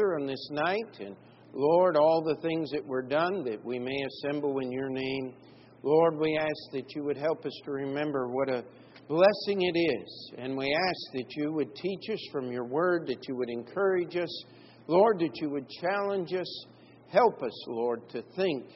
together 0.00 0.18
on 0.18 0.26
this 0.26 0.48
night. 0.50 0.98
And 1.00 1.16
Lord, 1.52 1.96
all 1.96 2.22
the 2.22 2.40
things 2.40 2.70
that 2.70 2.86
were 2.86 3.02
done 3.02 3.44
that 3.44 3.64
we 3.64 3.78
may 3.78 3.96
assemble 4.06 4.58
in 4.60 4.70
your 4.70 4.88
name. 4.88 5.34
Lord, 5.82 6.18
we 6.18 6.36
ask 6.36 6.72
that 6.72 6.94
you 6.94 7.04
would 7.04 7.16
help 7.16 7.44
us 7.44 7.52
to 7.64 7.70
remember 7.72 8.28
what 8.28 8.48
a 8.48 8.64
blessing 9.08 9.62
it 9.62 9.78
is. 9.78 10.32
And 10.38 10.56
we 10.56 10.72
ask 10.72 11.12
that 11.14 11.36
you 11.36 11.52
would 11.52 11.74
teach 11.74 12.10
us 12.12 12.20
from 12.32 12.52
your 12.52 12.64
word, 12.64 13.06
that 13.06 13.26
you 13.28 13.36
would 13.36 13.50
encourage 13.50 14.16
us. 14.16 14.44
Lord, 14.86 15.18
that 15.20 15.36
you 15.40 15.50
would 15.50 15.68
challenge 15.80 16.32
us. 16.34 16.66
Help 17.08 17.42
us, 17.42 17.66
Lord, 17.66 18.08
to 18.10 18.22
think 18.36 18.66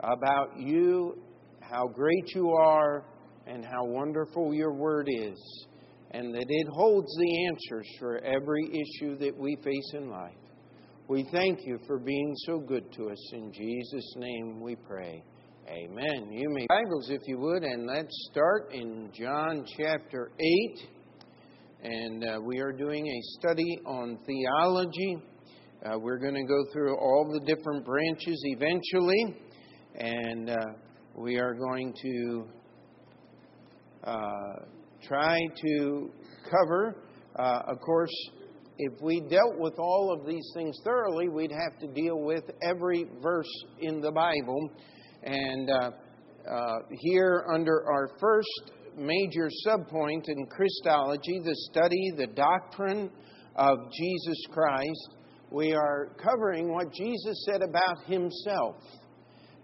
about 0.00 0.58
you, 0.58 1.18
how 1.60 1.86
great 1.88 2.34
you 2.34 2.50
are, 2.52 3.04
and 3.46 3.64
how 3.64 3.84
wonderful 3.84 4.54
your 4.54 4.72
word 4.72 5.08
is, 5.10 5.66
and 6.12 6.34
that 6.34 6.46
it 6.48 6.68
holds 6.72 7.14
the 7.18 7.46
answers 7.46 7.86
for 7.98 8.18
every 8.18 8.66
issue 8.70 9.16
that 9.18 9.36
we 9.36 9.56
face 9.62 9.92
in 9.94 10.08
life. 10.10 10.34
We 11.08 11.24
thank 11.30 11.64
you 11.64 11.78
for 11.86 12.00
being 12.00 12.34
so 12.46 12.58
good 12.58 12.92
to 12.94 13.10
us. 13.10 13.32
In 13.32 13.52
Jesus' 13.52 14.14
name 14.16 14.60
we 14.60 14.74
pray. 14.74 15.22
Amen. 15.68 16.32
You 16.32 16.48
may 16.50 16.66
Bibles 16.68 17.10
if 17.10 17.20
you 17.28 17.38
would, 17.38 17.62
and 17.62 17.86
let's 17.86 18.28
start 18.32 18.72
in 18.72 19.12
John 19.16 19.64
chapter 19.78 20.32
8. 20.40 20.80
And 21.84 22.24
uh, 22.24 22.40
we 22.44 22.58
are 22.58 22.72
doing 22.72 23.06
a 23.06 23.20
study 23.38 23.78
on 23.86 24.18
theology. 24.26 25.18
Uh, 25.84 25.96
we're 25.96 26.18
going 26.18 26.34
to 26.34 26.42
go 26.42 26.64
through 26.72 26.96
all 26.96 27.30
the 27.32 27.54
different 27.54 27.84
branches 27.84 28.42
eventually, 28.46 29.36
and 29.94 30.50
uh, 30.50 30.56
we 31.14 31.38
are 31.38 31.54
going 31.54 31.94
to 32.02 32.46
uh, 34.02 34.64
try 35.06 35.38
to 35.64 36.10
cover. 36.50 36.96
Uh, 37.38 37.60
of 37.68 37.78
course, 37.80 38.10
if 38.78 39.00
we 39.00 39.20
dealt 39.20 39.58
with 39.58 39.78
all 39.78 40.12
of 40.12 40.26
these 40.26 40.50
things 40.54 40.78
thoroughly, 40.84 41.28
we'd 41.28 41.52
have 41.52 41.78
to 41.80 41.86
deal 41.86 42.20
with 42.20 42.44
every 42.62 43.06
verse 43.22 43.64
in 43.80 44.00
the 44.00 44.12
Bible. 44.12 44.70
And 45.22 45.70
uh, 45.70 45.90
uh, 46.50 46.78
here, 46.90 47.46
under 47.52 47.84
our 47.90 48.10
first 48.20 48.72
major 48.96 49.48
subpoint 49.66 50.28
in 50.28 50.46
Christology, 50.46 51.40
the 51.42 51.56
study, 51.70 52.12
the 52.16 52.26
doctrine 52.26 53.10
of 53.56 53.78
Jesus 53.92 54.38
Christ, 54.52 55.14
we 55.50 55.72
are 55.72 56.14
covering 56.22 56.72
what 56.72 56.92
Jesus 56.92 57.46
said 57.46 57.62
about 57.62 58.04
himself. 58.04 58.76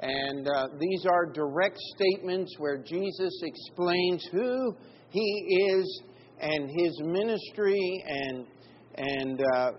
And 0.01 0.49
uh, 0.49 0.69
these 0.81 1.07
are 1.07 1.27
direct 1.27 1.79
statements 1.95 2.55
where 2.59 2.79
Jesus 2.79 3.41
explains 3.43 4.27
who 4.33 4.75
he 5.11 5.69
is 5.71 6.03
and 6.41 6.69
his 6.69 7.01
ministry 7.05 8.05
and 8.07 8.47
and 8.97 9.41
uh, 9.55 9.71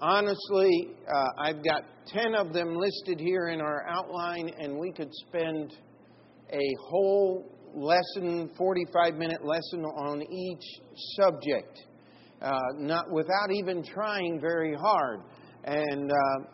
honestly, 0.00 0.88
uh, 1.08 1.24
I've 1.38 1.62
got 1.64 1.82
10 2.08 2.34
of 2.34 2.52
them 2.52 2.74
listed 2.76 3.20
here 3.20 3.48
in 3.48 3.60
our 3.60 3.86
outline, 3.88 4.50
and 4.58 4.78
we 4.78 4.92
could 4.92 5.10
spend 5.28 5.72
a 6.52 6.68
whole 6.80 7.50
lesson, 7.74 8.50
45 8.56 9.14
minute 9.14 9.44
lesson 9.44 9.84
on 9.84 10.22
each 10.22 10.64
subject, 11.16 11.80
uh, 12.42 12.52
not 12.76 13.10
without 13.10 13.50
even 13.52 13.84
trying 13.84 14.40
very 14.40 14.74
hard. 14.74 15.20
And 15.64 16.10
uh, 16.10 16.46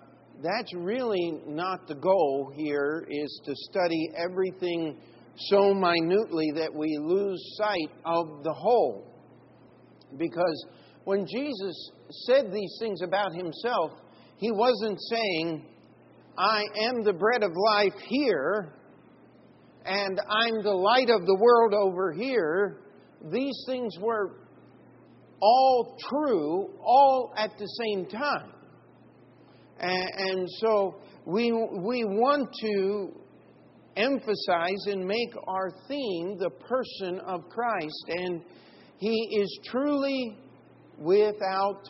that's 0.42 0.72
really 0.74 1.40
not 1.46 1.88
the 1.88 1.94
goal 1.94 2.52
here, 2.54 3.06
is 3.08 3.40
to 3.44 3.52
study 3.70 4.10
everything 4.16 4.98
so 5.50 5.72
minutely 5.72 6.52
that 6.56 6.72
we 6.74 6.98
lose 7.00 7.40
sight 7.56 7.90
of 8.04 8.42
the 8.44 8.52
whole. 8.52 9.06
Because 10.16 10.66
when 11.08 11.26
Jesus 11.26 11.90
said 12.26 12.52
these 12.52 12.76
things 12.78 13.00
about 13.00 13.32
himself, 13.32 13.92
he 14.36 14.52
wasn't 14.52 14.98
saying, 15.08 15.64
I 16.36 16.62
am 16.84 17.02
the 17.02 17.14
bread 17.14 17.42
of 17.42 17.52
life 17.56 17.98
here, 18.08 18.74
and 19.86 20.20
I'm 20.28 20.62
the 20.62 20.70
light 20.70 21.08
of 21.08 21.24
the 21.24 21.34
world 21.34 21.72
over 21.72 22.12
here. 22.12 22.80
These 23.32 23.58
things 23.66 23.96
were 23.98 24.36
all 25.40 25.96
true, 26.10 26.74
all 26.84 27.32
at 27.38 27.52
the 27.58 27.66
same 27.86 28.04
time. 28.04 28.52
And, 29.80 30.10
and 30.14 30.48
so 30.58 30.96
we, 31.24 31.52
we 31.52 32.04
want 32.04 32.50
to 32.60 33.14
emphasize 33.96 34.84
and 34.88 35.06
make 35.06 35.32
our 35.46 35.70
theme 35.88 36.36
the 36.38 36.50
person 36.50 37.18
of 37.20 37.48
Christ. 37.48 38.04
And 38.08 38.42
he 38.98 39.38
is 39.40 39.58
truly 39.64 40.36
without 40.98 41.88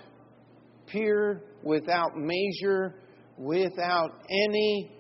peer, 0.86 1.42
without 1.62 2.12
measure, 2.16 2.94
without 3.36 4.10
any 4.30 4.92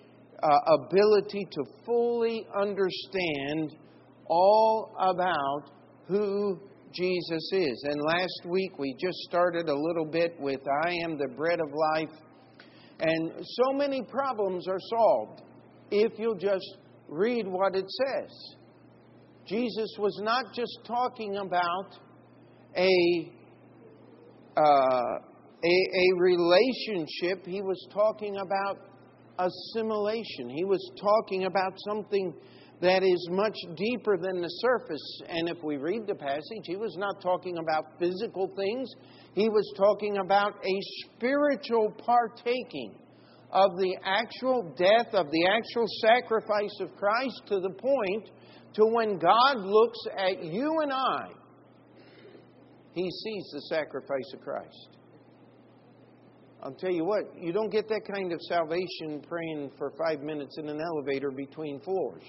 uh, 0.42 0.48
ability 0.84 1.46
to 1.50 1.64
fully 1.84 2.46
understand 2.60 3.76
all 4.28 4.94
about 4.98 5.70
who 6.06 6.58
Jesus 6.92 7.50
is. 7.52 7.84
And 7.84 8.00
last 8.02 8.42
week 8.46 8.78
we 8.78 8.94
just 8.98 9.18
started 9.28 9.68
a 9.68 9.74
little 9.74 10.06
bit 10.06 10.38
with 10.40 10.60
I 10.84 10.92
am 11.04 11.18
the 11.18 11.28
bread 11.36 11.60
of 11.60 11.68
life. 11.72 12.16
And 13.00 13.32
so 13.42 13.72
many 13.74 14.02
problems 14.02 14.66
are 14.68 14.80
solved 14.80 15.42
if 15.90 16.12
you'll 16.18 16.38
just 16.38 16.78
read 17.08 17.46
what 17.46 17.74
it 17.74 17.86
says. 17.88 18.56
Jesus 19.46 19.88
was 19.98 20.18
not 20.22 20.52
just 20.54 20.78
talking 20.86 21.36
about 21.36 21.94
a 22.76 23.32
uh, 24.58 25.18
a, 25.64 25.68
a 25.68 26.18
relationship, 26.18 27.46
he 27.46 27.62
was 27.62 27.86
talking 27.92 28.36
about 28.36 28.78
assimilation. 29.38 30.50
He 30.50 30.64
was 30.64 30.80
talking 31.00 31.44
about 31.44 31.72
something 31.86 32.34
that 32.80 33.02
is 33.02 33.28
much 33.30 33.56
deeper 33.76 34.16
than 34.16 34.40
the 34.40 34.48
surface. 34.48 35.22
And 35.28 35.48
if 35.48 35.62
we 35.62 35.76
read 35.76 36.06
the 36.06 36.14
passage, 36.14 36.64
he 36.64 36.76
was 36.76 36.96
not 36.96 37.20
talking 37.20 37.58
about 37.58 37.98
physical 37.98 38.52
things, 38.56 38.88
he 39.34 39.48
was 39.48 39.72
talking 39.76 40.18
about 40.18 40.54
a 40.64 40.80
spiritual 41.04 41.92
partaking 42.04 42.94
of 43.50 43.70
the 43.78 43.96
actual 44.04 44.74
death, 44.76 45.14
of 45.14 45.30
the 45.30 45.46
actual 45.46 45.86
sacrifice 46.02 46.76
of 46.80 46.94
Christ 46.96 47.42
to 47.48 47.60
the 47.60 47.70
point 47.70 48.30
to 48.74 48.84
when 48.84 49.18
God 49.18 49.56
looks 49.56 49.98
at 50.16 50.44
you 50.44 50.72
and 50.82 50.92
I 50.92 51.28
he 52.98 53.10
sees 53.10 53.50
the 53.52 53.60
sacrifice 53.62 54.32
of 54.34 54.40
Christ. 54.40 54.88
I'll 56.62 56.74
tell 56.74 56.90
you 56.90 57.04
what, 57.04 57.22
you 57.40 57.52
don't 57.52 57.70
get 57.70 57.88
that 57.88 58.02
kind 58.12 58.32
of 58.32 58.40
salvation 58.42 59.22
praying 59.28 59.70
for 59.78 59.92
five 59.96 60.20
minutes 60.20 60.56
in 60.58 60.68
an 60.68 60.80
elevator 60.80 61.30
between 61.30 61.80
floors. 61.80 62.24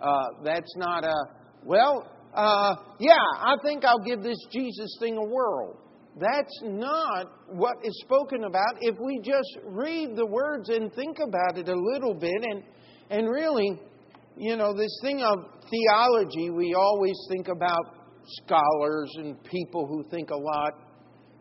Uh, 0.00 0.28
that's 0.44 0.72
not 0.76 1.04
a, 1.04 1.16
well, 1.64 2.08
uh, 2.32 2.76
yeah, 3.00 3.16
I 3.38 3.56
think 3.64 3.84
I'll 3.84 4.04
give 4.04 4.22
this 4.22 4.38
Jesus 4.52 4.96
thing 5.00 5.16
a 5.16 5.24
whirl. 5.24 5.76
That's 6.20 6.60
not 6.62 7.26
what 7.48 7.76
is 7.82 8.00
spoken 8.04 8.44
about 8.44 8.76
if 8.80 8.96
we 9.00 9.18
just 9.18 9.58
read 9.64 10.14
the 10.14 10.26
words 10.26 10.68
and 10.68 10.92
think 10.94 11.18
about 11.18 11.58
it 11.58 11.68
a 11.68 11.76
little 11.76 12.14
bit. 12.14 12.42
And, 12.42 12.62
and 13.10 13.28
really, 13.28 13.80
you 14.36 14.56
know, 14.56 14.72
this 14.72 14.96
thing 15.02 15.22
of 15.22 15.38
theology, 15.68 16.50
we 16.50 16.74
always 16.74 17.16
think 17.30 17.48
about 17.48 17.97
scholars 18.42 19.10
and 19.16 19.42
people 19.44 19.86
who 19.86 20.04
think 20.10 20.30
a 20.30 20.36
lot. 20.36 20.72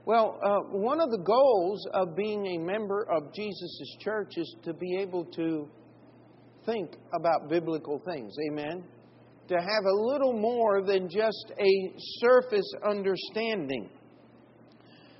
Well, 0.05 0.39
uh, 0.43 0.59
one 0.71 1.01
of 1.01 1.09
the 1.11 1.17
goals 1.17 1.85
of 1.93 2.15
being 2.15 2.45
a 2.45 2.57
member 2.59 3.05
of 3.11 3.33
Jesus' 3.33 3.97
church 3.99 4.31
is 4.37 4.55
to 4.63 4.73
be 4.73 4.97
able 5.01 5.25
to 5.25 5.67
think 6.65 6.95
about 7.13 7.49
biblical 7.49 8.01
things. 8.05 8.33
Amen? 8.51 8.83
To 9.49 9.55
have 9.55 9.85
a 9.85 10.01
little 10.11 10.33
more 10.33 10.81
than 10.81 11.09
just 11.09 11.51
a 11.59 11.93
surface 12.19 12.71
understanding. 12.89 13.89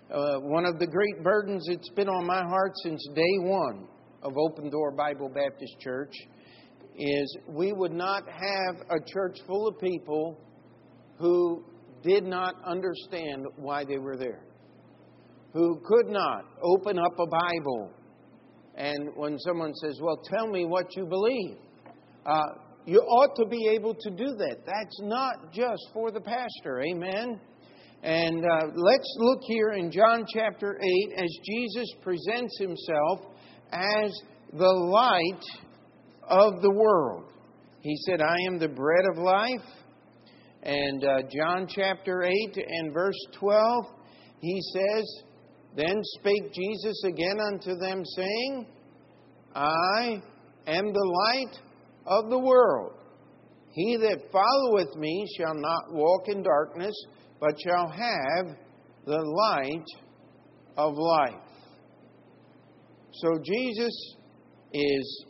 Uh, 0.10 0.38
one 0.40 0.66
of 0.66 0.80
the 0.80 0.88
great 0.88 1.22
burdens 1.22 1.66
that's 1.70 1.90
been 1.90 2.08
on 2.08 2.26
my 2.26 2.44
heart 2.44 2.72
since 2.84 3.06
day 3.14 3.38
one 3.40 3.88
of 4.24 4.34
Open 4.38 4.70
Door 4.70 4.92
Bible 4.94 5.30
Baptist 5.30 5.80
Church 5.82 6.14
is 6.98 7.38
we 7.48 7.74
would 7.74 7.92
not 7.92 8.24
have 8.28 8.76
a 8.90 9.00
church 9.14 9.38
full 9.46 9.68
of 9.68 9.80
people 9.80 10.40
who 11.18 11.64
did 12.04 12.24
not 12.24 12.56
understand 12.66 13.46
why 13.56 13.84
they 13.84 13.98
were 13.98 14.18
there, 14.18 14.42
who 15.54 15.82
could 15.86 16.08
not 16.08 16.46
open 16.62 17.00
up 17.00 17.14
a 17.20 17.28
Bible. 17.28 17.92
And 18.76 19.10
when 19.16 19.40
someone 19.40 19.74
says, 19.76 20.00
Well, 20.02 20.22
tell 20.24 20.48
me 20.48 20.66
what 20.66 20.96
you 20.96 21.06
believe, 21.06 21.58
uh, 22.26 22.44
you 22.86 23.00
ought 23.00 23.36
to 23.36 23.46
be 23.50 23.70
able 23.74 23.96
to 23.96 24.10
do 24.12 24.36
that. 24.38 24.58
That's 24.66 25.02
not 25.02 25.52
just 25.52 25.82
for 25.94 26.12
the 26.12 26.22
pastor. 26.22 26.82
Amen. 26.82 27.40
And 28.04 28.46
uh, 28.46 28.68
let's 28.76 29.16
look 29.18 29.40
here 29.42 29.72
in 29.72 29.92
John 29.92 30.26
chapter 30.32 30.80
8 30.80 31.14
as 31.18 31.30
Jesus 31.44 31.88
presents 32.04 32.58
himself 32.60 33.22
as 33.74 34.12
the 34.54 34.70
light 34.70 35.44
of 36.30 36.62
the 36.62 36.72
world. 36.72 37.34
He 37.82 37.98
said, 38.06 38.22
I 38.22 38.36
am 38.48 38.60
the 38.60 38.68
bread 38.68 39.06
of 39.12 39.18
life. 39.18 39.77
And 40.68 41.02
uh, 41.02 41.22
John 41.34 41.66
chapter 41.70 42.24
8 42.24 42.34
and 42.58 42.94
verse 42.94 43.16
12, 43.40 43.86
he 44.42 44.62
says 44.74 45.24
Then 45.78 45.96
spake 46.20 46.54
Jesus 46.54 47.04
again 47.06 47.40
unto 47.40 47.78
them, 47.78 48.04
saying, 48.04 48.68
I 49.56 50.22
am 50.68 50.92
the 50.92 51.24
light 51.26 51.60
of 52.06 52.30
the 52.30 52.38
world. 52.38 52.92
He 53.72 53.96
that 53.96 54.30
followeth 54.30 54.94
me 54.98 55.26
shall 55.38 55.56
not 55.56 55.94
walk 55.94 56.28
in 56.28 56.44
darkness, 56.44 56.96
but 57.40 57.56
shall 57.66 57.88
have 57.88 58.58
the 59.06 59.22
light 59.22 59.86
of 60.76 60.96
life. 60.98 61.48
So 63.14 63.40
Jesus 63.42 64.16
is 64.74 65.26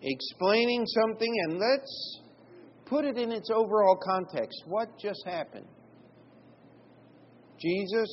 explaining 0.00 0.86
something, 0.86 1.34
and 1.48 1.58
let's 1.58 2.21
put 2.92 3.06
it 3.06 3.16
in 3.16 3.32
its 3.32 3.48
overall 3.50 3.96
context. 3.96 4.64
What 4.66 4.88
just 5.00 5.22
happened? 5.24 5.64
Jesus 7.58 8.08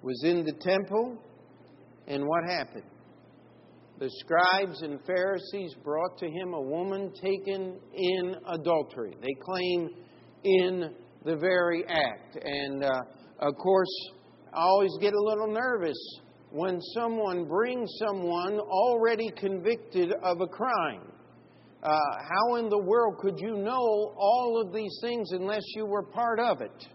was 0.00 0.22
in 0.24 0.42
the 0.44 0.54
temple, 0.54 1.18
and 2.06 2.24
what 2.26 2.44
happened? 2.48 2.84
The 3.98 4.08
scribes 4.20 4.80
and 4.80 5.00
Pharisees 5.04 5.74
brought 5.84 6.16
to 6.18 6.30
him 6.30 6.54
a 6.54 6.60
woman 6.62 7.12
taken 7.12 7.78
in 7.94 8.36
adultery. 8.54 9.14
They 9.20 9.34
claim 9.44 9.90
in 10.44 10.94
the 11.24 11.36
very 11.36 11.84
act. 11.88 12.38
And 12.42 12.84
uh, 12.84 12.90
of 13.40 13.54
course, 13.56 14.10
I 14.54 14.60
always 14.60 14.92
get 15.00 15.12
a 15.12 15.20
little 15.20 15.52
nervous 15.52 15.98
when 16.52 16.80
someone 16.94 17.46
brings 17.46 17.90
someone 18.06 18.58
already 18.60 19.30
convicted 19.36 20.12
of 20.22 20.40
a 20.40 20.46
crime. 20.46 21.12
Uh, 21.82 21.90
how 21.90 22.56
in 22.56 22.68
the 22.68 22.78
world 22.78 23.18
could 23.18 23.38
you 23.38 23.56
know 23.56 24.12
all 24.16 24.60
of 24.64 24.72
these 24.74 24.98
things 25.00 25.30
unless 25.32 25.62
you 25.76 25.86
were 25.86 26.02
part 26.02 26.40
of 26.40 26.60
it? 26.60 26.88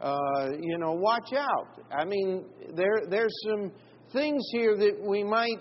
Uh, 0.00 0.50
you 0.60 0.78
know, 0.78 0.92
watch 0.92 1.32
out. 1.34 1.84
I 1.90 2.04
mean, 2.04 2.46
there 2.74 3.02
there's 3.08 3.34
some 3.50 3.72
things 4.12 4.42
here 4.52 4.76
that 4.76 5.02
we 5.06 5.22
might 5.22 5.60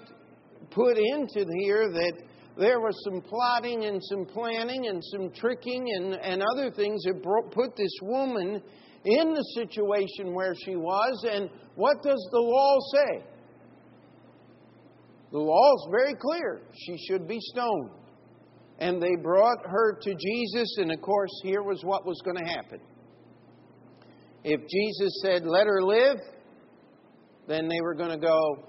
put 0.72 0.98
into 0.98 1.46
here 1.60 1.90
that 1.92 2.14
there 2.58 2.80
was 2.80 2.96
some 3.04 3.22
plotting 3.22 3.86
and 3.86 4.02
some 4.04 4.26
planning 4.26 4.88
and 4.88 5.04
some 5.04 5.32
tricking 5.32 5.86
and, 5.98 6.14
and 6.14 6.42
other 6.54 6.72
things 6.72 7.04
that 7.04 7.22
brought, 7.22 7.52
put 7.52 7.76
this 7.76 7.92
woman 8.02 8.62
in 9.04 9.34
the 9.34 9.44
situation 9.56 10.34
where 10.34 10.56
she 10.66 10.76
was. 10.78 11.26
And 11.30 11.50
what 11.76 12.02
does 12.02 12.28
the 12.32 12.40
law 12.40 12.78
say? 12.94 13.26
The 15.32 15.40
law 15.40 15.74
is 15.76 15.88
very 15.92 16.16
clear. 16.16 16.62
She 16.74 16.98
should 17.08 17.28
be 17.28 17.40
stoned. 17.42 17.90
And 18.80 19.02
they 19.02 19.16
brought 19.22 19.66
her 19.66 19.98
to 20.02 20.10
Jesus, 20.14 20.78
and 20.78 20.92
of 20.92 21.02
course, 21.02 21.32
here 21.44 21.64
was 21.64 21.82
what 21.84 22.06
was 22.06 22.22
going 22.26 22.38
to 22.38 22.52
happen. 22.52 22.80
If 24.44 24.62
Jesus 24.70 25.22
said, 25.24 25.44
let 25.46 25.66
her 25.66 25.82
live, 25.82 26.18
then 27.48 27.68
they 27.68 27.82
were 27.82 27.96
going 27.96 28.12
to 28.12 28.18
go, 28.18 28.68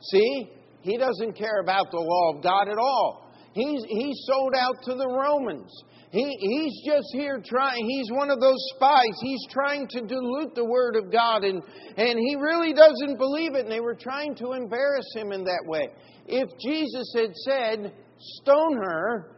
see, 0.00 0.50
he 0.82 0.96
doesn't 0.96 1.32
care 1.36 1.60
about 1.60 1.90
the 1.90 1.98
law 1.98 2.36
of 2.36 2.42
God 2.42 2.68
at 2.68 2.78
all. 2.78 3.32
He's, 3.54 3.82
he's 3.88 4.24
sold 4.26 4.54
out 4.56 4.76
to 4.84 4.94
the 4.94 5.08
Romans. 5.08 5.72
He, 6.10 6.24
he's 6.40 6.80
just 6.86 7.08
here 7.12 7.42
trying, 7.44 7.84
he's 7.84 8.10
one 8.12 8.30
of 8.30 8.40
those 8.40 8.58
spies. 8.76 9.18
He's 9.20 9.44
trying 9.50 9.88
to 9.88 10.00
dilute 10.00 10.54
the 10.54 10.64
Word 10.64 10.96
of 10.96 11.12
God, 11.12 11.44
and, 11.44 11.60
and 11.96 12.18
he 12.18 12.36
really 12.36 12.72
doesn't 12.72 13.18
believe 13.18 13.54
it, 13.56 13.64
and 13.64 13.72
they 13.72 13.80
were 13.80 13.96
trying 13.96 14.34
to 14.36 14.52
embarrass 14.52 15.06
him 15.14 15.32
in 15.32 15.44
that 15.44 15.64
way. 15.66 15.88
If 16.26 16.48
Jesus 16.60 17.12
had 17.14 17.34
said, 17.34 17.92
stone 18.18 18.76
her, 18.76 19.36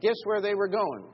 guess 0.00 0.16
where 0.24 0.40
they 0.40 0.54
were 0.54 0.68
going? 0.68 1.04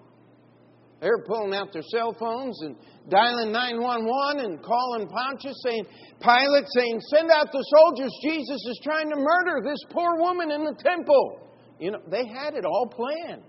They 1.00 1.08
were 1.08 1.24
pulling 1.26 1.52
out 1.52 1.72
their 1.72 1.82
cell 1.82 2.16
phones 2.18 2.58
and 2.62 2.74
dialing 3.10 3.52
911 3.52 4.44
and 4.44 4.62
calling 4.62 5.08
Pontius, 5.08 5.60
saying, 5.66 5.84
Pilate 6.20 6.64
saying, 6.74 7.00
Send 7.12 7.30
out 7.30 7.52
the 7.52 7.62
soldiers. 7.76 8.12
Jesus 8.22 8.60
is 8.66 8.80
trying 8.82 9.10
to 9.10 9.16
murder 9.16 9.60
this 9.62 9.78
poor 9.90 10.16
woman 10.16 10.50
in 10.50 10.64
the 10.64 10.74
temple. 10.82 11.40
You 11.78 11.90
know, 11.92 12.00
they 12.10 12.26
had 12.26 12.54
it 12.54 12.64
all 12.64 12.86
planned. 12.86 13.44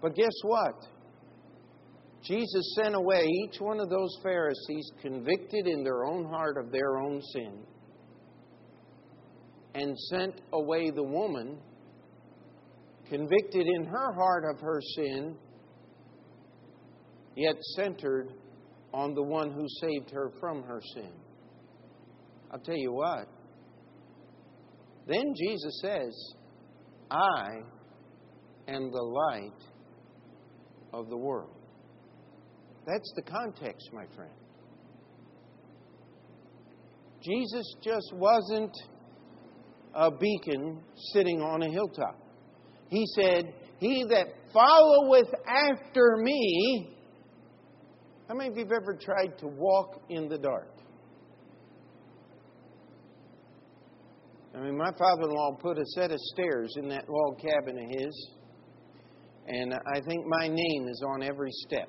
But 0.00 0.14
guess 0.14 0.34
what? 0.42 0.86
Jesus 2.22 2.76
sent 2.80 2.94
away 2.94 3.26
each 3.44 3.60
one 3.60 3.80
of 3.80 3.90
those 3.90 4.16
Pharisees 4.22 4.92
convicted 5.00 5.66
in 5.66 5.82
their 5.82 6.04
own 6.04 6.24
heart 6.24 6.56
of 6.56 6.70
their 6.70 6.98
own 6.98 7.20
sin 7.32 7.64
and 9.74 9.98
sent 9.98 10.40
away 10.52 10.90
the 10.90 11.02
woman 11.02 11.58
convicted 13.08 13.66
in 13.66 13.84
her 13.84 14.12
heart 14.12 14.44
of 14.54 14.60
her 14.60 14.80
sin, 14.96 15.36
yet 17.36 17.56
centered 17.76 18.32
on 18.92 19.14
the 19.14 19.22
one 19.22 19.50
who 19.50 19.66
saved 19.80 20.10
her 20.10 20.30
from 20.40 20.62
her 20.62 20.80
sin. 20.94 21.12
I'll 22.50 22.60
tell 22.60 22.76
you 22.76 22.92
what. 22.92 23.28
Then 25.06 25.34
Jesus 25.34 25.80
says, 25.82 26.34
I 27.10 27.48
am 28.68 28.90
the 28.90 29.02
light 29.02 29.62
of 30.92 31.08
the 31.08 31.16
world. 31.16 31.56
That's 32.86 33.12
the 33.16 33.22
context, 33.22 33.90
my 33.92 34.04
friend. 34.14 34.32
Jesus 37.22 37.74
just 37.82 38.12
wasn't 38.14 38.74
a 39.94 40.10
beacon 40.10 40.80
sitting 41.12 41.40
on 41.40 41.62
a 41.62 41.70
hilltop. 41.70 42.18
He 42.88 43.04
said, 43.14 43.54
He 43.78 44.04
that 44.10 44.26
followeth 44.52 45.32
after 45.46 46.16
me. 46.18 46.96
How 48.28 48.34
many 48.34 48.50
of 48.50 48.56
you 48.56 48.64
have 48.64 48.72
ever 48.72 48.98
tried 49.00 49.38
to 49.38 49.46
walk 49.46 50.02
in 50.08 50.28
the 50.28 50.38
dark? 50.38 50.72
I 54.54 54.60
mean, 54.60 54.76
my 54.76 54.90
father 54.98 55.22
in 55.22 55.30
law 55.30 55.56
put 55.60 55.78
a 55.78 55.86
set 55.94 56.10
of 56.10 56.18
stairs 56.34 56.74
in 56.76 56.88
that 56.90 57.04
log 57.08 57.40
cabin 57.40 57.78
of 57.78 58.00
his, 58.00 58.30
and 59.48 59.72
I 59.72 60.00
think 60.06 60.26
my 60.26 60.46
name 60.46 60.88
is 60.88 61.02
on 61.14 61.22
every 61.22 61.50
step. 61.50 61.88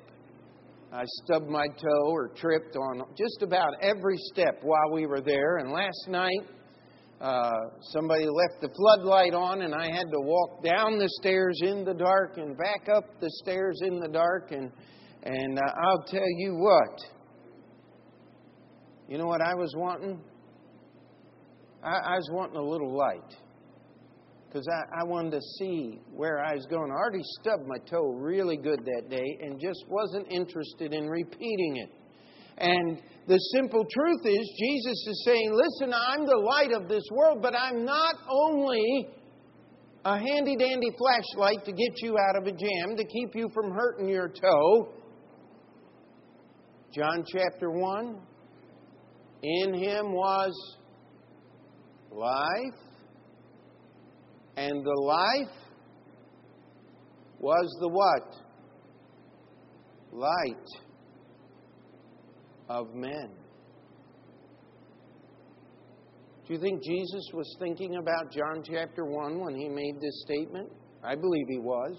I 0.90 1.02
stubbed 1.24 1.48
my 1.48 1.66
toe 1.66 2.10
or 2.10 2.28
tripped 2.28 2.76
on 2.76 3.02
just 3.18 3.42
about 3.42 3.74
every 3.82 4.16
step 4.32 4.60
while 4.62 4.92
we 4.92 5.06
were 5.06 5.20
there, 5.20 5.58
and 5.58 5.72
last 5.72 6.06
night 6.08 6.48
uh, 7.24 7.50
somebody 7.80 8.26
left 8.26 8.60
the 8.60 8.68
floodlight 8.76 9.32
on, 9.32 9.62
and 9.62 9.74
I 9.74 9.86
had 9.86 10.10
to 10.10 10.20
walk 10.20 10.62
down 10.62 10.98
the 10.98 11.08
stairs 11.20 11.58
in 11.62 11.82
the 11.82 11.94
dark 11.94 12.36
and 12.36 12.54
back 12.56 12.86
up 12.94 13.18
the 13.20 13.30
stairs 13.42 13.78
in 13.82 13.98
the 13.98 14.08
dark. 14.08 14.52
And 14.52 14.70
and 15.22 15.58
uh, 15.58 15.62
I'll 15.82 16.04
tell 16.04 16.30
you 16.36 16.54
what. 16.56 17.00
You 19.08 19.16
know 19.16 19.26
what 19.26 19.40
I 19.40 19.54
was 19.54 19.72
wanting? 19.74 20.20
I, 21.82 22.12
I 22.12 22.16
was 22.16 22.28
wanting 22.30 22.56
a 22.56 22.62
little 22.62 22.94
light 22.94 23.34
because 24.46 24.68
I, 24.68 25.00
I 25.00 25.04
wanted 25.04 25.32
to 25.32 25.40
see 25.58 26.00
where 26.12 26.44
I 26.44 26.54
was 26.54 26.66
going. 26.66 26.90
I 26.90 26.94
already 26.94 27.24
stubbed 27.40 27.66
my 27.66 27.78
toe 27.90 28.12
really 28.12 28.58
good 28.58 28.80
that 28.80 29.10
day 29.10 29.38
and 29.40 29.58
just 29.58 29.84
wasn't 29.88 30.30
interested 30.30 30.92
in 30.92 31.08
repeating 31.08 31.76
it. 31.76 31.90
And 32.58 33.00
the 33.26 33.38
simple 33.54 33.86
truth 33.90 34.20
is, 34.24 34.52
Jesus 34.58 35.06
is 35.08 35.22
saying, 35.24 35.50
Listen, 35.52 35.94
I'm 35.94 36.26
the 36.26 36.36
light 36.36 36.72
of 36.72 36.88
this 36.88 37.04
world, 37.10 37.40
but 37.40 37.54
I'm 37.56 37.84
not 37.84 38.16
only 38.28 39.08
a 40.04 40.18
handy 40.18 40.56
dandy 40.56 40.90
flashlight 40.98 41.64
to 41.64 41.72
get 41.72 42.02
you 42.02 42.16
out 42.18 42.36
of 42.36 42.46
a 42.46 42.52
jam, 42.52 42.96
to 42.96 43.04
keep 43.04 43.34
you 43.34 43.48
from 43.54 43.72
hurting 43.72 44.08
your 44.08 44.28
toe. 44.28 44.92
John 46.94 47.24
chapter 47.26 47.70
1 47.70 48.18
In 49.42 49.72
him 49.72 50.12
was 50.12 50.52
life, 52.10 52.80
and 54.56 54.84
the 54.84 55.00
life 55.00 55.56
was 57.40 57.76
the 57.80 57.88
what? 57.88 58.36
Light 60.12 60.83
of 62.68 62.94
men. 62.94 63.30
Do 66.46 66.52
you 66.52 66.60
think 66.60 66.82
Jesus 66.82 67.30
was 67.32 67.56
thinking 67.58 67.96
about 67.96 68.30
John 68.30 68.62
chapter 68.62 69.06
1 69.06 69.40
when 69.40 69.54
he 69.54 69.68
made 69.68 70.00
this 70.00 70.22
statement? 70.26 70.70
I 71.02 71.14
believe 71.14 71.46
he 71.48 71.58
was. 71.58 71.96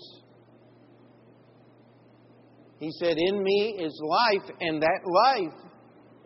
He 2.80 2.92
said, 3.00 3.18
In 3.18 3.42
me 3.42 3.78
is 3.80 4.00
life, 4.04 4.56
and 4.60 4.82
that 4.82 5.00
life 5.06 5.72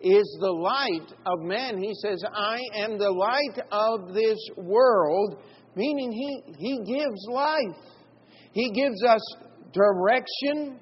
is 0.02 0.38
the 0.42 0.52
light 0.52 1.14
of 1.26 1.40
men. 1.42 1.78
He 1.78 1.94
says, 2.02 2.24
I 2.34 2.60
am 2.76 2.98
the 2.98 3.12
light 3.12 3.66
of 3.72 4.14
this 4.14 4.38
world, 4.58 5.38
meaning 5.76 6.12
he, 6.12 6.54
he 6.58 6.78
gives 6.86 7.26
life. 7.30 7.84
He 8.52 8.72
gives 8.72 9.04
us 9.04 9.22
direction. 9.72 10.80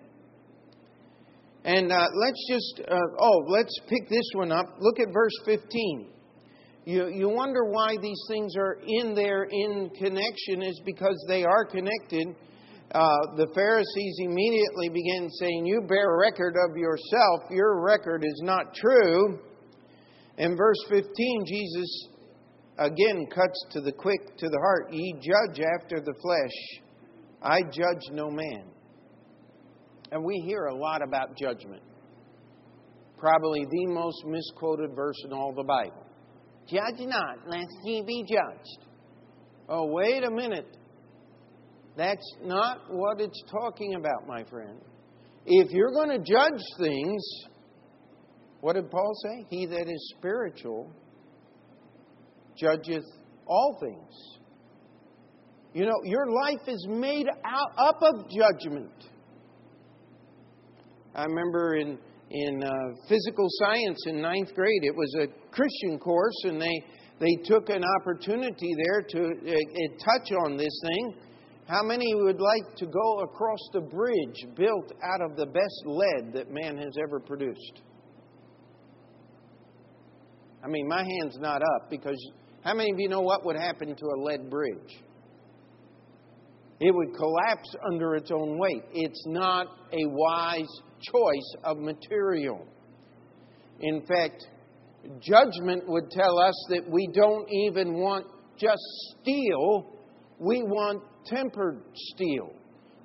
And 1.67 1.91
uh, 1.91 2.07
let's 2.15 2.47
just, 2.47 2.89
uh, 2.89 2.95
oh, 3.19 3.43
let's 3.49 3.77
pick 3.89 4.07
this 4.07 4.23
one 4.35 4.53
up. 4.53 4.77
Look 4.79 5.01
at 5.01 5.13
verse 5.13 5.33
15. 5.45 6.07
You, 6.85 7.09
you 7.09 7.27
wonder 7.27 7.65
why 7.65 7.97
these 8.01 8.23
things 8.29 8.55
are 8.55 8.79
in 8.87 9.13
there 9.13 9.43
in 9.51 9.89
connection, 9.97 10.63
is 10.63 10.81
because 10.85 11.21
they 11.27 11.43
are 11.43 11.65
connected. 11.65 12.27
uh, 12.95 13.17
the 13.35 13.47
Pharisees 13.53 14.15
immediately 14.19 14.87
began 14.87 15.29
saying, 15.41 15.65
You 15.65 15.81
bear 15.81 16.17
record 16.17 16.55
of 16.69 16.77
yourself, 16.77 17.51
your 17.51 17.83
record 17.83 18.23
is 18.23 18.41
not 18.45 18.73
true. 18.73 19.37
In 20.37 20.55
verse 20.55 20.81
15, 20.87 21.03
Jesus 21.45 22.07
again 22.79 23.27
cuts 23.35 23.65
to 23.71 23.81
the 23.81 23.91
quick, 23.91 24.37
to 24.37 24.47
the 24.47 24.59
heart. 24.59 24.93
Ye 24.93 25.15
judge 25.15 25.61
after 25.81 25.99
the 25.99 26.13
flesh. 26.21 26.83
I 27.43 27.59
judge 27.63 28.03
no 28.13 28.31
man. 28.31 28.76
And 30.11 30.23
we 30.23 30.43
hear 30.45 30.65
a 30.65 30.75
lot 30.75 31.01
about 31.01 31.37
judgment. 31.37 31.81
Probably 33.17 33.65
the 33.65 33.85
most 33.87 34.25
misquoted 34.25 34.95
verse 34.95 35.17
in 35.25 35.33
all 35.33 35.53
the 35.53 35.63
Bible. 35.63 36.05
Judge 36.69 37.07
not, 37.07 37.47
lest 37.47 37.73
ye 37.83 38.03
be 38.05 38.23
judged. 38.23 38.85
Oh, 39.69 39.87
wait 39.87 40.23
a 40.23 40.31
minute. 40.31 40.77
That's 41.97 42.35
not 42.43 42.81
what 42.89 43.19
it's 43.19 43.41
talking 43.51 43.95
about, 43.95 44.27
my 44.27 44.43
friend. 44.43 44.79
If 45.45 45.71
you're 45.71 45.91
going 45.91 46.09
to 46.09 46.19
judge 46.19 46.61
things, 46.79 47.23
what 48.61 48.73
did 48.73 48.91
Paul 48.91 49.13
say? 49.23 49.45
He 49.49 49.65
that 49.65 49.89
is 49.89 50.13
spiritual 50.17 50.91
judgeth 52.59 53.05
all 53.47 53.77
things. 53.79 54.39
You 55.73 55.85
know, 55.85 55.95
your 56.03 56.29
life 56.31 56.67
is 56.67 56.85
made 56.89 57.27
out, 57.45 57.71
up 57.77 57.99
of 58.01 58.29
judgment. 58.29 58.91
I 61.17 61.23
remember 61.25 61.75
in 61.75 61.97
in 62.29 62.63
uh, 62.63 62.69
physical 63.09 63.47
science 63.59 63.97
in 64.05 64.21
ninth 64.21 64.53
grade. 64.53 64.83
It 64.83 64.95
was 64.95 65.15
a 65.21 65.27
Christian 65.51 65.97
course, 65.97 66.35
and 66.43 66.61
they 66.61 66.83
they 67.19 67.35
took 67.43 67.69
an 67.69 67.83
opportunity 67.99 68.75
there 68.85 69.01
to 69.01 69.19
uh, 69.19 69.51
uh, 69.51 69.87
touch 69.97 70.31
on 70.45 70.57
this 70.57 70.81
thing. 70.83 71.15
How 71.67 71.81
many 71.83 72.13
would 72.13 72.39
like 72.39 72.75
to 72.77 72.85
go 72.85 73.19
across 73.21 73.59
the 73.73 73.81
bridge 73.81 74.55
built 74.55 74.93
out 75.03 75.21
of 75.29 75.35
the 75.35 75.47
best 75.47 75.83
lead 75.85 76.33
that 76.33 76.51
man 76.51 76.77
has 76.77 76.95
ever 77.03 77.19
produced? 77.19 77.81
I 80.63 80.67
mean, 80.67 80.87
my 80.87 81.03
hand's 81.03 81.39
not 81.39 81.61
up 81.61 81.89
because 81.89 82.17
how 82.63 82.73
many 82.73 82.91
of 82.91 82.99
you 82.99 83.09
know 83.09 83.21
what 83.21 83.43
would 83.45 83.57
happen 83.57 83.95
to 83.95 84.05
a 84.05 84.17
lead 84.21 84.49
bridge? 84.49 85.03
It 86.79 86.93
would 86.93 87.15
collapse 87.15 87.75
under 87.89 88.15
its 88.15 88.29
own 88.31 88.59
weight. 88.59 88.83
It's 88.93 89.23
not 89.25 89.65
a 89.91 90.05
wise 90.05 90.81
choice 91.01 91.55
of 91.63 91.77
material. 91.77 92.65
In 93.79 94.01
fact, 94.05 94.45
judgment 95.21 95.83
would 95.87 96.09
tell 96.11 96.39
us 96.39 96.55
that 96.69 96.89
we 96.89 97.07
don't 97.13 97.47
even 97.49 97.93
want 97.93 98.25
just 98.57 98.81
steel, 99.21 99.93
we 100.39 100.63
want 100.63 101.03
tempered 101.25 101.81
steel. 101.93 102.51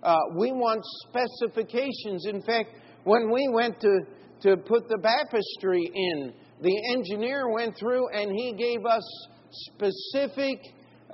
Uh, 0.02 0.16
we 0.36 0.50
want 0.50 0.82
specifications. 1.08 2.26
In 2.26 2.42
fact, 2.42 2.70
when 3.04 3.30
we 3.30 3.48
went 3.52 3.80
to, 3.80 4.00
to 4.42 4.56
put 4.56 4.88
the 4.88 4.98
baptistry 4.98 5.90
in, 5.94 6.32
the 6.60 6.92
engineer 6.92 7.50
went 7.50 7.76
through 7.78 8.08
and 8.08 8.32
he 8.32 8.52
gave 8.54 8.84
us 8.84 9.28
specific 9.50 10.58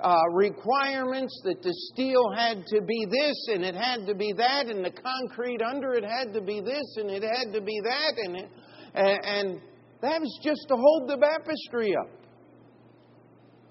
uh, 0.01 0.15
requirements 0.33 1.41
that 1.43 1.61
the 1.61 1.73
steel 1.91 2.31
had 2.35 2.65
to 2.67 2.81
be 2.81 3.05
this 3.09 3.47
and 3.53 3.65
it 3.65 3.75
had 3.75 4.05
to 4.07 4.15
be 4.15 4.31
that, 4.37 4.67
and 4.67 4.83
the 4.83 4.91
concrete 4.91 5.61
under 5.61 5.93
it 5.93 6.03
had 6.03 6.33
to 6.33 6.41
be 6.41 6.61
this 6.61 6.95
and 6.97 7.09
it 7.09 7.23
had 7.23 7.51
to 7.53 7.61
be 7.61 7.79
that, 7.83 8.13
and, 8.17 8.35
it, 8.37 8.49
and, 8.95 9.61
that 10.01 10.21
was 10.21 10.39
just 10.41 10.61
to 10.69 10.75
hold 10.75 11.09
the 11.09 11.17
baptistry 11.17 11.93
up. 11.93 12.09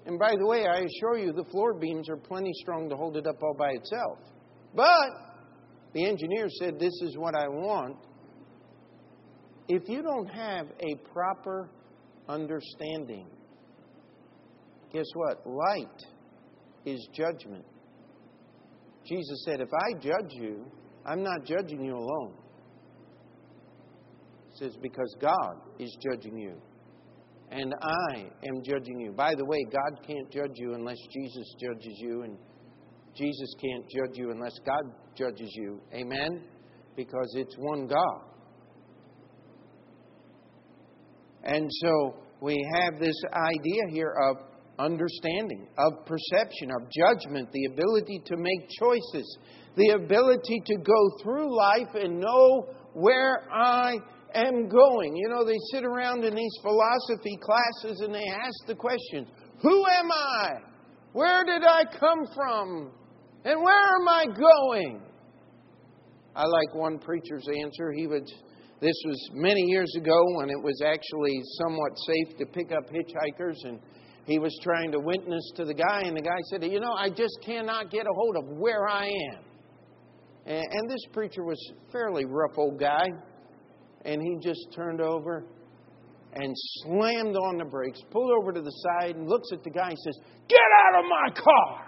And 0.05 0.19
by 0.19 0.35
the 0.37 0.45
way, 0.45 0.67
I 0.67 0.81
assure 0.81 1.17
you, 1.17 1.33
the 1.33 1.45
floor 1.45 1.73
beams 1.73 2.07
are 2.07 2.17
plenty 2.17 2.51
strong 2.61 2.87
to 2.89 2.95
hold 2.95 3.17
it 3.17 3.25
up 3.25 3.41
all 3.41 3.55
by 3.57 3.71
itself. 3.71 4.19
But 4.75 5.09
the 5.93 6.05
engineer 6.05 6.47
said, 6.59 6.79
This 6.79 6.93
is 7.01 7.17
what 7.17 7.35
I 7.35 7.47
want. 7.47 7.97
If 9.67 9.89
you 9.89 10.03
don't 10.03 10.27
have 10.27 10.67
a 10.79 10.95
proper 11.11 11.69
understanding, 12.27 13.27
guess 14.93 15.07
what? 15.15 15.45
Light 15.47 16.05
is 16.85 17.07
judgment. 17.13 17.65
Jesus 19.05 19.43
said, 19.45 19.61
If 19.61 19.69
I 19.73 19.99
judge 19.99 20.31
you, 20.31 20.65
I'm 21.05 21.23
not 21.23 21.45
judging 21.45 21.83
you 21.83 21.95
alone. 21.95 22.33
He 24.51 24.65
says, 24.65 24.75
Because 24.81 25.15
God 25.21 25.55
is 25.79 25.95
judging 26.03 26.37
you. 26.37 26.55
And 27.51 27.73
I 27.81 28.29
am 28.47 28.61
judging 28.63 28.99
you. 28.99 29.11
By 29.11 29.33
the 29.35 29.45
way, 29.45 29.57
God 29.71 30.05
can't 30.05 30.29
judge 30.31 30.53
you 30.55 30.75
unless 30.75 30.99
Jesus 31.11 31.55
judges 31.59 31.95
you, 31.97 32.21
and 32.21 32.37
Jesus 33.15 33.53
can't 33.59 33.85
judge 33.89 34.17
you 34.17 34.31
unless 34.31 34.53
God 34.63 34.83
judges 35.15 35.51
you. 35.55 35.81
Amen? 35.93 36.43
Because 36.95 37.33
it's 37.35 37.55
one 37.57 37.87
God. 37.87 38.21
And 41.43 41.67
so 41.81 42.15
we 42.41 42.57
have 42.75 42.99
this 42.99 43.15
idea 43.33 43.81
here 43.89 44.13
of 44.29 44.37
understanding, 44.79 45.67
of 45.77 46.05
perception, 46.05 46.69
of 46.71 46.87
judgment, 46.89 47.51
the 47.51 47.65
ability 47.65 48.21
to 48.25 48.37
make 48.37 48.69
choices, 48.79 49.37
the 49.75 49.89
ability 49.89 50.61
to 50.65 50.77
go 50.77 51.09
through 51.21 51.55
life 51.55 51.93
and 51.95 52.19
know 52.19 52.67
where 52.93 53.47
I 53.53 53.97
am 54.33 54.69
going. 54.69 55.15
You 55.15 55.29
know, 55.29 55.45
they 55.45 55.57
sit 55.71 55.83
around 55.83 56.23
in 56.23 56.35
these 56.35 56.57
philosophy 56.61 57.37
classes 57.41 58.01
and 58.01 58.13
they 58.13 58.25
ask 58.25 58.67
the 58.67 58.75
question 58.75 59.27
Who 59.61 59.85
am 59.85 60.11
I? 60.11 60.49
Where 61.13 61.43
did 61.43 61.63
I 61.63 61.83
come 61.85 62.25
from? 62.33 62.91
And 63.45 63.61
where 63.61 63.95
am 63.99 64.07
I 64.07 64.25
going? 64.25 65.01
I 66.35 66.45
like 66.45 66.73
one 66.73 66.99
preacher's 66.99 67.47
answer. 67.47 67.91
He 67.91 68.07
would 68.07 68.27
this 68.81 68.95
was 69.05 69.29
many 69.33 69.61
years 69.67 69.93
ago 69.97 70.15
when 70.35 70.49
it 70.49 70.61
was 70.61 70.81
actually 70.85 71.41
somewhat 71.57 71.91
safe 71.97 72.37
to 72.37 72.45
pick 72.45 72.71
up 72.71 72.89
hitchhikers 72.89 73.57
and 73.65 73.77
he 74.29 74.37
was 74.37 74.57
trying 74.61 74.91
to 74.91 74.99
witness 74.99 75.51
to 75.55 75.65
the 75.65 75.73
guy, 75.73 76.01
and 76.05 76.15
the 76.15 76.21
guy 76.21 76.37
said, 76.49 76.63
You 76.63 76.79
know, 76.79 76.93
I 76.93 77.09
just 77.09 77.39
cannot 77.43 77.89
get 77.89 78.05
a 78.05 78.13
hold 78.13 78.35
of 78.37 78.57
where 78.57 78.87
I 78.87 79.05
am. 79.05 79.43
And, 80.45 80.65
and 80.71 80.89
this 80.89 81.01
preacher 81.11 81.43
was 81.43 81.59
fairly 81.91 82.25
rough 82.25 82.57
old 82.57 82.79
guy, 82.79 83.07
and 84.05 84.21
he 84.21 84.37
just 84.41 84.67
turned 84.75 85.01
over 85.01 85.45
and 86.33 86.53
slammed 86.83 87.35
on 87.35 87.57
the 87.57 87.65
brakes, 87.65 87.99
pulled 88.11 88.31
over 88.39 88.51
to 88.51 88.61
the 88.61 88.71
side, 88.71 89.15
and 89.15 89.27
looks 89.27 89.47
at 89.51 89.63
the 89.63 89.71
guy 89.71 89.89
and 89.89 89.97
says, 89.97 90.17
Get 90.47 90.59
out 90.85 91.03
of 91.03 91.09
my 91.09 91.41
car! 91.41 91.85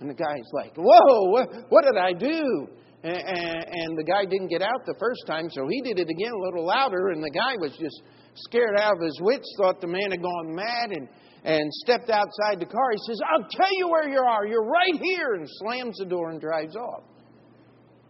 And 0.00 0.10
the 0.10 0.14
guy's 0.14 0.50
like, 0.52 0.74
Whoa, 0.76 1.30
what, 1.30 1.48
what 1.70 1.84
did 1.84 1.96
I 1.96 2.12
do? 2.12 2.68
And, 3.02 3.16
and, 3.16 3.66
and 3.68 3.98
the 3.98 4.04
guy 4.04 4.24
didn't 4.26 4.48
get 4.48 4.62
out 4.62 4.84
the 4.84 4.94
first 5.00 5.26
time, 5.26 5.48
so 5.50 5.66
he 5.68 5.80
did 5.80 5.98
it 5.98 6.08
again 6.08 6.32
a 6.32 6.44
little 6.50 6.66
louder, 6.66 7.08
and 7.08 7.22
the 7.22 7.30
guy 7.30 7.56
was 7.58 7.72
just 7.80 8.02
scared 8.34 8.78
out 8.78 8.92
of 8.94 9.02
his 9.02 9.18
wits, 9.20 9.48
thought 9.58 9.80
the 9.80 9.88
man 9.88 10.10
had 10.10 10.22
gone 10.22 10.54
mad, 10.54 10.90
and 10.92 11.08
and 11.44 11.72
stepped 11.72 12.10
outside 12.10 12.60
the 12.60 12.66
car. 12.66 12.90
He 12.92 12.98
says, 13.06 13.20
I'll 13.28 13.48
tell 13.50 13.72
you 13.76 13.88
where 13.88 14.08
you 14.08 14.20
are. 14.20 14.46
You're 14.46 14.64
right 14.64 15.00
here. 15.00 15.34
And 15.34 15.48
slams 15.58 15.98
the 15.98 16.06
door 16.06 16.30
and 16.30 16.40
drives 16.40 16.76
off. 16.76 17.02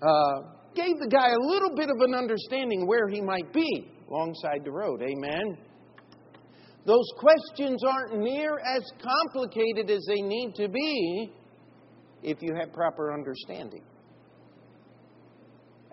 Uh, 0.03 0.49
gave 0.75 0.99
the 1.01 1.09
guy 1.09 1.31
a 1.31 1.47
little 1.47 1.75
bit 1.75 1.89
of 1.89 1.97
an 2.01 2.15
understanding 2.15 2.87
where 2.87 3.09
he 3.09 3.21
might 3.21 3.53
be 3.53 3.91
alongside 4.09 4.61
the 4.65 4.71
road. 4.71 5.01
Amen. 5.03 5.57
Those 6.85 7.09
questions 7.19 7.83
aren't 7.85 8.19
near 8.19 8.59
as 8.59 8.83
complicated 9.01 9.89
as 9.89 10.05
they 10.09 10.21
need 10.21 10.55
to 10.57 10.69
be 10.69 11.33
if 12.23 12.39
you 12.43 12.55
have 12.59 12.73
proper 12.73 13.13
understanding. 13.13 13.83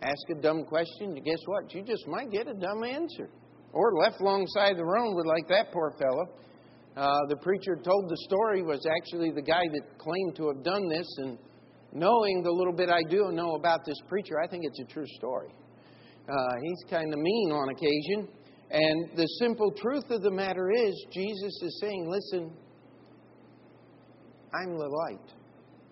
Ask 0.02 0.30
a 0.32 0.42
dumb 0.42 0.64
question, 0.64 1.14
guess 1.24 1.40
what? 1.46 1.74
You 1.74 1.84
just 1.84 2.08
might 2.08 2.32
get 2.32 2.48
a 2.48 2.54
dumb 2.54 2.84
answer. 2.84 3.30
Or 3.72 3.94
left 4.02 4.20
alongside 4.20 4.78
the 4.78 4.86
road 4.86 5.14
with 5.16 5.28
like 5.28 5.48
that 5.50 5.72
poor 5.72 5.94
fellow 6.00 6.26
uh, 7.00 7.26
the 7.30 7.38
preacher 7.38 7.78
told 7.78 8.10
the 8.10 8.18
story 8.28 8.62
was 8.62 8.86
actually 8.86 9.32
the 9.32 9.42
guy 9.42 9.64
that 9.72 9.98
claimed 9.98 10.36
to 10.36 10.48
have 10.50 10.64
done 10.64 10.90
this, 10.90 11.08
and 11.20 11.38
knowing 11.94 12.44
the 12.44 12.52
little 12.52 12.74
bit 12.74 12.90
I 12.90 13.04
do 13.10 13.32
know 13.32 13.56
about 13.56 13.86
this 13.86 13.96
preacher, 14.10 14.36
I 14.44 14.48
think 14.48 14.66
it's 14.66 14.82
a 14.82 14.94
true 14.94 15.08
story. 15.16 15.48
Uh, 16.28 16.56
he's 16.62 16.90
kind 16.90 17.14
of 17.14 17.18
mean 17.18 17.52
on 17.52 17.70
occasion. 17.70 18.28
And 18.72 19.18
the 19.18 19.26
simple 19.40 19.72
truth 19.72 20.12
of 20.12 20.22
the 20.22 20.30
matter 20.30 20.72
is, 20.72 21.06
Jesus 21.14 21.62
is 21.64 21.80
saying, 21.82 22.06
Listen, 22.10 22.52
I'm 24.54 24.78
the 24.78 24.90
light 25.08 25.32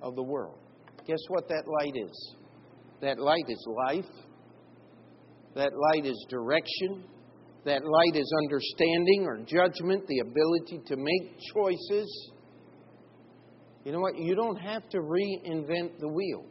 of 0.01 0.15
the 0.15 0.23
world. 0.23 0.59
Guess 1.07 1.23
what 1.29 1.47
that 1.47 1.63
light 1.67 1.95
is? 1.95 2.35
That 2.99 3.17
light 3.17 3.45
is 3.47 3.65
life, 3.87 4.11
that 5.55 5.71
light 5.73 6.05
is 6.05 6.25
direction, 6.29 7.05
that 7.67 7.83
light 7.83 8.15
is 8.15 8.33
understanding 8.43 9.25
or 9.25 9.39
judgment, 9.39 10.07
the 10.07 10.19
ability 10.19 10.79
to 10.87 10.95
make 10.95 11.37
choices. 11.53 12.31
You 13.83 13.91
know 13.91 13.99
what? 13.99 14.17
You 14.17 14.35
don't 14.35 14.55
have 14.55 14.87
to 14.89 14.99
reinvent 14.99 15.99
the 15.99 16.07
wheel, 16.07 16.45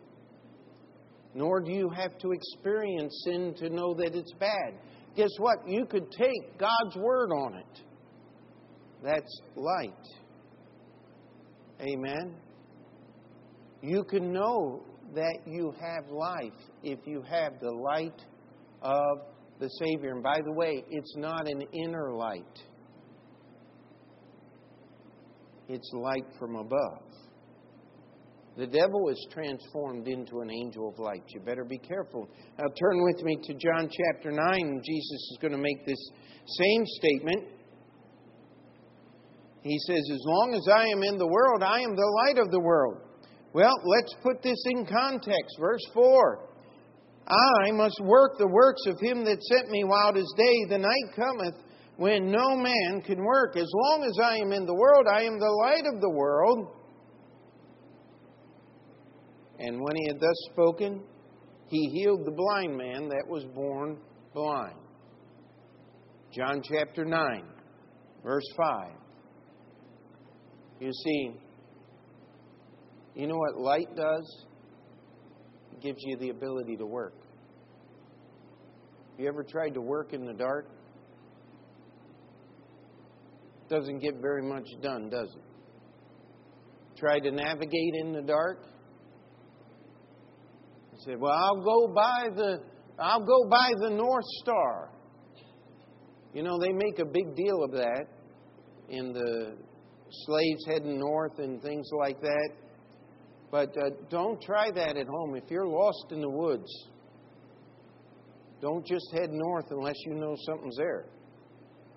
nor 1.34 1.62
do 1.62 1.72
you 1.72 1.88
have 1.88 2.18
to 2.18 2.32
experience 2.32 3.22
sin 3.24 3.54
to 3.58 3.70
know 3.70 3.94
that 3.94 4.14
it's 4.14 4.32
bad. 4.34 4.74
Guess 5.16 5.30
what? 5.38 5.56
You 5.66 5.86
could 5.86 6.12
take 6.12 6.58
God's 6.58 6.96
word 6.96 7.30
on 7.30 7.54
it. 7.54 7.80
That's 9.02 9.40
light. 9.56 9.92
Amen. 11.80 12.36
You 13.80 14.04
can 14.04 14.34
know 14.34 14.82
that 15.14 15.38
you 15.46 15.72
have 15.80 16.10
life 16.10 16.60
if 16.82 16.98
you 17.06 17.22
have 17.22 17.54
the 17.62 17.70
light 17.70 18.20
of 18.82 19.35
the 19.60 19.68
Savior. 19.68 20.10
And 20.12 20.22
by 20.22 20.40
the 20.44 20.52
way, 20.52 20.84
it's 20.90 21.16
not 21.16 21.48
an 21.48 21.62
inner 21.72 22.12
light, 22.14 22.58
it's 25.68 25.90
light 25.92 26.26
from 26.38 26.56
above. 26.56 27.02
The 28.56 28.66
devil 28.66 29.10
is 29.10 29.26
transformed 29.32 30.08
into 30.08 30.40
an 30.40 30.50
angel 30.50 30.88
of 30.88 30.98
light. 30.98 31.22
You 31.28 31.40
better 31.40 31.64
be 31.64 31.76
careful. 31.76 32.26
Now, 32.58 32.64
turn 32.80 33.04
with 33.04 33.22
me 33.22 33.36
to 33.36 33.52
John 33.52 33.90
chapter 33.90 34.32
9. 34.32 34.80
Jesus 34.82 35.30
is 35.32 35.38
going 35.42 35.52
to 35.52 35.58
make 35.58 35.84
this 35.84 36.10
same 36.46 36.82
statement. 36.86 37.48
He 39.62 39.78
says, 39.86 40.00
As 40.10 40.22
long 40.24 40.54
as 40.54 40.66
I 40.74 40.86
am 40.86 41.02
in 41.02 41.18
the 41.18 41.26
world, 41.26 41.62
I 41.62 41.80
am 41.80 41.94
the 41.94 42.22
light 42.24 42.38
of 42.38 42.50
the 42.50 42.60
world. 42.60 42.96
Well, 43.52 43.74
let's 43.84 44.14
put 44.22 44.42
this 44.42 44.62
in 44.70 44.86
context. 44.86 45.56
Verse 45.60 45.84
4 45.92 46.45
I 47.28 47.72
must 47.72 48.00
work 48.02 48.38
the 48.38 48.46
works 48.46 48.82
of 48.86 49.00
him 49.00 49.24
that 49.24 49.42
sent 49.42 49.70
me 49.70 49.84
while 49.84 50.10
it 50.10 50.18
is 50.18 50.34
day. 50.36 50.64
The 50.68 50.78
night 50.78 51.16
cometh 51.16 51.54
when 51.96 52.30
no 52.30 52.56
man 52.56 53.02
can 53.04 53.24
work. 53.24 53.56
As 53.56 53.68
long 53.74 54.04
as 54.04 54.18
I 54.22 54.36
am 54.36 54.52
in 54.52 54.64
the 54.64 54.74
world, 54.74 55.06
I 55.12 55.22
am 55.22 55.38
the 55.38 55.50
light 55.50 55.84
of 55.92 56.00
the 56.00 56.10
world. 56.10 56.68
And 59.58 59.80
when 59.80 59.96
he 59.96 60.06
had 60.08 60.20
thus 60.20 60.36
spoken, 60.52 61.02
he 61.68 61.88
healed 61.94 62.24
the 62.24 62.32
blind 62.32 62.76
man 62.76 63.08
that 63.08 63.24
was 63.26 63.44
born 63.54 63.98
blind. 64.32 64.76
John 66.32 66.62
chapter 66.62 67.04
9, 67.04 67.44
verse 68.22 68.46
5. 68.56 68.90
You 70.78 70.92
see, 70.92 71.30
you 73.14 73.26
know 73.26 73.36
what 73.36 73.58
light 73.58 73.96
does? 73.96 74.45
Gives 75.82 75.98
you 76.00 76.16
the 76.16 76.30
ability 76.30 76.76
to 76.76 76.86
work. 76.86 77.14
You 79.18 79.28
ever 79.28 79.44
tried 79.44 79.74
to 79.74 79.80
work 79.80 80.12
in 80.12 80.24
the 80.24 80.32
dark? 80.32 80.68
Doesn't 83.68 83.98
get 83.98 84.14
very 84.20 84.42
much 84.42 84.66
done, 84.82 85.10
does 85.10 85.28
it? 85.34 85.42
Try 86.98 87.18
to 87.18 87.30
navigate 87.30 87.94
in 88.00 88.12
the 88.12 88.22
dark? 88.22 88.66
I 90.92 90.96
said, 91.04 91.20
"Well, 91.20 91.32
I'll 91.32 91.62
go 91.62 91.88
by 91.88 92.28
the 92.34 92.62
I'll 92.98 93.24
go 93.24 93.48
by 93.50 93.72
the 93.78 93.90
North 93.90 94.24
Star." 94.42 94.90
You 96.32 96.42
know, 96.42 96.58
they 96.58 96.72
make 96.72 96.98
a 96.98 97.04
big 97.04 97.34
deal 97.34 97.64
of 97.64 97.72
that 97.72 98.06
in 98.88 99.12
the 99.12 99.56
slaves 100.10 100.64
heading 100.66 100.98
north 100.98 101.38
and 101.38 101.60
things 101.62 101.88
like 101.98 102.20
that. 102.20 102.50
But 103.50 103.70
uh, 103.78 103.90
don't 104.10 104.40
try 104.42 104.70
that 104.70 104.96
at 104.96 105.06
home. 105.06 105.36
If 105.36 105.44
you're 105.50 105.66
lost 105.66 106.06
in 106.10 106.20
the 106.20 106.30
woods, 106.30 106.70
don't 108.60 108.84
just 108.86 109.06
head 109.12 109.30
north 109.30 109.66
unless 109.70 109.96
you 110.06 110.14
know 110.14 110.34
something's 110.46 110.76
there. 110.76 111.06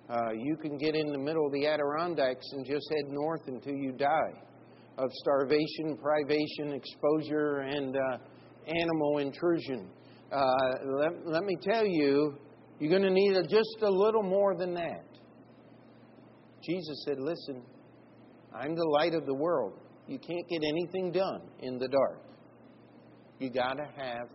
Uh, 0.08 0.32
you 0.36 0.56
can 0.56 0.76
get 0.76 0.94
in 0.94 1.12
the 1.12 1.18
middle 1.18 1.46
of 1.46 1.52
the 1.52 1.66
Adirondacks 1.66 2.46
and 2.52 2.66
just 2.66 2.84
head 2.90 3.12
north 3.12 3.42
until 3.46 3.74
you 3.74 3.92
die 3.92 4.42
of 4.98 5.10
starvation, 5.22 5.96
privation, 5.96 6.72
exposure, 6.74 7.60
and 7.60 7.96
uh, 7.96 8.18
animal 8.66 9.18
intrusion. 9.18 9.88
Uh, 10.30 10.52
let, 10.84 11.26
let 11.26 11.44
me 11.44 11.56
tell 11.62 11.86
you, 11.86 12.36
you're 12.78 12.90
going 12.90 13.02
to 13.02 13.10
need 13.10 13.36
a, 13.36 13.42
just 13.42 13.82
a 13.82 13.90
little 13.90 14.22
more 14.22 14.56
than 14.56 14.74
that. 14.74 15.04
Jesus 16.62 17.04
said, 17.06 17.18
Listen, 17.18 17.62
I'm 18.54 18.74
the 18.74 18.88
light 18.92 19.14
of 19.14 19.26
the 19.26 19.34
world. 19.34 19.74
You 20.10 20.18
can't 20.18 20.48
get 20.48 20.64
anything 20.64 21.12
done 21.12 21.40
in 21.60 21.78
the 21.78 21.86
dark. 21.86 22.20
You 23.38 23.48
got 23.48 23.74
to 23.74 23.84
have 23.96 24.26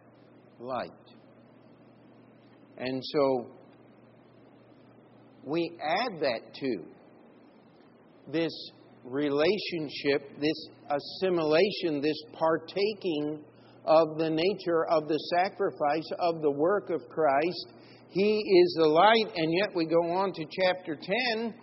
light. 0.57 0.89
And 2.77 3.03
so 3.03 3.47
we 5.43 5.77
add 5.83 6.21
that 6.21 6.53
to 6.53 6.77
this 8.31 8.71
relationship, 9.03 10.39
this 10.39 10.69
assimilation, 10.89 11.99
this 12.01 12.23
partaking 12.31 13.43
of 13.83 14.17
the 14.17 14.29
nature 14.29 14.85
of 14.89 15.09
the 15.09 15.19
sacrifice 15.37 16.09
of 16.19 16.41
the 16.41 16.51
work 16.51 16.89
of 16.89 17.01
Christ. 17.09 17.73
He 18.11 18.39
is 18.39 18.75
the 18.79 18.87
light, 18.87 19.29
and 19.35 19.53
yet 19.59 19.75
we 19.75 19.87
go 19.87 20.09
on 20.13 20.31
to 20.31 20.45
chapter 20.49 20.97
10, 21.35 21.53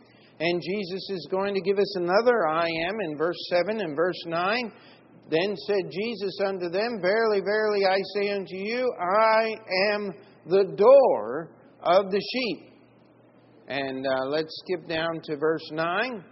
and 0.42 0.61
Jesus 0.61 1.09
is 1.11 1.28
going 1.31 1.55
to 1.55 1.61
give 1.61 1.78
us 1.78 1.96
another 1.96 2.48
I 2.48 2.66
am 2.66 3.00
in 3.00 3.16
verse 3.16 3.37
7 3.48 3.81
and 3.81 3.94
verse 3.94 4.20
9. 4.26 4.72
Then 5.31 5.55
said 5.68 5.88
Jesus 5.92 6.37
unto 6.44 6.68
them, 6.68 6.98
Verily, 7.00 7.40
verily, 7.40 7.87
I 7.87 7.98
say 8.16 8.31
unto 8.33 8.57
you, 8.57 8.92
I 9.00 9.55
am 9.92 10.12
the 10.46 10.64
door 10.76 11.52
of 11.85 12.11
the 12.11 12.20
sheep. 12.33 12.72
And 13.68 14.05
uh, 14.05 14.26
let's 14.31 14.52
skip 14.64 14.88
down 14.88 15.20
to 15.26 15.37
verse 15.37 15.70
9. 15.70 16.24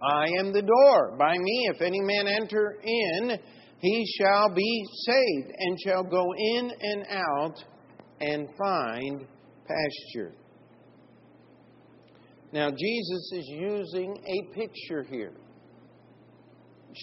I 0.00 0.24
am 0.38 0.52
the 0.52 0.62
door. 0.62 1.16
By 1.18 1.36
me, 1.36 1.70
if 1.74 1.82
any 1.82 2.00
man 2.00 2.28
enter 2.28 2.76
in, 2.84 3.36
he 3.80 4.06
shall 4.16 4.54
be 4.54 4.84
saved 5.06 5.52
and 5.58 5.76
shall 5.84 6.04
go 6.04 6.24
in 6.54 6.70
and 6.80 7.04
out 7.10 7.64
and 8.20 8.48
find 8.56 9.26
pasture. 9.66 10.37
Now, 12.52 12.70
Jesus 12.70 13.32
is 13.32 13.46
using 13.48 14.16
a 14.16 14.54
picture 14.54 15.02
here. 15.02 15.32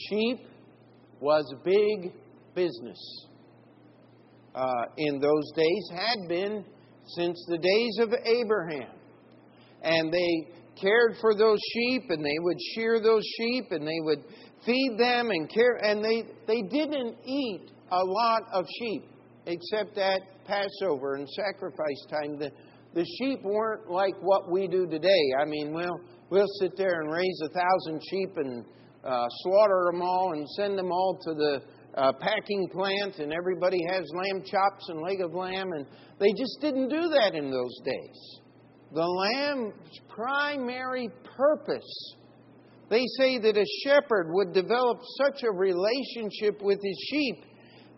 Sheep 0.10 0.40
was 1.20 1.46
big 1.64 2.14
business 2.56 3.28
uh, 4.56 4.72
in 4.98 5.20
those 5.20 5.52
days, 5.56 5.90
had 5.92 6.28
been 6.28 6.66
since 7.16 7.46
the 7.48 7.58
days 7.58 7.98
of 8.00 8.14
Abraham. 8.26 8.90
And 9.84 10.12
they 10.12 10.48
cared 10.82 11.18
for 11.22 11.36
those 11.36 11.60
sheep, 11.74 12.04
and 12.10 12.26
they 12.26 12.38
would 12.40 12.58
shear 12.74 13.00
those 13.00 13.24
sheep, 13.38 13.66
and 13.72 13.88
they 13.88 14.00
would 14.00 14.24
feed 14.66 14.96
them 14.98 15.30
and 15.30 15.50
care. 15.54 15.76
And 15.84 16.04
they, 16.04 16.24
they 16.48 16.62
didn't 16.64 17.18
eat 17.24 17.70
a 17.92 18.04
lot 18.04 18.44
of 18.52 18.66
sheep 18.80 19.04
except 19.46 19.98
at 20.00 20.22
Passover 20.46 21.16
and 21.16 21.30
sacrifice 21.30 22.06
time. 22.10 22.40
The, 22.40 22.52
the 22.96 23.06
sheep 23.20 23.44
weren't 23.44 23.90
like 23.90 24.16
what 24.22 24.50
we 24.50 24.68
do 24.68 24.88
today. 24.88 25.24
I 25.40 25.46
mean, 25.46 25.74
we'll, 25.74 26.00
we'll 26.32 26.48
sit 26.60 26.76
there 26.76 27.02
and 27.02 27.12
raise 27.12 27.40
a 27.44 27.50
thousand 27.50 28.02
sheep 28.10 28.30
and 28.38 28.66
uh, 29.04 29.28
slaughter 29.44 29.92
them 29.92 30.02
all 30.02 30.32
and 30.34 30.48
send 30.50 30.78
them 30.78 30.92
all 30.92 31.20
to 31.26 31.34
the 31.36 31.62
uh, 31.96 32.12
packing 32.20 32.68
plant, 32.74 33.20
and 33.20 33.32
everybody 33.32 33.80
has 33.92 34.04
lamb 34.14 34.44
chops 34.44 34.90
and 34.90 35.02
leg 35.02 35.22
of 35.22 35.34
lamb, 35.34 35.72
and 35.74 35.86
they 36.20 36.32
just 36.32 36.58
didn't 36.60 36.90
do 36.90 37.10
that 37.10 37.36
in 37.36 37.52
those 37.52 37.78
days. 37.86 38.40
The 38.94 39.06
lamb's 39.06 40.00
primary 40.10 41.10
purpose 41.38 42.16
they 42.90 43.04
say 43.18 43.40
that 43.40 43.58
a 43.58 43.66
shepherd 43.84 44.28
would 44.30 44.54
develop 44.54 45.00
such 45.18 45.44
a 45.44 45.52
relationship 45.52 46.62
with 46.62 46.80
his 46.84 47.08
sheep 47.10 47.44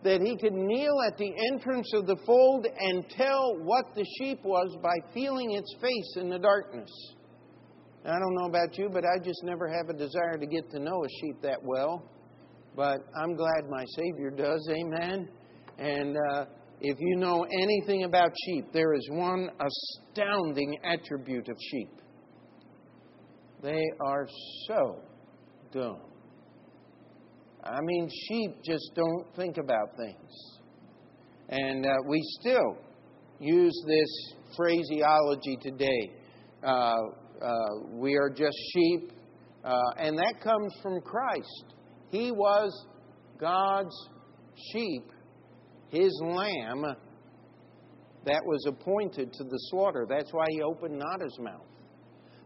that 0.04 0.20
he 0.20 0.36
could 0.36 0.52
kneel 0.52 0.94
at 1.06 1.16
the 1.18 1.32
entrance 1.52 1.90
of 1.94 2.06
the 2.06 2.16
fold 2.24 2.66
and 2.66 3.08
tell 3.10 3.56
what 3.62 3.94
the 3.94 4.04
sheep 4.18 4.38
was 4.44 4.76
by 4.82 4.94
feeling 5.12 5.52
its 5.52 5.74
face 5.80 6.16
in 6.16 6.28
the 6.28 6.38
darkness. 6.38 6.90
I 8.04 8.18
don't 8.18 8.34
know 8.36 8.46
about 8.46 8.78
you, 8.78 8.88
but 8.92 9.04
I 9.04 9.22
just 9.22 9.42
never 9.42 9.68
have 9.68 9.88
a 9.88 9.98
desire 9.98 10.38
to 10.38 10.46
get 10.46 10.70
to 10.70 10.78
know 10.78 11.04
a 11.04 11.08
sheep 11.20 11.42
that 11.42 11.58
well. 11.62 12.04
But 12.76 13.00
I'm 13.20 13.34
glad 13.34 13.68
my 13.68 13.84
Savior 13.96 14.30
does. 14.30 14.68
Amen. 14.70 15.28
And 15.78 16.16
uh, 16.32 16.44
if 16.80 16.96
you 17.00 17.16
know 17.16 17.44
anything 17.60 18.04
about 18.04 18.30
sheep, 18.46 18.72
there 18.72 18.94
is 18.94 19.06
one 19.10 19.50
astounding 19.60 20.78
attribute 20.84 21.48
of 21.48 21.56
sheep 21.72 21.90
they 23.62 23.82
are 24.00 24.26
so 24.66 25.02
dumb. 25.72 26.00
I 27.64 27.80
mean, 27.82 28.08
sheep 28.28 28.62
just 28.64 28.90
don't 28.94 29.26
think 29.36 29.56
about 29.58 29.96
things. 29.96 30.58
And 31.48 31.86
uh, 31.86 31.90
we 32.08 32.22
still 32.40 32.76
use 33.40 33.84
this 33.86 34.34
phraseology 34.56 35.56
today. 35.60 36.12
Uh, 36.62 36.96
uh, 37.42 37.50
we 37.92 38.16
are 38.16 38.30
just 38.30 38.56
sheep. 38.72 39.12
Uh, 39.64 39.72
and 39.98 40.18
that 40.18 40.40
comes 40.42 40.72
from 40.82 41.00
Christ. 41.00 41.74
He 42.10 42.30
was 42.30 42.86
God's 43.38 43.94
sheep, 44.72 45.04
His 45.88 46.12
lamb 46.22 46.84
that 48.24 48.42
was 48.44 48.64
appointed 48.66 49.32
to 49.32 49.44
the 49.44 49.58
slaughter. 49.70 50.06
That's 50.08 50.32
why 50.32 50.46
He 50.50 50.62
opened 50.62 50.98
not 50.98 51.20
His 51.22 51.38
mouth. 51.40 51.68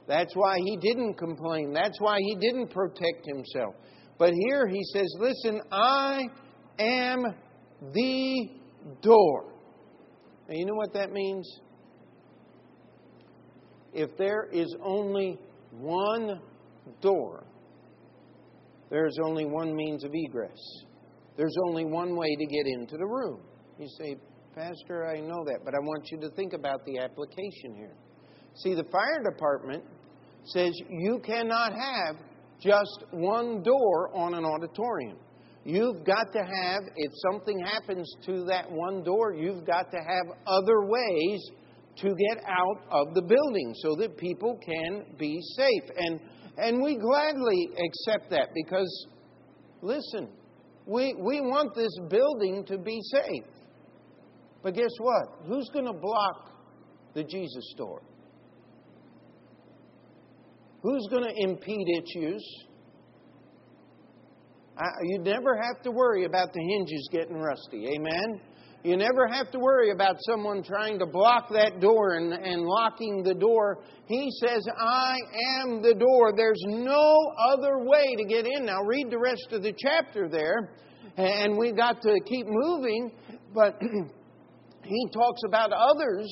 That's 0.08 0.34
why 0.34 0.58
he 0.58 0.76
didn't 0.76 1.14
complain. 1.14 1.72
That's 1.72 2.00
why 2.00 2.18
he 2.18 2.34
didn't 2.36 2.68
protect 2.68 3.26
himself. 3.26 3.74
But 4.22 4.34
here 4.34 4.68
he 4.68 4.80
says, 4.92 5.12
Listen, 5.18 5.60
I 5.72 6.20
am 6.78 7.24
the 7.92 8.50
door. 9.02 9.52
And 10.48 10.56
you 10.56 10.64
know 10.64 10.76
what 10.76 10.92
that 10.92 11.10
means? 11.10 11.44
If 13.92 14.16
there 14.18 14.46
is 14.52 14.72
only 14.80 15.40
one 15.72 16.40
door, 17.00 17.42
there 18.90 19.06
is 19.06 19.18
only 19.24 19.44
one 19.44 19.74
means 19.74 20.04
of 20.04 20.12
egress. 20.14 20.84
There's 21.36 21.56
only 21.66 21.84
one 21.84 22.14
way 22.14 22.28
to 22.28 22.46
get 22.46 22.68
into 22.68 22.96
the 22.96 23.06
room. 23.06 23.40
You 23.80 23.88
say, 23.98 24.14
Pastor, 24.54 25.04
I 25.04 25.18
know 25.18 25.44
that, 25.46 25.64
but 25.64 25.74
I 25.74 25.80
want 25.80 26.12
you 26.12 26.20
to 26.20 26.30
think 26.36 26.52
about 26.52 26.86
the 26.86 27.00
application 27.00 27.74
here. 27.74 27.96
See, 28.54 28.74
the 28.74 28.84
fire 28.84 29.20
department 29.24 29.82
says 30.44 30.70
you 30.88 31.20
cannot 31.26 31.72
have 31.72 32.16
just 32.62 33.04
one 33.10 33.62
door 33.62 34.14
on 34.14 34.34
an 34.34 34.44
auditorium. 34.44 35.16
You've 35.64 36.04
got 36.04 36.32
to 36.32 36.40
have, 36.40 36.82
if 36.96 37.12
something 37.30 37.58
happens 37.60 38.10
to 38.26 38.44
that 38.46 38.70
one 38.70 39.02
door, 39.04 39.34
you've 39.34 39.64
got 39.64 39.90
to 39.90 39.98
have 39.98 40.36
other 40.46 40.86
ways 40.86 41.50
to 41.98 42.08
get 42.08 42.42
out 42.46 42.82
of 42.90 43.14
the 43.14 43.22
building 43.22 43.74
so 43.82 43.94
that 43.96 44.16
people 44.16 44.58
can 44.64 45.04
be 45.18 45.40
safe. 45.56 45.90
And, 45.96 46.20
and 46.56 46.82
we 46.82 46.96
gladly 46.96 47.68
accept 47.72 48.30
that 48.30 48.48
because, 48.54 49.06
listen, 49.82 50.28
we, 50.86 51.14
we 51.14 51.40
want 51.40 51.74
this 51.74 51.92
building 52.08 52.64
to 52.66 52.78
be 52.78 53.00
safe. 53.12 53.44
But 54.62 54.74
guess 54.74 54.90
what? 54.98 55.46
Who's 55.46 55.68
going 55.72 55.86
to 55.86 55.92
block 55.92 56.50
the 57.14 57.24
Jesus' 57.24 57.74
door? 57.76 58.02
Who's 60.82 61.06
going 61.10 61.24
to 61.24 61.42
impede 61.42 61.86
its 61.86 62.14
use? 62.14 62.64
you 65.04 65.20
never 65.20 65.56
have 65.56 65.82
to 65.82 65.90
worry 65.90 66.24
about 66.24 66.52
the 66.52 66.60
hinges 66.60 67.08
getting 67.12 67.36
rusty. 67.36 67.86
Amen? 67.86 68.40
You 68.82 68.96
never 68.96 69.28
have 69.28 69.52
to 69.52 69.60
worry 69.60 69.90
about 69.90 70.16
someone 70.28 70.64
trying 70.64 70.98
to 70.98 71.06
block 71.06 71.50
that 71.50 71.80
door 71.80 72.14
and, 72.14 72.32
and 72.32 72.62
locking 72.62 73.22
the 73.22 73.34
door. 73.34 73.78
He 74.06 74.28
says, 74.40 74.66
I 74.76 75.16
am 75.60 75.82
the 75.82 75.94
door. 75.94 76.32
There's 76.36 76.60
no 76.66 77.16
other 77.52 77.78
way 77.78 78.16
to 78.16 78.24
get 78.24 78.44
in. 78.44 78.66
Now, 78.66 78.82
read 78.82 79.08
the 79.08 79.18
rest 79.18 79.52
of 79.52 79.62
the 79.62 79.72
chapter 79.78 80.28
there, 80.28 80.72
and 81.16 81.56
we've 81.56 81.76
got 81.76 82.02
to 82.02 82.18
keep 82.26 82.46
moving, 82.48 83.12
but 83.54 83.80
he 84.82 85.08
talks 85.12 85.42
about 85.46 85.70
others 85.72 86.28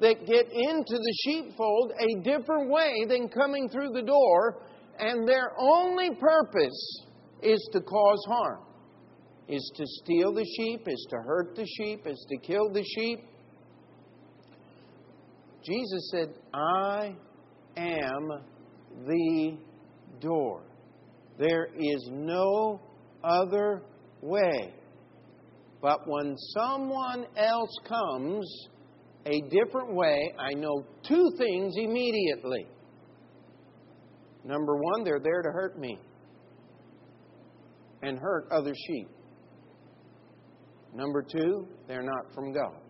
that 0.00 0.26
get 0.26 0.46
into 0.50 0.96
the 0.96 1.14
sheepfold 1.24 1.92
a 1.98 2.22
different 2.22 2.70
way 2.70 3.04
than 3.06 3.28
coming 3.28 3.68
through 3.68 3.90
the 3.92 4.02
door, 4.02 4.62
and 4.98 5.28
their 5.28 5.52
only 5.58 6.10
purpose 6.18 7.06
is 7.42 7.68
to 7.72 7.80
cause 7.80 8.24
harm, 8.28 8.60
is 9.48 9.72
to 9.76 9.84
steal 9.86 10.32
the 10.32 10.44
sheep, 10.56 10.82
is 10.86 11.06
to 11.10 11.16
hurt 11.16 11.54
the 11.54 11.66
sheep, 11.66 12.06
is 12.06 12.26
to 12.28 12.38
kill 12.38 12.70
the 12.70 12.84
sheep. 12.84 13.20
Jesus 15.62 16.10
said, 16.10 16.34
I 16.54 17.14
am 17.76 18.28
the 19.06 19.58
door. 20.20 20.62
There 21.38 21.68
is 21.78 22.08
no 22.10 22.80
other 23.22 23.82
way. 24.22 24.74
But 25.82 26.00
when 26.06 26.36
someone 26.54 27.26
else 27.36 27.74
comes 27.86 28.68
a 29.26 29.40
different 29.50 29.94
way, 29.94 30.32
I 30.38 30.54
know 30.54 30.84
two 31.06 31.30
things 31.38 31.74
immediately. 31.76 32.66
Number 34.44 34.76
one, 34.76 35.04
they're 35.04 35.20
there 35.20 35.42
to 35.42 35.50
hurt 35.50 35.78
me 35.78 35.98
and 38.02 38.18
hurt 38.18 38.48
other 38.50 38.72
sheep. 38.86 39.08
Number 40.94 41.22
two, 41.22 41.68
they're 41.86 42.02
not 42.02 42.34
from 42.34 42.52
God. 42.52 42.80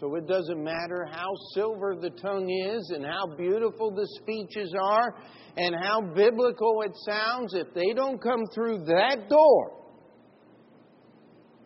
So 0.00 0.14
it 0.16 0.26
doesn't 0.26 0.62
matter 0.62 1.06
how 1.10 1.28
silver 1.54 1.94
the 2.00 2.10
tongue 2.10 2.48
is 2.48 2.92
and 2.94 3.04
how 3.04 3.36
beautiful 3.36 3.90
the 3.90 4.06
speeches 4.20 4.74
are 4.80 5.14
and 5.56 5.74
how 5.74 6.00
biblical 6.00 6.82
it 6.82 6.92
sounds, 7.06 7.54
if 7.54 7.72
they 7.74 7.92
don't 7.94 8.20
come 8.22 8.44
through 8.54 8.84
that 8.86 9.28
door, 9.28 9.72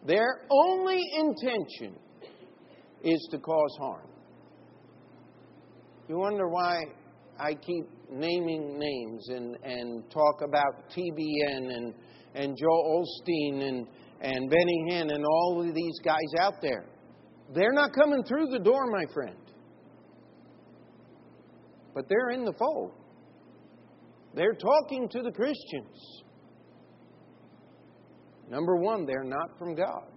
their 0.06 0.46
only 0.50 1.00
intention 1.16 1.96
is 3.04 3.28
to 3.30 3.38
cause 3.38 3.76
harm. 3.78 4.08
You 6.08 6.18
wonder 6.18 6.48
why 6.48 6.82
I 7.38 7.54
keep 7.54 7.84
naming 8.10 8.78
names 8.78 9.28
and, 9.28 9.56
and 9.62 10.10
talk 10.10 10.42
about 10.42 10.90
TBN 10.90 11.74
and, 11.74 11.94
and 12.34 12.56
Joel 12.58 13.04
Osteen 13.04 13.68
and, 13.68 13.86
and 14.20 14.50
Benny 14.50 14.84
Hinn 14.90 15.14
and 15.14 15.24
all 15.24 15.64
of 15.66 15.74
these 15.74 15.98
guys 16.04 16.40
out 16.40 16.54
there. 16.62 16.86
They're 17.54 17.72
not 17.72 17.90
coming 17.94 18.22
through 18.24 18.48
the 18.50 18.58
door, 18.58 18.86
my 18.90 19.04
friend. 19.12 19.36
But 21.94 22.08
they're 22.08 22.30
in 22.30 22.44
the 22.44 22.54
fold. 22.58 22.92
They're 24.34 24.54
talking 24.54 25.08
to 25.10 25.22
the 25.22 25.30
Christians. 25.30 26.22
Number 28.50 28.76
one, 28.76 29.06
they're 29.06 29.24
not 29.24 29.58
from 29.58 29.74
God. 29.74 30.13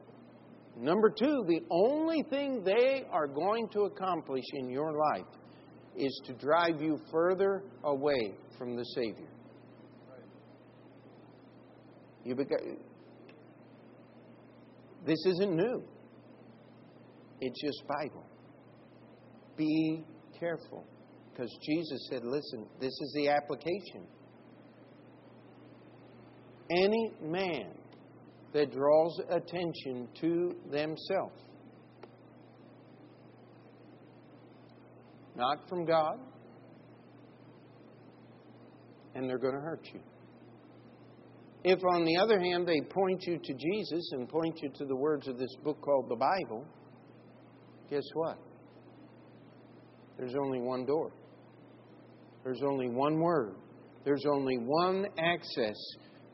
Number 0.79 1.09
two, 1.09 1.43
the 1.47 1.61
only 1.71 2.23
thing 2.29 2.63
they 2.63 3.03
are 3.11 3.27
going 3.27 3.67
to 3.69 3.81
accomplish 3.81 4.43
in 4.53 4.69
your 4.69 4.93
life 4.93 5.25
is 5.95 6.21
to 6.25 6.33
drive 6.33 6.81
you 6.81 6.99
further 7.11 7.63
away 7.83 8.35
from 8.57 8.75
the 8.75 8.83
Savior. 8.83 9.27
You 12.23 12.35
beca- 12.35 12.77
this 15.05 15.25
isn't 15.25 15.55
new. 15.55 15.83
It's 17.41 17.61
just 17.61 17.83
Bible. 17.87 18.25
Be 19.55 20.03
careful. 20.39 20.85
Because 21.31 21.55
Jesus 21.63 22.07
said, 22.09 22.23
listen, 22.23 22.67
this 22.79 22.91
is 22.91 23.13
the 23.15 23.29
application. 23.29 24.05
Any 26.69 27.13
man 27.21 27.71
that 28.53 28.71
draws 28.71 29.19
attention 29.29 30.07
to 30.21 30.55
themselves 30.71 31.47
not 35.38 35.69
from 35.69 35.86
God, 35.86 36.17
and 39.13 39.29
they're 39.29 39.38
going 39.38 39.53
to 39.53 39.62
hurt 39.62 39.88
you. 39.93 39.99
If, 41.63 41.79
on 41.91 42.05
the 42.05 42.17
other 42.17 42.39
hand, 42.39 42.67
they 42.67 42.81
point 42.81 43.23
you 43.27 43.38
to 43.38 43.53
Jesus 43.53 44.10
and 44.13 44.27
point 44.27 44.57
you 44.62 44.69
to 44.69 44.86
the 44.86 44.95
words 44.95 45.27
of 45.27 45.38
this 45.38 45.55
book 45.63 45.79
called 45.81 46.10
the 46.10 46.15
Bible, 46.15 46.65
guess 47.89 48.03
what? 48.13 48.38
There's 50.17 50.36
only 50.36 50.60
one 50.60 50.86
door. 50.86 51.12
There's 52.43 52.62
only 52.63 52.89
one 52.89 53.19
word. 53.19 53.55
There's 54.05 54.25
only 54.31 54.57
one 54.57 55.05
access 55.19 55.75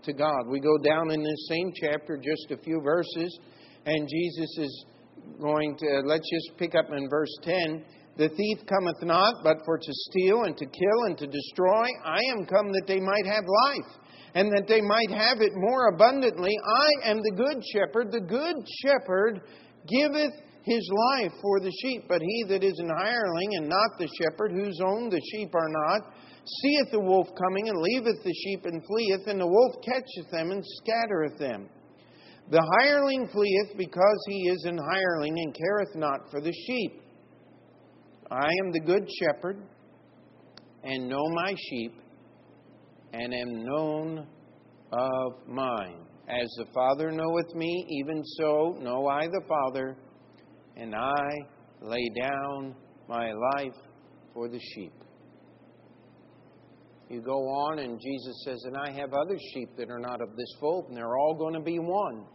to 0.04 0.14
God. 0.14 0.48
We 0.50 0.60
go 0.60 0.78
down 0.78 1.12
in 1.12 1.24
this 1.24 1.48
same 1.50 1.72
chapter, 1.76 2.18
just 2.18 2.52
a 2.52 2.64
few 2.64 2.82
verses, 2.82 3.40
and 3.86 4.08
Jesus 4.08 4.58
is 4.58 4.86
going 5.42 5.78
to, 5.78 6.02
let's 6.06 6.30
just 6.30 6.58
pick 6.58 6.76
up 6.76 6.86
in 6.96 7.10
verse 7.10 7.34
10. 7.44 7.84
The 8.16 8.30
thief 8.30 8.60
cometh 8.70 9.02
not, 9.02 9.36
but 9.44 9.58
for 9.66 9.78
to 9.78 9.94
steal 10.10 10.44
and 10.44 10.56
to 10.58 10.66
kill 10.66 11.04
and 11.08 11.18
to 11.18 11.28
destroy. 11.28 11.88
I 12.06 12.20
am 12.38 12.46
come 12.46 12.72
that 12.72 12.86
they 12.88 13.00
might 13.00 13.26
have 13.26 13.44
life, 13.66 14.00
and 14.36 14.52
that 14.52 14.68
they 14.68 14.82
might 14.82 15.10
have 15.10 15.42
it 15.42 15.52
more 15.56 15.88
abundantly. 15.88 16.52
I 16.54 17.10
am 17.10 17.18
the 17.18 17.36
good 17.36 17.64
shepherd. 17.74 18.12
The 18.12 18.22
good 18.22 18.56
shepherd 18.86 19.42
giveth 19.88 20.34
his 20.64 20.90
life 21.12 21.32
for 21.42 21.60
the 21.60 21.72
sheep. 21.82 22.04
But 22.08 22.22
he 22.22 22.46
that 22.50 22.64
is 22.64 22.78
an 22.80 22.90
hireling 22.90 23.56
and 23.58 23.68
not 23.68 23.98
the 23.98 24.08
shepherd, 24.22 24.52
whose 24.52 24.80
own 24.86 25.10
the 25.10 25.22
sheep 25.32 25.50
are 25.56 25.70
not, 25.70 26.14
seeth 26.46 26.92
the 26.92 27.00
wolf 27.00 27.28
coming, 27.38 27.70
and 27.70 27.82
leaveth 27.82 28.24
the 28.24 28.34
sheep 28.44 28.66
and 28.66 28.84
fleeth, 28.86 29.28
and 29.28 29.40
the 29.40 29.48
wolf 29.48 29.76
catcheth 29.84 30.32
them 30.32 30.52
and 30.52 30.64
scattereth 30.82 31.38
them. 31.40 31.70
The 32.52 32.62
hireling 32.80 33.30
fleeth 33.32 33.78
because 33.78 34.26
he 34.28 34.50
is 34.50 34.66
an 34.66 34.78
hireling 34.78 35.38
and 35.38 35.56
careth 35.56 35.96
not 35.96 36.30
for 36.30 36.42
the 36.42 36.52
sheep. 36.52 37.02
I 38.30 38.50
am 38.64 38.72
the 38.72 38.82
good 38.82 39.08
shepherd 39.20 39.64
and 40.84 41.08
know 41.08 41.24
my 41.30 41.56
sheep 41.70 41.94
and 43.14 43.34
am 43.34 43.64
known 43.64 44.28
of 44.92 45.48
mine. 45.48 46.06
As 46.28 46.48
the 46.58 46.66
Father 46.74 47.12
knoweth 47.12 47.54
me, 47.56 47.86
even 47.90 48.24
so 48.38 48.78
know 48.82 49.08
I 49.08 49.28
the 49.28 49.42
Father, 49.48 49.96
and 50.76 50.96
I 50.96 51.30
lay 51.82 52.10
down 52.20 52.76
my 53.08 53.32
life 53.32 53.76
for 54.34 54.50
the 54.50 54.60
sheep. 54.74 54.94
You 57.14 57.22
go 57.22 57.48
on, 57.48 57.78
and 57.78 58.02
Jesus 58.02 58.44
says, 58.44 58.64
And 58.66 58.76
I 58.76 58.92
have 58.92 59.14
other 59.14 59.38
sheep 59.54 59.70
that 59.78 59.92
are 59.92 60.00
not 60.00 60.20
of 60.20 60.36
this 60.36 60.52
fold, 60.60 60.88
and 60.88 60.98
they're 60.98 61.16
all 61.16 61.36
going 61.36 61.54
to 61.54 61.60
be 61.60 61.78
one. 61.78 62.26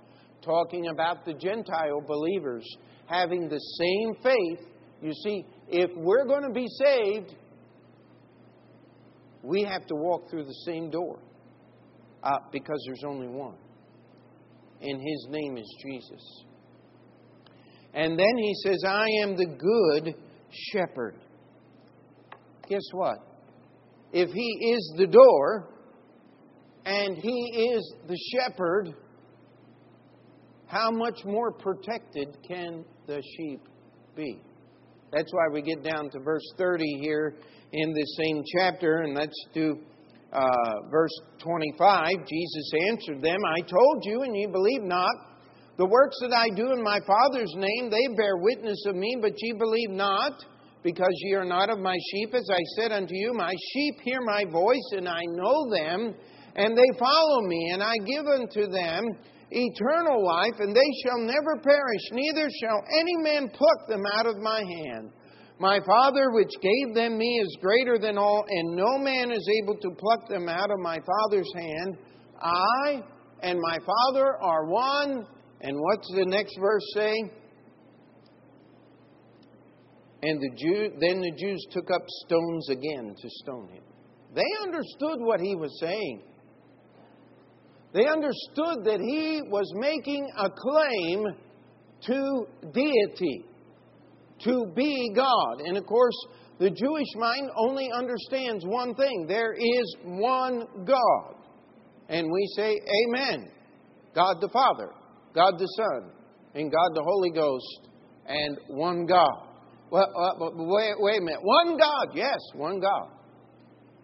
Talking 0.40 0.86
about 0.86 1.24
the 1.24 1.34
Gentile 1.34 2.00
believers 2.06 2.64
having 3.06 3.48
the 3.48 3.58
same 3.58 4.14
faith. 4.22 4.68
You 5.02 5.12
see, 5.24 5.44
if 5.66 5.90
we're 5.96 6.26
going 6.26 6.44
to 6.44 6.52
be 6.52 6.68
saved, 6.68 7.34
we 9.42 9.64
have 9.64 9.84
to 9.88 9.96
walk 9.96 10.30
through 10.30 10.44
the 10.44 10.62
same 10.64 10.90
door 10.90 11.18
uh, 12.22 12.38
because 12.52 12.80
there's 12.86 13.02
only 13.04 13.26
one. 13.26 13.56
And 14.80 15.00
his 15.00 15.26
name 15.28 15.58
is 15.58 15.76
Jesus. 15.84 16.44
And 17.94 18.16
then 18.16 18.36
he 18.36 18.54
says, 18.62 18.84
I 18.86 19.06
am 19.24 19.36
the 19.36 19.56
good 19.58 20.14
shepherd. 20.70 21.16
Guess 22.68 22.84
what? 22.92 23.27
If 24.12 24.30
he 24.30 24.72
is 24.72 24.94
the 24.96 25.06
door 25.06 25.68
and 26.84 27.16
he 27.16 27.72
is 27.74 27.94
the 28.06 28.16
shepherd, 28.32 28.94
how 30.66 30.90
much 30.90 31.24
more 31.24 31.52
protected 31.52 32.36
can 32.46 32.84
the 33.06 33.22
sheep 33.36 33.60
be? 34.16 34.40
That's 35.12 35.32
why 35.32 35.52
we 35.52 35.62
get 35.62 35.82
down 35.82 36.10
to 36.10 36.20
verse 36.20 36.44
30 36.58 36.84
here 37.00 37.36
in 37.72 37.92
this 37.94 38.16
same 38.16 38.42
chapter, 38.58 39.02
and 39.02 39.14
let's 39.14 39.46
do 39.54 39.78
uh, 40.32 40.40
verse 40.90 41.12
25. 41.38 42.08
Jesus 42.26 42.72
answered 42.90 43.22
them, 43.22 43.38
I 43.46 43.60
told 43.60 44.02
you, 44.04 44.22
and 44.22 44.36
you 44.36 44.48
believe 44.48 44.82
not. 44.82 45.14
The 45.78 45.86
works 45.86 46.16
that 46.20 46.34
I 46.34 46.48
do 46.54 46.72
in 46.72 46.82
my 46.82 46.98
Father's 47.06 47.52
name, 47.56 47.90
they 47.90 48.14
bear 48.16 48.36
witness 48.36 48.84
of 48.86 48.96
me, 48.96 49.16
but 49.20 49.32
ye 49.38 49.52
believe 49.52 49.90
not, 49.90 50.32
because 50.82 51.12
ye 51.22 51.34
are 51.34 51.44
not 51.44 51.70
of 51.70 51.78
my 51.78 51.96
sheep. 52.10 52.34
As 52.34 52.48
I 52.50 52.62
said 52.76 52.92
unto 52.92 53.14
you, 53.14 53.32
my 53.34 53.54
sheep 53.72 53.94
hear 54.04 54.20
my 54.20 54.44
voice, 54.50 54.88
and 54.92 55.08
I 55.08 55.22
know 55.26 55.70
them, 55.70 56.14
and 56.56 56.76
they 56.76 56.98
follow 56.98 57.42
me, 57.42 57.70
and 57.72 57.82
I 57.82 57.94
give 58.06 58.26
unto 58.26 58.70
them 58.70 59.04
eternal 59.50 60.24
life, 60.24 60.54
and 60.58 60.74
they 60.74 60.90
shall 61.04 61.18
never 61.18 61.60
perish, 61.62 62.02
neither 62.12 62.48
shall 62.60 62.82
any 62.98 63.16
man 63.22 63.48
pluck 63.48 63.88
them 63.88 64.04
out 64.14 64.26
of 64.26 64.36
my 64.38 64.60
hand. 64.60 65.10
My 65.60 65.80
Father, 65.84 66.30
which 66.30 66.52
gave 66.62 66.94
them 66.94 67.18
me, 67.18 67.40
is 67.42 67.58
greater 67.60 67.98
than 67.98 68.16
all, 68.16 68.44
and 68.48 68.76
no 68.76 68.98
man 68.98 69.32
is 69.32 69.50
able 69.62 69.76
to 69.76 69.90
pluck 69.98 70.28
them 70.28 70.48
out 70.48 70.70
of 70.70 70.78
my 70.78 70.98
Father's 70.98 71.52
hand. 71.54 71.96
I 72.40 73.02
and 73.42 73.58
my 73.60 73.78
Father 73.78 74.36
are 74.40 74.66
one. 74.66 75.26
And 75.60 75.76
what's 75.76 76.08
the 76.14 76.26
next 76.26 76.56
verse 76.60 76.84
say? 76.94 77.14
And 80.22 80.40
the 80.40 80.50
Jew, 80.56 80.90
then 81.00 81.20
the 81.20 81.32
Jews 81.38 81.64
took 81.70 81.90
up 81.90 82.02
stones 82.26 82.68
again 82.70 83.14
to 83.20 83.30
stone 83.42 83.68
him. 83.68 83.82
They 84.34 84.44
understood 84.62 85.20
what 85.20 85.40
he 85.40 85.54
was 85.54 85.78
saying. 85.80 86.22
They 87.94 88.06
understood 88.06 88.84
that 88.84 89.00
he 89.00 89.40
was 89.48 89.72
making 89.76 90.28
a 90.36 90.50
claim 90.50 91.24
to 92.06 92.46
deity, 92.72 93.44
to 94.40 94.66
be 94.74 95.12
God. 95.14 95.60
And 95.64 95.76
of 95.76 95.86
course, 95.86 96.14
the 96.58 96.70
Jewish 96.70 97.08
mind 97.16 97.50
only 97.56 97.88
understands 97.96 98.64
one 98.66 98.94
thing 98.94 99.26
there 99.28 99.52
is 99.52 99.96
one 100.04 100.64
God. 100.84 101.34
And 102.08 102.30
we 102.30 102.46
say, 102.56 102.78
Amen. 103.06 103.50
God 104.14 104.36
the 104.40 104.48
Father, 104.48 104.90
God 105.34 105.54
the 105.58 105.68
Son, 105.76 106.10
and 106.54 106.72
God 106.72 106.90
the 106.94 107.02
Holy 107.04 107.30
Ghost, 107.30 107.88
and 108.26 108.58
one 108.68 109.06
God. 109.06 109.47
Well, 109.90 110.04
uh, 110.04 110.50
wait, 110.54 110.94
wait 110.98 111.18
a 111.18 111.20
minute. 111.20 111.40
One 111.42 111.78
God, 111.78 112.08
yes, 112.14 112.38
one 112.54 112.80
God. 112.80 113.10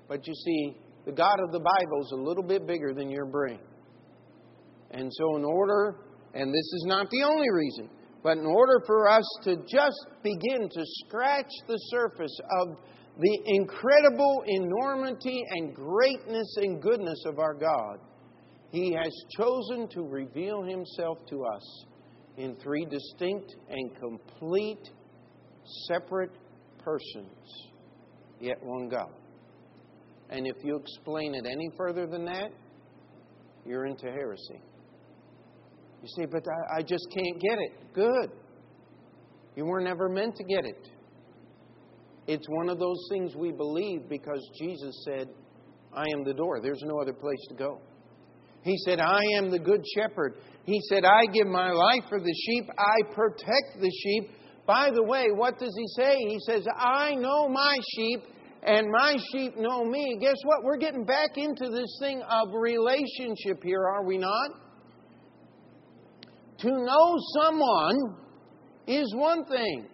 But 0.08 0.26
you 0.26 0.34
see, 0.34 0.76
the 1.04 1.12
God 1.12 1.36
of 1.44 1.52
the 1.52 1.60
Bible 1.60 2.02
is 2.02 2.12
a 2.12 2.22
little 2.22 2.42
bit 2.42 2.66
bigger 2.66 2.94
than 2.94 3.10
your 3.10 3.26
brain. 3.26 3.60
And 4.90 5.12
so, 5.12 5.36
in 5.36 5.44
order, 5.44 5.96
and 6.32 6.48
this 6.48 6.72
is 6.74 6.84
not 6.86 7.10
the 7.10 7.22
only 7.22 7.50
reason, 7.52 7.90
but 8.22 8.38
in 8.38 8.46
order 8.46 8.82
for 8.86 9.08
us 9.08 9.24
to 9.44 9.56
just 9.56 10.06
begin 10.22 10.68
to 10.70 10.84
scratch 11.04 11.50
the 11.68 11.76
surface 11.90 12.38
of 12.62 12.78
the 13.18 13.38
incredible 13.44 14.42
enormity 14.46 15.42
and 15.50 15.74
greatness 15.74 16.56
and 16.56 16.80
goodness 16.80 17.22
of 17.26 17.38
our 17.38 17.54
God, 17.54 17.98
He 18.70 18.92
has 18.92 19.12
chosen 19.36 19.88
to 19.90 20.02
reveal 20.02 20.62
Himself 20.62 21.18
to 21.28 21.44
us 21.44 21.84
in 22.38 22.56
three 22.56 22.86
distinct 22.86 23.54
and 23.68 23.94
complete 23.96 24.90
separate 25.88 26.30
persons, 26.78 27.68
yet 28.40 28.62
one 28.62 28.88
God. 28.88 29.12
And 30.30 30.46
if 30.46 30.56
you 30.62 30.76
explain 30.76 31.34
it 31.34 31.46
any 31.46 31.68
further 31.76 32.06
than 32.06 32.24
that, 32.26 32.50
you're 33.64 33.86
into 33.86 34.06
heresy. 34.06 34.60
You 36.02 36.08
say, 36.16 36.26
but 36.26 36.44
I, 36.46 36.78
I 36.78 36.82
just 36.82 37.06
can't 37.14 37.40
get 37.40 37.58
it. 37.58 37.94
Good. 37.94 38.30
You 39.56 39.64
were 39.64 39.80
never 39.80 40.08
meant 40.08 40.34
to 40.36 40.44
get 40.44 40.64
it. 40.64 40.88
It's 42.26 42.46
one 42.48 42.68
of 42.68 42.78
those 42.78 43.06
things 43.10 43.34
we 43.36 43.52
believe 43.52 44.08
because 44.08 44.40
Jesus 44.58 45.04
said, 45.04 45.28
I 45.94 46.04
am 46.12 46.24
the 46.24 46.34
door. 46.34 46.60
There's 46.60 46.82
no 46.84 47.00
other 47.00 47.12
place 47.12 47.38
to 47.50 47.54
go. 47.54 47.80
He 48.62 48.76
said, 48.84 48.98
I 48.98 49.20
am 49.36 49.50
the 49.50 49.58
good 49.58 49.82
shepherd. 49.94 50.36
He 50.64 50.80
said, 50.88 51.04
I 51.04 51.26
give 51.32 51.46
my 51.46 51.70
life 51.70 52.04
for 52.08 52.18
the 52.18 52.34
sheep. 52.46 52.64
I 52.78 53.14
protect 53.14 53.80
the 53.80 53.90
sheep. 54.02 54.30
By 54.66 54.90
the 54.94 55.02
way, 55.02 55.26
what 55.34 55.58
does 55.58 55.74
he 55.76 55.86
say? 56.02 56.16
He 56.16 56.38
says, 56.46 56.66
I 56.76 57.14
know 57.14 57.48
my 57.48 57.76
sheep 57.94 58.22
and 58.62 58.86
my 58.90 59.16
sheep 59.30 59.56
know 59.58 59.84
me. 59.84 60.16
Guess 60.20 60.36
what? 60.44 60.64
We're 60.64 60.78
getting 60.78 61.04
back 61.04 61.36
into 61.36 61.68
this 61.70 61.98
thing 62.00 62.22
of 62.22 62.48
relationship 62.54 63.62
here, 63.62 63.86
are 63.86 64.04
we 64.04 64.16
not? 64.16 64.50
To 66.58 66.70
know 66.70 67.16
someone 67.42 68.16
is 68.86 69.12
one 69.14 69.44
thing. 69.44 69.86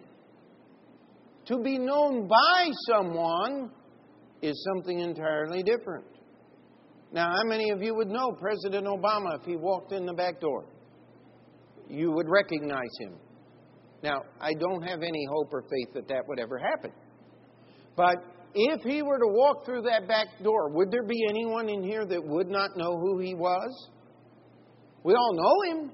To 1.47 1.57
be 1.59 1.77
known 1.77 2.27
by 2.27 2.69
someone 2.87 3.71
is 4.41 4.67
something 4.73 4.99
entirely 4.99 5.63
different. 5.63 6.05
Now, 7.11 7.29
how 7.29 7.43
many 7.43 7.71
of 7.71 7.81
you 7.81 7.93
would 7.95 8.07
know 8.07 8.31
President 8.39 8.87
Obama 8.87 9.37
if 9.37 9.45
he 9.45 9.57
walked 9.57 9.91
in 9.91 10.05
the 10.05 10.13
back 10.13 10.39
door? 10.39 10.63
You 11.89 12.11
would 12.11 12.27
recognize 12.29 12.89
him. 13.01 13.15
Now, 14.03 14.21
I 14.39 14.53
don't 14.53 14.81
have 14.81 15.01
any 15.01 15.25
hope 15.29 15.53
or 15.53 15.61
faith 15.61 15.93
that 15.93 16.07
that 16.07 16.23
would 16.27 16.39
ever 16.39 16.57
happen. 16.57 16.91
But 17.95 18.15
if 18.55 18.81
he 18.83 19.01
were 19.01 19.19
to 19.19 19.27
walk 19.27 19.65
through 19.65 19.83
that 19.83 20.07
back 20.07 20.27
door, 20.43 20.71
would 20.71 20.91
there 20.91 21.03
be 21.03 21.25
anyone 21.29 21.69
in 21.69 21.83
here 21.83 22.05
that 22.05 22.21
would 22.23 22.47
not 22.47 22.71
know 22.75 22.97
who 22.97 23.19
he 23.19 23.35
was? 23.35 23.89
We 25.03 25.13
all 25.13 25.33
know 25.33 25.71
him. 25.71 25.91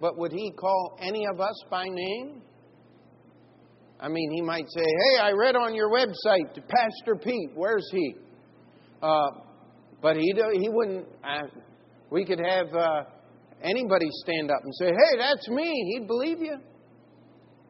But 0.00 0.18
would 0.18 0.32
he 0.32 0.50
call 0.50 0.98
any 1.00 1.24
of 1.32 1.40
us 1.40 1.54
by 1.70 1.84
name? 1.88 2.42
I 4.00 4.08
mean, 4.08 4.32
he 4.34 4.42
might 4.42 4.66
say, 4.68 4.82
Hey, 4.82 5.20
I 5.22 5.30
read 5.30 5.54
on 5.54 5.76
your 5.76 5.88
website, 5.88 6.54
Pastor 6.54 7.14
Pete, 7.22 7.50
where's 7.54 7.88
he? 7.92 8.16
Uh, 9.00 9.28
but 10.00 10.16
he, 10.16 10.32
he 10.60 10.68
wouldn't. 10.68 11.06
Uh, 11.22 11.42
we 12.10 12.24
could 12.24 12.40
have 12.40 12.66
uh, 12.74 13.02
anybody 13.62 14.06
stand 14.24 14.50
up 14.50 14.60
and 14.62 14.74
say, 14.74 14.86
Hey, 14.86 15.18
that's 15.18 15.48
me, 15.48 15.94
he'd 15.94 16.06
believe 16.06 16.40
you. 16.40 16.58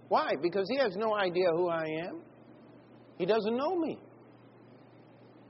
Why? 0.09 0.33
Because 0.43 0.67
he 0.71 0.79
has 0.79 0.95
no 0.97 1.15
idea 1.15 1.47
who 1.53 1.69
I 1.69 1.85
am. 2.07 2.21
He 3.19 3.27
doesn't 3.27 3.57
know 3.57 3.79
me. 3.79 3.99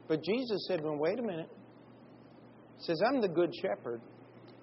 But 0.09 0.22
Jesus 0.22 0.66
said, 0.68 0.83
Well, 0.83 0.98
wait 0.98 1.18
a 1.18 1.22
minute. 1.22 1.50
He 2.78 2.85
says, 2.85 3.00
I'm 3.09 3.20
the 3.20 3.28
good 3.28 3.50
shepherd. 3.62 4.00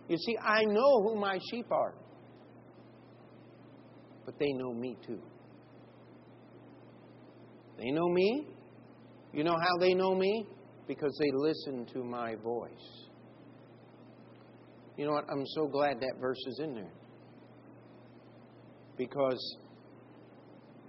You 0.08 0.18
see, 0.18 0.38
I 0.44 0.64
know 0.66 1.04
who 1.04 1.16
my 1.20 1.38
sheep 1.52 1.72
are. 1.72 1.94
But 4.26 4.38
they 4.40 4.52
know 4.54 4.74
me 4.74 4.98
too. 5.06 5.22
They 7.78 7.92
know 7.92 8.08
me. 8.10 8.48
You 9.34 9.44
know 9.44 9.56
how 9.60 9.78
they 9.80 9.94
know 9.94 10.16
me? 10.16 10.46
Because 10.88 11.16
they 11.20 11.32
listen 11.34 11.86
to 11.94 12.04
my 12.04 12.36
voice. 12.36 13.09
You 15.00 15.06
know 15.06 15.14
what? 15.14 15.24
I'm 15.32 15.46
so 15.56 15.66
glad 15.66 16.02
that 16.02 16.16
verse 16.20 16.44
is 16.46 16.60
in 16.62 16.74
there. 16.74 16.92
Because 18.98 19.58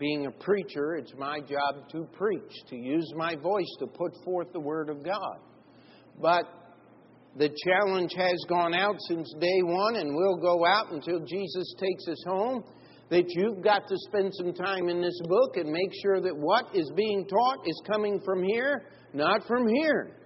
being 0.01 0.27
a 0.27 0.33
preacher, 0.33 0.97
it's 0.97 1.13
my 1.17 1.39
job 1.39 1.89
to 1.93 2.09
preach, 2.19 2.51
to 2.71 2.77
use 2.77 3.09
my 3.15 3.37
voice 3.37 3.73
to 3.79 3.87
put 3.87 4.13
forth 4.25 4.53
the 4.53 4.59
Word 4.59 4.91
of 4.91 5.05
God. 5.05 5.39
But 6.21 6.43
the 7.37 7.51
challenge 7.65 8.11
has 8.17 8.45
gone 8.49 8.75
out 8.75 8.97
since 9.07 9.33
day 9.41 9.63
one 9.63 9.95
and 9.95 10.13
will 10.13 10.39
go 10.39 10.67
out 10.67 10.91
until 10.91 11.21
Jesus 11.21 11.73
takes 11.79 12.09
us 12.09 12.25
home. 12.27 12.65
That 13.11 13.27
you've 13.29 13.63
got 13.63 13.87
to 13.87 13.97
spend 14.09 14.33
some 14.35 14.53
time 14.55 14.89
in 14.89 15.01
this 15.01 15.21
book 15.29 15.57
and 15.57 15.71
make 15.71 15.93
sure 16.03 16.21
that 16.21 16.37
what 16.37 16.75
is 16.75 16.91
being 16.97 17.29
taught 17.29 17.65
is 17.65 17.81
coming 17.87 18.21
from 18.25 18.43
here, 18.43 18.87
not 19.13 19.47
from 19.47 19.69
here. 19.69 20.17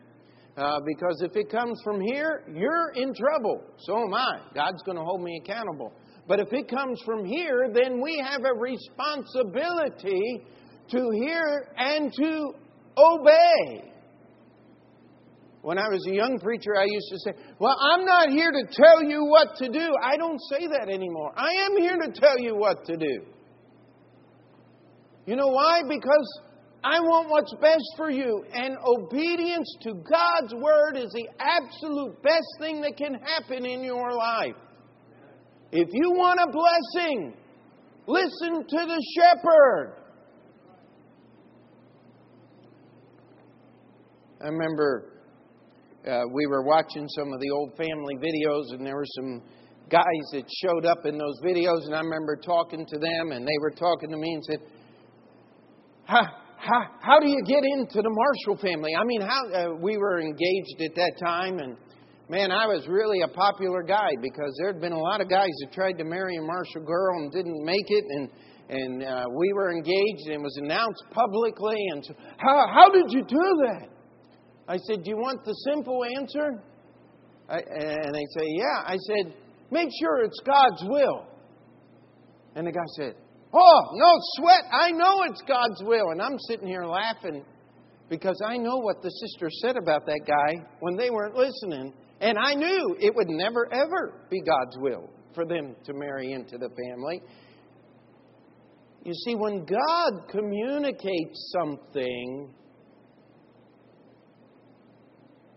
Uh, 0.57 0.79
because 0.87 1.21
if 1.21 1.35
it 1.35 1.51
comes 1.51 1.81
from 1.83 2.01
here, 2.01 2.45
you're 2.55 2.93
in 2.95 3.13
trouble. 3.13 3.61
So 3.79 3.97
am 4.03 4.15
I. 4.15 4.39
God's 4.55 4.83
going 4.85 4.97
to 4.97 5.03
hold 5.03 5.23
me 5.23 5.41
accountable. 5.45 5.93
But 6.29 6.39
if 6.39 6.53
it 6.53 6.69
comes 6.69 7.01
from 7.05 7.25
here, 7.25 7.71
then 7.73 8.01
we 8.01 8.25
have 8.25 8.43
a 8.45 8.55
responsibility 8.59 10.43
to 10.91 11.11
hear 11.13 11.69
and 11.77 12.13
to 12.21 12.53
obey. 12.97 13.91
When 15.63 15.79
I 15.79 15.89
was 15.89 16.07
a 16.09 16.15
young 16.15 16.39
preacher, 16.39 16.77
I 16.79 16.85
used 16.85 17.09
to 17.11 17.19
say, 17.21 17.33
Well, 17.59 17.75
I'm 17.81 18.05
not 18.05 18.29
here 18.29 18.53
to 18.53 18.65
tell 18.71 19.03
you 19.03 19.25
what 19.25 19.57
to 19.57 19.69
do. 19.69 19.93
I 20.03 20.17
don't 20.17 20.39
say 20.51 20.67
that 20.67 20.89
anymore. 20.93 21.33
I 21.37 21.51
am 21.65 21.77
here 21.79 21.97
to 21.97 22.13
tell 22.13 22.39
you 22.39 22.55
what 22.55 22.85
to 22.85 22.97
do. 22.97 23.23
You 25.27 25.37
know 25.37 25.49
why? 25.49 25.81
Because 25.89 26.41
I 26.85 27.01
want 27.01 27.31
what's 27.31 27.55
best 27.63 27.95
for 27.97 28.11
you. 28.11 28.45
And 28.53 28.77
obedience 28.85 29.75
to 29.83 29.95
God's 29.95 30.53
word 30.53 30.99
is 30.99 31.11
the 31.13 31.27
absolute 31.41 32.23
best 32.23 32.47
thing 32.61 32.83
that 32.83 32.99
can 32.99 33.15
happen 33.15 33.65
in 33.65 33.83
your 33.83 34.13
life. 34.13 34.55
If 35.73 35.89
you 35.93 36.11
want 36.13 36.39
a 36.41 36.53
blessing, 36.53 37.35
listen 38.07 38.67
to 38.69 38.87
the 38.87 39.03
shepherd. 39.17 39.97
I 44.43 44.49
remember 44.49 45.15
uh, 46.07 46.25
we 46.35 46.47
were 46.47 46.63
watching 46.63 47.09
some 47.09 47.33
of 47.33 47.41
the 47.41 47.51
old 47.51 47.75
family 47.79 48.17
videos, 48.17 48.75
and 48.75 48.87
there 48.87 48.95
were 48.95 49.07
some 49.17 49.43
guys 49.89 50.05
that 50.33 50.45
showed 50.63 50.85
up 50.85 51.07
in 51.07 51.17
those 51.17 51.41
videos, 51.43 51.87
and 51.87 51.95
I 51.95 52.01
remember 52.01 52.37
talking 52.37 52.85
to 52.85 52.99
them, 52.99 53.33
and 53.33 53.47
they 53.47 53.59
were 53.63 53.71
talking 53.71 54.11
to 54.11 54.19
me 54.19 54.35
and 54.35 54.45
said, 54.45 54.59
how, 56.05 56.27
how, 56.65 56.83
how 57.01 57.21
do 57.21 57.29
you 57.29 57.43
get 57.47 57.63
into 57.63 58.01
the 58.01 58.11
Marshall 58.11 58.61
family? 58.61 58.93
I 58.97 59.05
mean, 59.05 59.21
how 59.21 59.43
uh, 59.53 59.75
we 59.77 59.97
were 59.99 60.21
engaged 60.21 60.81
at 60.81 60.95
that 60.97 61.13
time, 61.23 61.59
and 61.59 61.77
man, 62.29 62.51
I 62.51 62.67
was 62.67 62.89
really 62.89 63.21
a 63.21 63.29
popular 63.29 63.83
guy 63.83 64.11
because 64.23 64.55
there 64.59 64.73
had 64.73 64.81
been 64.81 64.93
a 64.93 64.99
lot 64.99 65.21
of 65.21 65.29
guys 65.29 65.51
that 65.61 65.73
tried 65.73 65.99
to 65.99 66.05
marry 66.05 66.37
a 66.37 66.43
Marshall 66.43 66.85
girl 66.87 67.19
and 67.21 67.33
didn't 67.33 67.65
make 67.65 67.91
it, 67.91 68.05
and 68.09 68.31
and 68.67 69.03
uh, 69.03 69.25
we 69.37 69.53
were 69.53 69.73
engaged, 69.73 70.25
and 70.25 70.35
it 70.35 70.41
was 70.41 70.57
announced 70.63 71.05
publicly. 71.11 71.77
And 71.93 72.03
so, 72.03 72.15
how 72.39 72.67
how 72.73 72.89
did 72.89 73.13
you 73.13 73.23
do 73.23 73.63
that? 73.69 73.89
I 74.67 74.79
said, 74.79 75.05
Do 75.05 75.11
you 75.11 75.17
want 75.17 75.45
the 75.45 75.55
simple 75.71 76.03
answer? 76.19 76.63
I, 77.49 77.59
and 77.59 78.15
they 78.15 78.25
say, 78.39 78.47
Yeah. 78.47 78.83
I 78.87 78.97
said, 78.97 79.35
Make 79.71 79.89
sure 80.01 80.25
it's 80.25 80.41
God's 80.47 80.83
will. 80.85 81.27
And 82.55 82.67
the 82.67 82.73
guy 82.73 82.87
said, 82.97 83.15
Oh, 83.57 83.81
no 83.93 84.19
sweat. 84.35 84.65
I 84.73 84.91
know 84.91 85.23
it's 85.31 85.43
God's 85.47 85.81
will. 85.85 86.11
And 86.11 86.21
I'm 86.21 86.39
sitting 86.49 86.67
here 86.67 86.85
laughing 86.85 87.45
because 88.09 88.41
I 88.45 88.57
know 88.57 88.79
what 88.79 89.01
the 89.01 89.11
sister 89.11 89.49
said 89.63 89.77
about 89.77 90.07
that 90.07 90.23
guy 90.27 90.67
when 90.81 90.97
they 90.97 91.11
weren't 91.11 91.37
listening. 91.37 91.95
And 92.21 92.37
I 92.39 92.55
knew 92.55 92.97
it 93.01 93.15
would 93.15 93.29
never, 93.29 93.73
ever 93.73 94.27
be 94.29 94.41
God's 94.41 94.77
will 94.79 95.09
for 95.35 95.45
them 95.45 95.77
to 95.85 95.93
marry 95.95 96.33
into 96.33 96.59
the 96.59 96.69
family. 96.69 97.23
You 99.05 99.13
see, 99.13 99.35
when 99.35 99.65
God 99.67 100.29
communicates 100.31 101.55
something, 101.59 102.51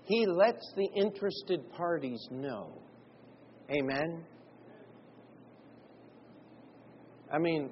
He 0.03 0.25
lets 0.27 0.71
the 0.75 0.87
interested 0.95 1.71
parties 1.71 2.27
know. 2.29 2.73
Amen? 3.71 4.23
I 7.31 7.39
mean, 7.39 7.71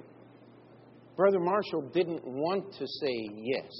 Brother 1.15 1.39
Marshall 1.39 1.89
didn't 1.93 2.25
want 2.25 2.73
to 2.73 2.85
say 2.85 3.29
yes 3.35 3.71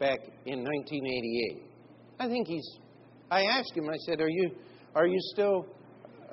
back 0.00 0.18
in 0.46 0.64
1988. 0.64 1.62
I 2.20 2.28
think 2.28 2.46
he's. 2.46 2.66
I 3.30 3.42
asked 3.44 3.76
him. 3.76 3.88
I 3.90 3.96
said, 4.06 4.20
"Are 4.20 4.28
you, 4.28 4.50
are 4.94 5.06
you 5.06 5.18
still?" 5.32 5.66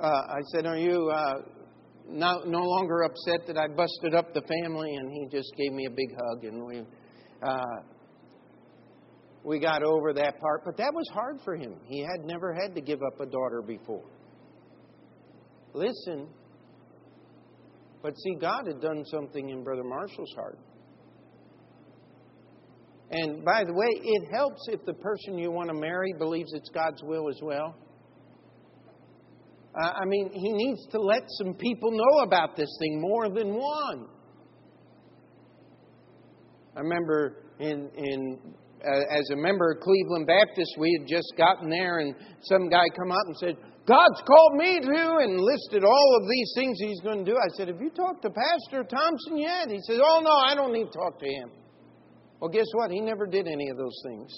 Uh, 0.01 0.07
I 0.07 0.39
said, 0.53 0.65
"Are 0.65 0.77
you 0.77 1.09
uh, 1.09 1.33
no, 2.07 2.43
no 2.45 2.61
longer 2.61 3.03
upset 3.03 3.47
that 3.47 3.57
I 3.57 3.67
busted 3.67 4.15
up 4.15 4.33
the 4.33 4.41
family?" 4.41 4.95
And 4.95 5.11
he 5.11 5.27
just 5.29 5.51
gave 5.57 5.73
me 5.73 5.85
a 5.87 5.91
big 5.91 6.15
hug, 6.15 6.45
and 6.45 6.65
we 6.65 6.83
uh, 7.45 7.63
we 9.43 9.59
got 9.59 9.83
over 9.83 10.13
that 10.13 10.39
part. 10.39 10.63
But 10.63 10.77
that 10.77 10.93
was 10.93 11.05
hard 11.13 11.39
for 11.43 11.55
him. 11.55 11.75
He 11.83 11.99
had 11.99 12.25
never 12.25 12.53
had 12.53 12.75
to 12.75 12.81
give 12.81 12.99
up 13.05 13.19
a 13.19 13.25
daughter 13.25 13.61
before. 13.61 14.05
Listen, 15.73 16.29
but 18.05 18.15
see, 18.19 18.35
God 18.35 18.67
had 18.67 18.81
done 18.81 19.03
something 19.05 19.49
in 19.49 19.63
Brother 19.63 19.83
Marshall's 19.83 20.31
heart. 20.35 20.59
And 23.09 23.43
by 23.43 23.63
the 23.63 23.73
way, 23.73 23.89
it 23.99 24.31
helps 24.31 24.61
if 24.67 24.85
the 24.85 24.93
person 24.93 25.39
you 25.39 25.49
want 25.49 25.69
to 25.69 25.73
marry 25.73 26.13
believes 26.15 26.53
it's 26.53 26.69
God's 26.69 27.01
will 27.01 27.27
as 27.27 27.39
well. 27.41 27.75
Uh, 29.81 29.87
I 29.87 30.05
mean, 30.05 30.29
he 30.31 30.53
needs 30.53 30.85
to 30.91 31.01
let 31.01 31.23
some 31.29 31.55
people 31.55 31.89
know 31.93 32.23
about 32.23 32.55
this 32.55 32.69
thing, 32.79 33.01
more 33.01 33.27
than 33.27 33.55
one. 33.55 34.07
I 36.77 36.81
remember 36.81 37.37
in, 37.59 37.89
in 37.97 38.39
uh, 38.87 39.17
as 39.17 39.31
a 39.33 39.35
member 39.35 39.71
of 39.71 39.81
Cleveland 39.81 40.27
Baptist, 40.27 40.75
we 40.77 40.95
had 40.99 41.07
just 41.07 41.33
gotten 41.39 41.71
there, 41.71 42.01
and 42.01 42.13
some 42.43 42.69
guy 42.69 42.85
come 42.95 43.11
up 43.11 43.25
and 43.25 43.35
said, 43.37 43.57
God's 43.87 44.21
called 44.25 44.55
me 44.55 44.79
to, 44.79 45.17
and 45.21 45.39
listed 45.39 45.83
all 45.83 46.19
of 46.19 46.27
these 46.27 46.51
things 46.55 46.77
he's 46.79 47.01
going 47.01 47.23
to 47.23 47.31
do. 47.31 47.37
I 47.37 47.47
said, 47.55 47.67
Have 47.67 47.79
you 47.79 47.91
talked 47.91 48.23
to 48.23 48.29
Pastor 48.31 48.83
Thompson 48.83 49.37
yet? 49.37 49.69
He 49.69 49.79
said, 49.83 49.99
Oh, 50.03 50.21
no, 50.23 50.31
I 50.31 50.55
don't 50.55 50.73
need 50.73 50.85
to 50.85 50.97
talk 50.97 51.19
to 51.19 51.27
him. 51.27 51.51
Well, 52.39 52.49
guess 52.49 52.65
what? 52.73 52.89
He 52.89 52.99
never 52.99 53.27
did 53.27 53.47
any 53.47 53.69
of 53.69 53.77
those 53.77 54.01
things. 54.03 54.31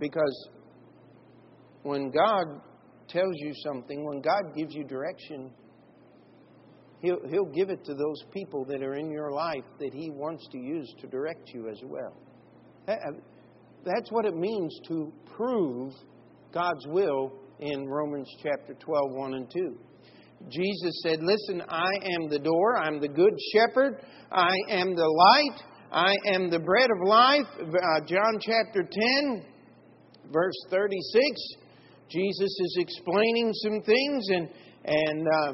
Because 0.00 0.48
when 1.82 2.10
God 2.10 2.46
tells 3.08 3.34
you 3.36 3.52
something, 3.64 4.04
when 4.04 4.20
God 4.20 4.42
gives 4.56 4.74
you 4.74 4.84
direction, 4.84 5.52
He'll, 7.00 7.20
he'll 7.30 7.52
give 7.52 7.70
it 7.70 7.84
to 7.86 7.94
those 7.94 8.22
people 8.32 8.64
that 8.66 8.82
are 8.82 8.94
in 8.94 9.10
your 9.10 9.32
life 9.32 9.64
that 9.78 9.94
He 9.94 10.10
wants 10.10 10.46
to 10.52 10.58
use 10.58 10.92
to 11.00 11.06
direct 11.06 11.48
you 11.54 11.68
as 11.68 11.80
well. 11.84 12.16
That's 13.84 14.10
what 14.10 14.26
it 14.26 14.36
means 14.36 14.78
to 14.88 15.12
prove 15.36 15.92
God's 16.52 16.86
will 16.88 17.32
in 17.60 17.86
Romans 17.86 18.28
chapter 18.42 18.74
12, 18.74 19.12
1 19.12 19.34
and 19.34 19.50
2. 19.50 19.78
Jesus 20.48 21.02
said, 21.02 21.20
Listen, 21.22 21.62
I 21.68 21.90
am 22.14 22.28
the 22.28 22.38
door, 22.38 22.78
I'm 22.78 23.00
the 23.00 23.08
good 23.08 23.34
shepherd, 23.52 24.02
I 24.32 24.54
am 24.68 24.94
the 24.94 25.06
light, 25.06 25.62
I 25.92 26.14
am 26.32 26.50
the 26.50 26.58
bread 26.58 26.88
of 26.90 27.08
life. 27.08 27.46
Uh, 27.60 28.00
John 28.06 28.38
chapter 28.40 28.82
10, 28.82 29.44
verse 30.32 30.54
36. 30.70 31.40
Jesus 32.10 32.40
is 32.60 32.76
explaining 32.78 33.52
some 33.54 33.82
things, 33.82 34.26
and, 34.30 34.48
and 34.84 35.28
uh, 35.28 35.52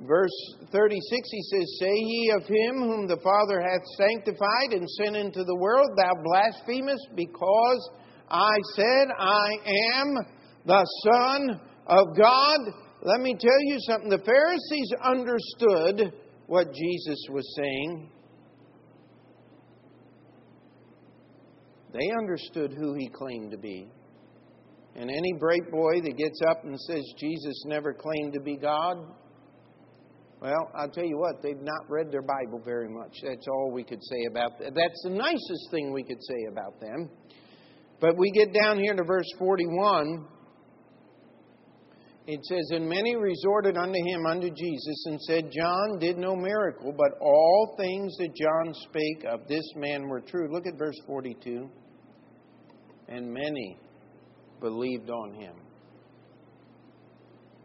verse 0.00 0.54
36, 0.72 1.00
he 1.30 1.42
says, 1.42 1.78
Say 1.80 1.94
ye 1.94 2.32
of 2.36 2.46
him 2.46 2.82
whom 2.82 3.06
the 3.06 3.20
Father 3.22 3.60
hath 3.60 3.82
sanctified 3.96 4.72
and 4.72 4.88
sent 4.90 5.16
into 5.16 5.44
the 5.44 5.56
world, 5.56 5.88
thou 5.96 6.12
blasphemest, 6.24 7.08
because 7.14 7.90
I 8.30 8.56
said, 8.74 9.08
I 9.18 9.50
am 9.96 10.16
the 10.66 10.86
Son 11.04 11.60
of 11.86 12.16
God. 12.16 12.58
Let 13.02 13.20
me 13.20 13.34
tell 13.38 13.60
you 13.62 13.76
something. 13.80 14.08
The 14.08 14.24
Pharisees 14.24 14.92
understood 15.04 16.12
what 16.46 16.72
Jesus 16.72 17.26
was 17.30 17.54
saying. 17.56 18.10
They 21.92 22.10
understood 22.16 22.72
who 22.72 22.94
he 22.94 23.08
claimed 23.08 23.50
to 23.50 23.58
be. 23.58 23.88
And 24.94 25.10
any 25.10 25.32
bright 25.38 25.70
boy 25.70 26.00
that 26.02 26.16
gets 26.16 26.40
up 26.48 26.64
and 26.64 26.78
says 26.78 27.02
Jesus 27.18 27.64
never 27.66 27.92
claimed 27.92 28.34
to 28.34 28.40
be 28.40 28.56
God, 28.56 28.96
well, 30.42 30.72
I'll 30.74 30.90
tell 30.90 31.04
you 31.04 31.18
what, 31.18 31.40
they've 31.40 31.62
not 31.62 31.88
read 31.88 32.10
their 32.10 32.22
Bible 32.22 32.60
very 32.64 32.88
much. 32.88 33.16
That's 33.22 33.46
all 33.46 33.70
we 33.70 33.84
could 33.84 34.02
say 34.02 34.24
about 34.28 34.58
that. 34.58 34.74
That's 34.74 35.02
the 35.04 35.10
nicest 35.10 35.70
thing 35.70 35.92
we 35.92 36.02
could 36.02 36.20
say 36.20 36.46
about 36.50 36.80
them. 36.80 37.08
But 38.00 38.18
we 38.18 38.32
get 38.32 38.52
down 38.52 38.80
here 38.80 38.92
to 38.92 39.04
verse 39.04 39.28
41. 39.38 40.26
It 42.26 42.40
says, 42.44 42.70
And 42.72 42.88
many 42.88 43.14
resorted 43.14 43.76
unto 43.76 43.98
him, 44.04 44.26
unto 44.26 44.50
Jesus, 44.50 45.04
and 45.06 45.20
said, 45.20 45.50
John 45.56 46.00
did 46.00 46.18
no 46.18 46.34
miracle, 46.34 46.92
but 46.92 47.18
all 47.20 47.76
things 47.78 48.16
that 48.18 48.34
John 48.34 48.74
spake 48.88 49.24
of 49.28 49.46
this 49.46 49.64
man 49.76 50.08
were 50.08 50.20
true. 50.20 50.52
Look 50.52 50.66
at 50.66 50.76
verse 50.76 51.00
42. 51.06 51.70
And 53.06 53.32
many 53.32 53.78
believed 54.60 55.08
on 55.08 55.34
him. 55.34 55.54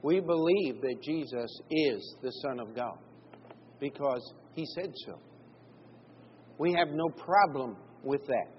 We 0.02 0.20
believe 0.20 0.82
that 0.82 1.02
Jesus 1.04 1.62
is 1.72 2.16
the 2.22 2.32
Son 2.44 2.60
of 2.60 2.76
God 2.76 2.98
because 3.80 4.34
He 4.54 4.66
said 4.76 4.94
so. 5.06 5.20
We 6.58 6.74
have 6.74 6.90
no 6.90 7.10
problem 7.10 7.78
with 8.04 8.26
that. 8.28 8.52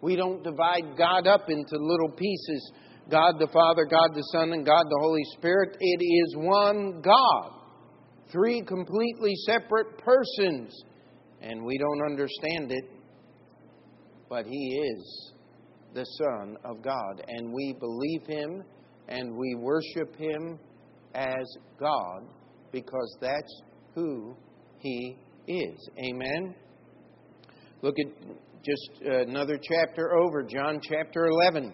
We 0.00 0.16
don't 0.16 0.42
divide 0.42 0.96
God 0.96 1.26
up 1.26 1.48
into 1.48 1.76
little 1.76 2.10
pieces 2.10 2.72
God 3.10 3.36
the 3.38 3.48
Father, 3.48 3.86
God 3.86 4.10
the 4.14 4.22
Son, 4.32 4.52
and 4.52 4.66
God 4.66 4.84
the 4.84 4.98
Holy 5.00 5.24
Spirit. 5.38 5.76
It 5.80 6.04
is 6.04 6.36
one 6.36 7.00
God, 7.00 7.52
three 8.30 8.62
completely 8.62 9.34
separate 9.46 9.96
persons. 9.98 10.84
And 11.40 11.64
we 11.64 11.78
don't 11.78 12.02
understand 12.10 12.72
it, 12.72 12.84
but 14.28 14.44
He 14.44 14.92
is 14.94 15.32
the 15.94 16.04
Son 16.04 16.58
of 16.64 16.82
God. 16.82 17.24
And 17.28 17.50
we 17.52 17.74
believe 17.78 18.26
Him 18.26 18.62
and 19.08 19.34
we 19.34 19.54
worship 19.54 20.14
Him 20.16 20.58
as 21.18 21.46
God 21.80 22.22
because 22.70 23.16
that's 23.20 23.62
who 23.94 24.36
He 24.78 25.16
is. 25.48 25.90
Amen? 25.98 26.54
Look 27.82 27.96
at 27.98 28.06
just 28.64 29.02
another 29.02 29.58
chapter 29.60 30.16
over, 30.16 30.42
John 30.42 30.80
chapter 30.82 31.26
11. 31.26 31.72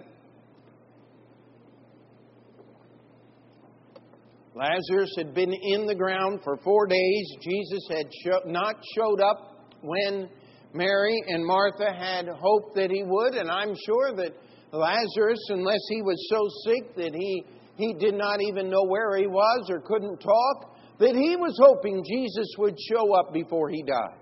Lazarus 4.54 5.12
had 5.18 5.34
been 5.34 5.52
in 5.52 5.86
the 5.86 5.94
ground 5.94 6.40
for 6.44 6.56
four 6.62 6.86
days. 6.86 7.36
Jesus 7.40 7.88
had 7.90 8.06
not 8.46 8.76
showed 8.96 9.20
up 9.20 9.68
when 9.82 10.28
Mary 10.72 11.20
and 11.26 11.44
Martha 11.44 11.92
had 11.92 12.28
hoped 12.28 12.76
that 12.76 12.90
he 12.90 13.02
would, 13.04 13.34
and 13.34 13.50
I'm 13.50 13.74
sure 13.84 14.14
that 14.16 14.30
Lazarus, 14.72 15.40
unless 15.48 15.80
he 15.88 16.02
was 16.02 16.28
so 16.30 16.70
sick 16.70 16.96
that 16.96 17.14
he 17.14 17.44
he 17.76 17.92
did 17.94 18.14
not 18.14 18.40
even 18.40 18.70
know 18.70 18.84
where 18.84 19.16
he 19.16 19.26
was 19.26 19.68
or 19.70 19.80
couldn't 19.80 20.18
talk, 20.18 20.76
that 20.98 21.14
he 21.14 21.36
was 21.36 21.58
hoping 21.60 22.04
Jesus 22.04 22.46
would 22.58 22.76
show 22.92 23.14
up 23.14 23.32
before 23.32 23.68
he 23.68 23.82
died. 23.82 24.18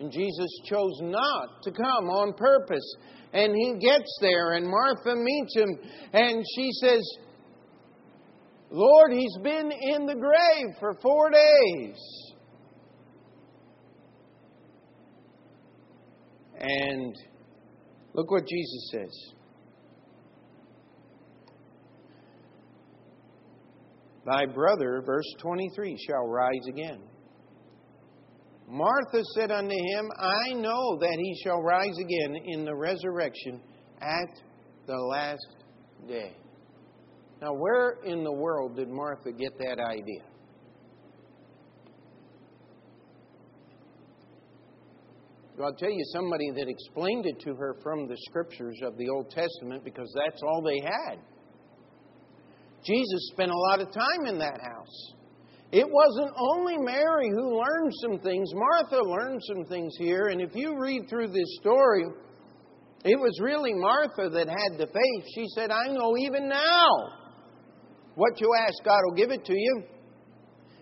And 0.00 0.10
Jesus 0.10 0.50
chose 0.64 0.98
not 1.02 1.62
to 1.62 1.70
come 1.70 2.08
on 2.08 2.32
purpose. 2.34 2.96
And 3.32 3.54
he 3.54 3.78
gets 3.78 4.18
there, 4.20 4.54
and 4.54 4.66
Martha 4.66 5.14
meets 5.14 5.56
him, 5.56 5.68
and 6.12 6.44
she 6.56 6.70
says, 6.72 7.00
Lord, 8.70 9.12
he's 9.12 9.36
been 9.42 9.70
in 9.70 10.06
the 10.06 10.14
grave 10.14 10.74
for 10.80 10.98
four 11.00 11.30
days. 11.30 12.32
And 16.58 17.14
look 18.14 18.30
what 18.30 18.46
Jesus 18.46 18.90
says. 18.92 19.32
Thy 24.24 24.46
brother, 24.46 25.02
verse 25.04 25.26
23, 25.40 25.96
shall 26.06 26.26
rise 26.28 26.66
again. 26.68 27.00
Martha 28.68 29.22
said 29.34 29.50
unto 29.50 29.74
him, 29.74 30.10
I 30.18 30.54
know 30.54 30.98
that 30.98 31.16
he 31.18 31.40
shall 31.42 31.60
rise 31.60 31.96
again 32.00 32.36
in 32.46 32.64
the 32.64 32.74
resurrection 32.74 33.60
at 34.00 34.28
the 34.86 34.96
last 34.96 35.46
day. 36.08 36.36
Now, 37.40 37.52
where 37.54 37.98
in 38.04 38.22
the 38.22 38.32
world 38.32 38.76
did 38.76 38.88
Martha 38.88 39.32
get 39.32 39.58
that 39.58 39.78
idea? 39.80 40.22
I'll 45.62 45.74
tell 45.74 45.90
you 45.90 46.04
somebody 46.12 46.50
that 46.56 46.68
explained 46.68 47.26
it 47.26 47.38
to 47.40 47.54
her 47.54 47.76
from 47.82 48.08
the 48.08 48.16
scriptures 48.28 48.78
of 48.82 48.96
the 48.96 49.08
Old 49.10 49.30
Testament 49.30 49.84
because 49.84 50.12
that's 50.16 50.42
all 50.42 50.62
they 50.62 50.80
had. 50.80 51.18
Jesus 52.84 53.30
spent 53.32 53.50
a 53.50 53.56
lot 53.56 53.80
of 53.80 53.92
time 53.92 54.26
in 54.26 54.38
that 54.38 54.60
house. 54.60 55.12
It 55.72 55.86
wasn't 55.88 56.34
only 56.36 56.76
Mary 56.78 57.30
who 57.30 57.58
learned 57.58 57.92
some 58.02 58.18
things, 58.20 58.50
Martha 58.54 59.00
learned 59.02 59.40
some 59.46 59.64
things 59.64 59.94
here. 59.98 60.28
And 60.28 60.40
if 60.40 60.50
you 60.54 60.78
read 60.78 61.08
through 61.08 61.28
this 61.28 61.58
story, 61.60 62.04
it 63.04 63.18
was 63.18 63.40
really 63.40 63.72
Martha 63.72 64.28
that 64.28 64.48
had 64.48 64.78
the 64.78 64.86
faith. 64.86 65.24
She 65.34 65.46
said, 65.54 65.70
I 65.70 65.88
know 65.88 66.14
even 66.18 66.48
now 66.48 66.88
what 68.16 68.40
you 68.40 68.50
ask, 68.60 68.74
God 68.84 69.00
will 69.04 69.16
give 69.16 69.30
it 69.30 69.44
to 69.46 69.54
you. 69.56 69.82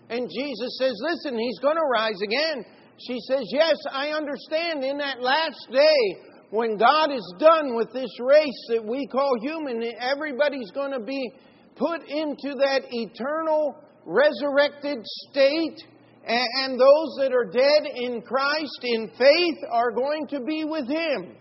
And 0.08 0.28
Jesus 0.28 0.76
says, 0.78 1.00
Listen, 1.00 1.38
He's 1.38 1.58
going 1.60 1.76
to 1.76 1.88
rise 1.92 2.20
again. 2.22 2.64
She 3.06 3.18
says, 3.28 3.44
Yes, 3.52 3.76
I 3.92 4.08
understand 4.08 4.82
in 4.82 4.98
that 4.98 5.22
last 5.22 5.68
day 5.70 6.18
when 6.50 6.76
God 6.76 7.12
is 7.12 7.34
done 7.38 7.76
with 7.76 7.92
this 7.92 8.10
race 8.18 8.66
that 8.70 8.84
we 8.84 9.06
call 9.06 9.30
human, 9.40 9.80
everybody's 10.00 10.70
going 10.72 10.92
to 10.92 11.00
be 11.00 11.32
put 11.80 12.02
into 12.06 12.54
that 12.60 12.82
eternal 12.90 13.74
resurrected 14.04 14.98
state. 15.02 15.78
And 16.26 16.78
those 16.78 17.16
that 17.18 17.32
are 17.32 17.46
dead 17.46 17.90
in 17.94 18.20
Christ 18.20 18.78
in 18.82 19.08
faith 19.18 19.58
are 19.72 19.90
going 19.90 20.26
to 20.28 20.40
be 20.40 20.64
with 20.64 20.86
Him. 20.86 21.34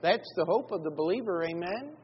That's 0.00 0.32
the 0.36 0.44
hope 0.44 0.70
of 0.70 0.84
the 0.84 0.92
believer, 0.92 1.42
amen? 1.42 1.96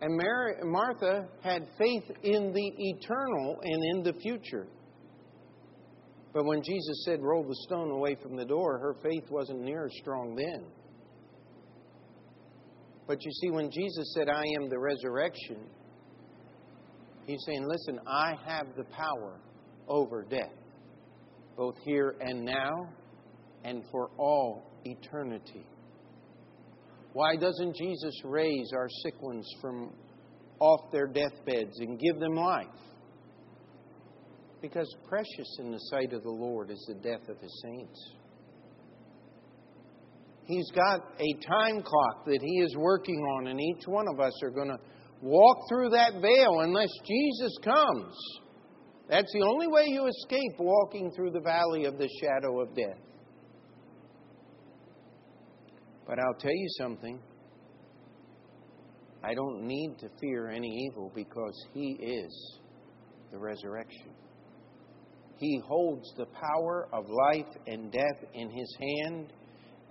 And 0.00 0.16
Mary, 0.16 0.54
Martha 0.64 1.28
had 1.42 1.66
faith 1.78 2.04
in 2.22 2.52
the 2.52 2.72
eternal 2.76 3.58
and 3.62 3.96
in 3.96 4.02
the 4.04 4.12
future. 4.20 4.68
But 6.32 6.44
when 6.44 6.62
Jesus 6.62 7.04
said, 7.04 7.20
Roll 7.20 7.44
the 7.44 7.56
stone 7.66 7.90
away 7.90 8.16
from 8.22 8.36
the 8.36 8.44
door, 8.44 8.78
her 8.78 8.96
faith 9.02 9.30
wasn't 9.30 9.60
near 9.60 9.86
as 9.86 9.92
strong 10.00 10.34
then. 10.34 10.66
But 13.06 13.24
you 13.24 13.32
see, 13.32 13.50
when 13.50 13.70
Jesus 13.70 14.12
said, 14.14 14.28
I 14.28 14.44
am 14.60 14.68
the 14.68 14.78
resurrection, 14.78 15.58
he's 17.26 17.42
saying, 17.46 17.66
Listen, 17.66 18.00
I 18.06 18.34
have 18.46 18.66
the 18.76 18.84
power 18.84 19.40
over 19.88 20.22
death, 20.22 20.52
both 21.56 21.76
here 21.84 22.14
and 22.20 22.44
now 22.44 22.88
and 23.64 23.82
for 23.90 24.10
all 24.18 24.70
eternity. 24.84 25.66
Why 27.12 27.36
doesn't 27.36 27.76
Jesus 27.76 28.14
raise 28.24 28.72
our 28.74 28.88
sick 29.02 29.20
ones 29.20 29.48
from 29.60 29.92
off 30.58 30.90
their 30.92 31.06
deathbeds 31.06 31.78
and 31.78 31.98
give 31.98 32.18
them 32.18 32.34
life? 32.34 32.66
Because 34.62 34.88
precious 35.08 35.58
in 35.58 35.72
the 35.72 35.78
sight 35.78 36.12
of 36.12 36.22
the 36.22 36.30
Lord 36.30 36.70
is 36.70 36.82
the 36.88 36.94
death 36.94 37.28
of 37.28 37.38
his 37.40 37.62
saints. 37.62 38.12
He's 40.46 40.70
got 40.72 41.00
a 41.18 41.46
time 41.46 41.82
clock 41.82 42.26
that 42.26 42.40
he 42.42 42.60
is 42.60 42.76
working 42.76 43.20
on, 43.38 43.46
and 43.46 43.60
each 43.60 43.86
one 43.86 44.06
of 44.12 44.20
us 44.20 44.32
are 44.42 44.50
going 44.50 44.68
to 44.68 44.78
walk 45.20 45.68
through 45.68 45.90
that 45.90 46.14
veil 46.20 46.60
unless 46.60 46.90
Jesus 47.06 47.56
comes. 47.62 48.14
That's 49.08 49.32
the 49.32 49.42
only 49.42 49.68
way 49.68 49.84
you 49.86 50.06
escape 50.06 50.58
walking 50.58 51.12
through 51.14 51.30
the 51.30 51.40
valley 51.40 51.84
of 51.84 51.98
the 51.98 52.08
shadow 52.20 52.60
of 52.60 52.74
death. 52.74 52.98
But 56.06 56.18
I'll 56.18 56.38
tell 56.40 56.54
you 56.54 56.68
something. 56.78 57.20
I 59.24 59.34
don't 59.34 59.62
need 59.62 59.96
to 60.00 60.08
fear 60.20 60.50
any 60.50 60.88
evil 60.88 61.12
because 61.14 61.66
He 61.72 61.92
is 62.00 62.58
the 63.30 63.38
resurrection. 63.38 64.10
He 65.36 65.60
holds 65.64 66.12
the 66.16 66.26
power 66.26 66.88
of 66.92 67.04
life 67.08 67.54
and 67.66 67.92
death 67.92 68.28
in 68.34 68.50
His 68.50 68.76
hand, 68.80 69.32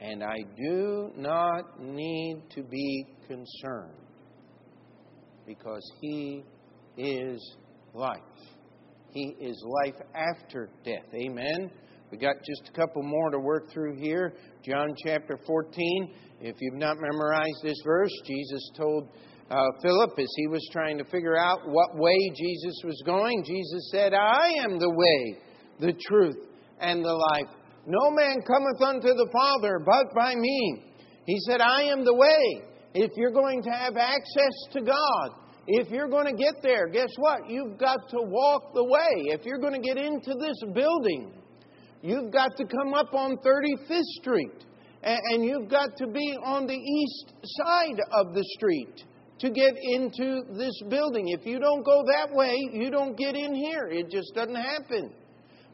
and 0.02 0.24
I 0.24 0.38
do 0.58 1.12
not 1.16 1.80
need 1.80 2.42
to 2.56 2.64
be 2.64 3.06
concerned 3.28 3.94
because 5.46 5.90
He 6.02 6.44
is 6.98 7.56
life. 7.94 8.18
He 9.12 9.36
is 9.40 9.64
life 9.84 10.02
after 10.16 10.70
death. 10.84 11.14
Amen. 11.14 11.70
We 12.12 12.18
got 12.18 12.36
just 12.38 12.70
a 12.70 12.78
couple 12.78 13.04
more 13.04 13.30
to 13.30 13.40
work 13.40 13.72
through 13.72 13.98
here. 13.98 14.34
John 14.66 14.90
chapter 15.06 15.40
14. 15.46 16.14
If 16.42 16.56
you've 16.60 16.80
not 16.80 16.98
memorized 17.00 17.62
this 17.64 17.78
verse, 17.86 18.12
Jesus 18.26 18.72
told 18.76 19.10
uh, 19.50 19.66
Philip 19.82 20.18
as 20.18 20.34
he 20.36 20.48
was 20.48 20.68
trying 20.72 20.98
to 20.98 21.06
figure 21.06 21.38
out 21.38 21.60
what 21.66 21.96
way 21.96 22.18
Jesus 22.36 22.82
was 22.84 23.02
going, 23.06 23.44
Jesus 23.46 23.90
said, 23.92 24.14
I 24.14 24.56
am 24.64 24.80
the 24.80 24.90
way, 24.90 25.38
the 25.80 25.94
truth, 26.08 26.38
and 26.80 27.04
the 27.04 27.14
life. 27.14 27.48
No 27.86 28.12
man 28.12 28.42
cometh 28.46 28.82
unto 28.82 29.08
the 29.08 29.30
Father 29.32 29.80
but 29.86 30.14
by 30.16 30.36
me. 30.36 30.84
He 31.26 31.38
said, 31.48 31.62
I 31.62 31.84
am 31.84 32.04
the 32.04 32.14
way. 32.14 32.64
If 32.94 33.12
you're 33.16 33.32
going 33.32 33.64
to 33.64 33.70
have 33.70 33.96
access 33.98 34.56
to 34.74 34.82
God, 34.82 35.30
if 35.68 35.90
you're 35.90 36.10
going 36.10 36.26
to 36.26 36.44
get 36.44 36.56
there, 36.62 36.88
guess 36.88 37.10
what? 37.18 37.48
You've 37.48 37.78
got 37.78 38.10
to 38.10 38.18
walk 38.22 38.74
the 38.74 38.84
way. 38.84 39.32
If 39.34 39.46
you're 39.46 39.60
going 39.60 39.80
to 39.80 39.88
get 39.88 39.98
into 39.98 40.34
this 40.40 40.58
building, 40.74 41.42
You've 42.02 42.32
got 42.32 42.58
to 42.58 42.66
come 42.66 42.94
up 42.94 43.14
on 43.14 43.38
35th 43.46 44.02
Street, 44.22 44.66
and 45.04 45.46
you've 45.46 45.70
got 45.70 45.90
to 45.98 46.08
be 46.08 46.36
on 46.44 46.66
the 46.66 46.74
east 46.74 47.34
side 47.44 48.00
of 48.14 48.34
the 48.34 48.44
street 48.56 49.04
to 49.40 49.50
get 49.52 49.74
into 49.84 50.42
this 50.58 50.74
building. 50.90 51.28
If 51.28 51.46
you 51.46 51.60
don't 51.60 51.86
go 51.86 52.04
that 52.08 52.34
way, 52.34 52.58
you 52.74 52.90
don't 52.90 53.16
get 53.16 53.36
in 53.36 53.54
here. 53.54 53.88
It 53.92 54.10
just 54.10 54.34
doesn't 54.34 54.56
happen. 54.56 55.14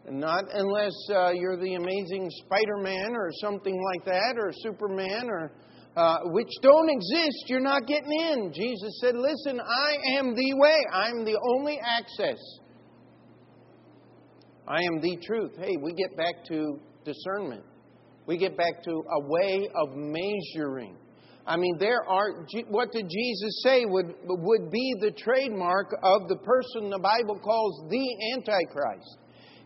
Not 0.09 0.45
unless 0.53 0.93
uh, 1.13 1.31
you're 1.31 1.57
the 1.57 1.75
amazing 1.75 2.29
Spider 2.45 2.77
Man 2.77 3.13
or 3.13 3.29
something 3.41 3.77
like 3.93 4.05
that, 4.05 4.35
or 4.37 4.51
Superman, 4.63 5.29
or 5.29 5.51
uh, 5.97 6.19
which 6.25 6.49
don't 6.61 6.89
exist. 6.89 7.45
You're 7.47 7.59
not 7.59 7.87
getting 7.87 8.11
in. 8.11 8.53
Jesus 8.53 8.99
said, 9.01 9.15
"Listen, 9.15 9.59
I 9.59 10.17
am 10.17 10.33
the 10.33 10.53
way. 10.55 10.77
I'm 10.93 11.25
the 11.25 11.37
only 11.55 11.79
access." 11.79 12.37
I 14.67 14.81
am 14.83 14.99
the 15.01 15.17
truth. 15.25 15.51
Hey, 15.57 15.77
we 15.81 15.93
get 15.93 16.15
back 16.17 16.43
to 16.49 16.79
discernment. 17.05 17.63
We 18.25 18.37
get 18.37 18.57
back 18.57 18.83
to 18.83 18.91
a 18.91 19.27
way 19.27 19.69
of 19.73 19.95
measuring. 19.95 20.97
I 21.45 21.55
mean, 21.55 21.77
there 21.79 22.03
are, 22.05 22.45
what 22.67 22.91
did 22.91 23.09
Jesus 23.09 23.61
say 23.63 23.85
would, 23.85 24.13
would 24.25 24.69
be 24.69 24.95
the 24.99 25.11
trademark 25.11 25.95
of 26.03 26.27
the 26.27 26.35
person 26.35 26.89
the 26.89 26.99
Bible 26.99 27.39
calls 27.39 27.89
the 27.89 28.05
Antichrist? 28.33 29.17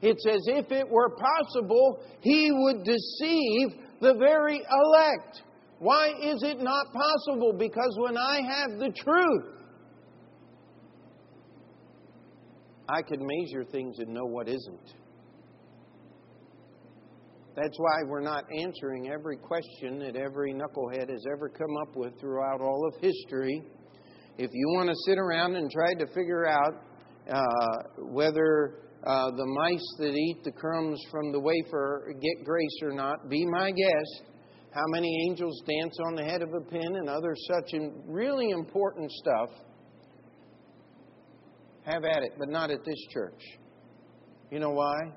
It's 0.02 0.26
as 0.28 0.41
if 0.47 0.72
it 0.72 0.89
were 0.89 1.10
possible 1.10 2.04
he 2.22 2.52
would 2.52 2.84
deceive 2.84 3.80
the 4.02 4.16
very 4.16 4.58
elect. 4.58 5.43
Why 5.80 6.10
is 6.22 6.43
it 6.43 6.60
not 6.60 6.88
possible? 6.93 7.54
Because 7.58 7.97
when 7.99 8.18
I 8.18 8.41
have 8.41 8.80
the 8.80 8.91
truth, 8.91 9.62
I 12.89 13.02
can 13.02 13.20
measure 13.20 13.64
things 13.64 13.99
and 13.99 14.10
know 14.10 14.26
what 14.26 14.47
isn't. 14.47 14.93
That's 17.56 17.78
why 17.78 18.04
we're 18.08 18.22
not 18.22 18.45
answering 18.58 19.10
every 19.10 19.38
question 19.38 19.99
that 19.99 20.16
every 20.16 20.54
knucklehead 20.54 21.10
has 21.10 21.26
ever 21.32 21.49
come 21.49 21.76
up 21.82 21.95
with 21.95 22.20
throughout 22.20 22.62
all 22.62 22.88
of 22.88 23.02
history. 23.02 23.62
If 24.38 24.49
you 24.54 24.68
want 24.76 24.89
to 24.89 24.95
sit 25.06 25.18
around 25.18 25.56
and 25.56 25.70
try 25.70 25.93
to 25.95 26.08
figure 26.14 26.47
out 26.47 26.74
uh, 27.30 28.04
whether 28.10 28.91
uh, 29.06 29.32
the 29.32 29.45
mice 29.45 29.95
that 29.99 30.14
eat 30.14 30.43
the 30.43 30.52
crumbs 30.52 31.02
from 31.10 31.32
the 31.32 31.39
wafer 31.39 32.14
get 32.22 32.45
grace 32.45 32.80
or 32.84 32.93
not, 32.93 33.30
be 33.30 33.45
my 33.45 33.72
guest. 33.72 34.24
How 34.72 34.86
many 34.88 35.28
angels 35.28 35.62
dance 35.68 35.97
on 36.06 36.16
the 36.16 36.24
head 36.24 36.41
of 36.41 36.54
a 36.54 36.62
pin 36.62 36.95
and 36.95 37.10
other 37.10 37.36
such 37.47 37.74
really 38.08 38.52
important 38.52 39.12
stuff 39.12 39.49
have 41.84 42.04
at 42.04 42.24
it, 42.24 42.34
but 42.38 42.49
not 42.49 42.72
at 42.72 42.86
this 42.86 43.08
church. 43.12 43.41
You 44.52 44.60
know 44.60 44.70
why? 44.70 45.12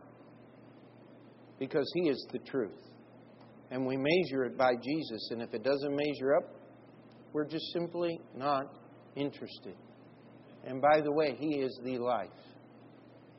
Because 1.59 1.91
He 1.95 2.09
is 2.09 2.26
the 2.32 2.39
truth. 2.39 2.72
And 3.70 3.87
we 3.87 3.97
measure 3.97 4.45
it 4.45 4.57
by 4.57 4.72
Jesus. 4.82 5.28
And 5.30 5.43
if 5.43 5.53
it 5.53 5.62
doesn't 5.62 5.95
measure 5.95 6.37
up, 6.37 6.45
we're 7.32 7.47
just 7.47 7.64
simply 7.72 8.20
not 8.37 8.64
interested. 9.16 9.74
And 10.64 10.80
by 10.80 11.01
the 11.01 11.12
way, 11.12 11.37
He 11.39 11.57
is 11.57 11.78
the 11.85 11.99
life. 11.99 12.28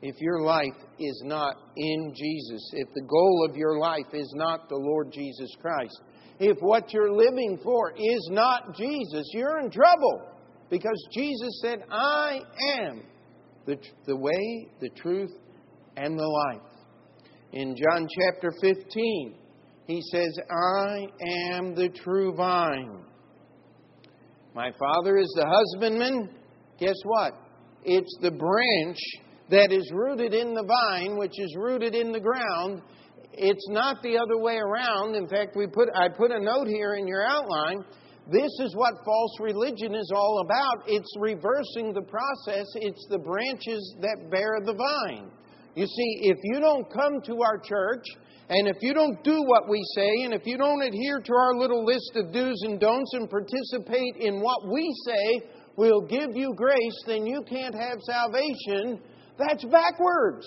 If 0.02 0.20
your 0.20 0.42
life 0.42 0.76
is 0.98 1.22
not 1.24 1.56
in 1.76 2.12
Jesus, 2.14 2.70
if 2.74 2.88
the 2.94 3.06
goal 3.08 3.48
of 3.48 3.56
your 3.56 3.78
life 3.78 4.12
is 4.12 4.30
not 4.34 4.68
the 4.68 4.76
Lord 4.76 5.10
Jesus 5.10 5.50
Christ, 5.60 5.98
if 6.38 6.58
what 6.60 6.92
you're 6.92 7.12
living 7.12 7.58
for 7.62 7.92
is 7.96 8.28
not 8.30 8.76
Jesus, 8.76 9.26
you're 9.32 9.58
in 9.58 9.70
trouble. 9.70 10.32
Because 10.68 11.08
Jesus 11.12 11.60
said, 11.62 11.84
I 11.90 12.40
am 12.78 13.02
the, 13.66 13.76
the 14.06 14.16
way, 14.16 14.68
the 14.80 14.90
truth, 14.90 15.30
and 15.96 16.18
the 16.18 16.26
life. 16.26 16.62
In 17.52 17.74
John 17.74 18.06
chapter 18.20 18.52
15, 18.60 19.34
he 19.86 20.02
says, 20.10 20.38
I 20.50 21.06
am 21.54 21.74
the 21.74 21.88
true 21.88 22.34
vine. 22.34 23.04
My 24.54 24.72
Father 24.78 25.16
is 25.16 25.32
the 25.36 25.46
husbandman. 25.46 26.28
Guess 26.78 26.96
what? 27.04 27.32
It's 27.84 28.18
the 28.20 28.32
branch 28.32 28.98
that 29.50 29.72
is 29.72 29.90
rooted 29.92 30.34
in 30.34 30.54
the 30.54 30.64
vine, 30.64 31.16
which 31.16 31.38
is 31.38 31.54
rooted 31.56 31.94
in 31.94 32.12
the 32.12 32.20
ground. 32.20 32.82
It's 33.32 33.68
not 33.70 34.02
the 34.02 34.18
other 34.18 34.38
way 34.38 34.56
around. 34.56 35.14
In 35.14 35.28
fact, 35.28 35.56
we 35.56 35.66
put, 35.66 35.88
I 35.94 36.08
put 36.08 36.30
a 36.30 36.40
note 36.40 36.66
here 36.66 36.94
in 36.94 37.06
your 37.06 37.24
outline. 37.24 37.84
This 38.30 38.50
is 38.60 38.74
what 38.74 38.94
false 39.04 39.40
religion 39.40 39.94
is 39.94 40.10
all 40.14 40.42
about. 40.44 40.88
It's 40.88 41.12
reversing 41.20 41.92
the 41.92 42.02
process, 42.02 42.66
it's 42.74 43.06
the 43.08 43.18
branches 43.18 43.96
that 44.00 44.30
bear 44.30 44.58
the 44.64 44.74
vine. 44.74 45.30
You 45.76 45.86
see, 45.86 46.18
if 46.22 46.38
you 46.42 46.58
don't 46.58 46.90
come 46.90 47.20
to 47.26 47.42
our 47.42 47.58
church, 47.58 48.04
and 48.48 48.66
if 48.66 48.76
you 48.80 48.94
don't 48.94 49.22
do 49.22 49.42
what 49.44 49.68
we 49.68 49.82
say, 49.94 50.24
and 50.24 50.32
if 50.32 50.46
you 50.46 50.56
don't 50.56 50.82
adhere 50.82 51.20
to 51.20 51.32
our 51.32 51.54
little 51.54 51.84
list 51.84 52.12
of 52.16 52.32
do's 52.32 52.60
and 52.62 52.80
don'ts 52.80 53.12
and 53.12 53.28
participate 53.28 54.16
in 54.18 54.40
what 54.40 54.72
we 54.72 54.92
say 55.06 55.46
we'll 55.76 56.06
give 56.06 56.30
you 56.34 56.54
grace, 56.56 56.98
then 57.06 57.26
you 57.26 57.42
can't 57.48 57.74
have 57.74 57.98
salvation. 58.00 59.00
That's 59.38 59.64
backwards. 59.64 60.46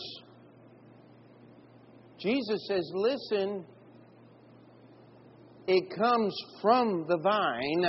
Jesus 2.20 2.68
says, 2.68 2.92
listen, 2.94 3.66
it 5.68 5.84
comes 5.96 6.36
from 6.62 7.06
the 7.08 7.18
vine, 7.18 7.86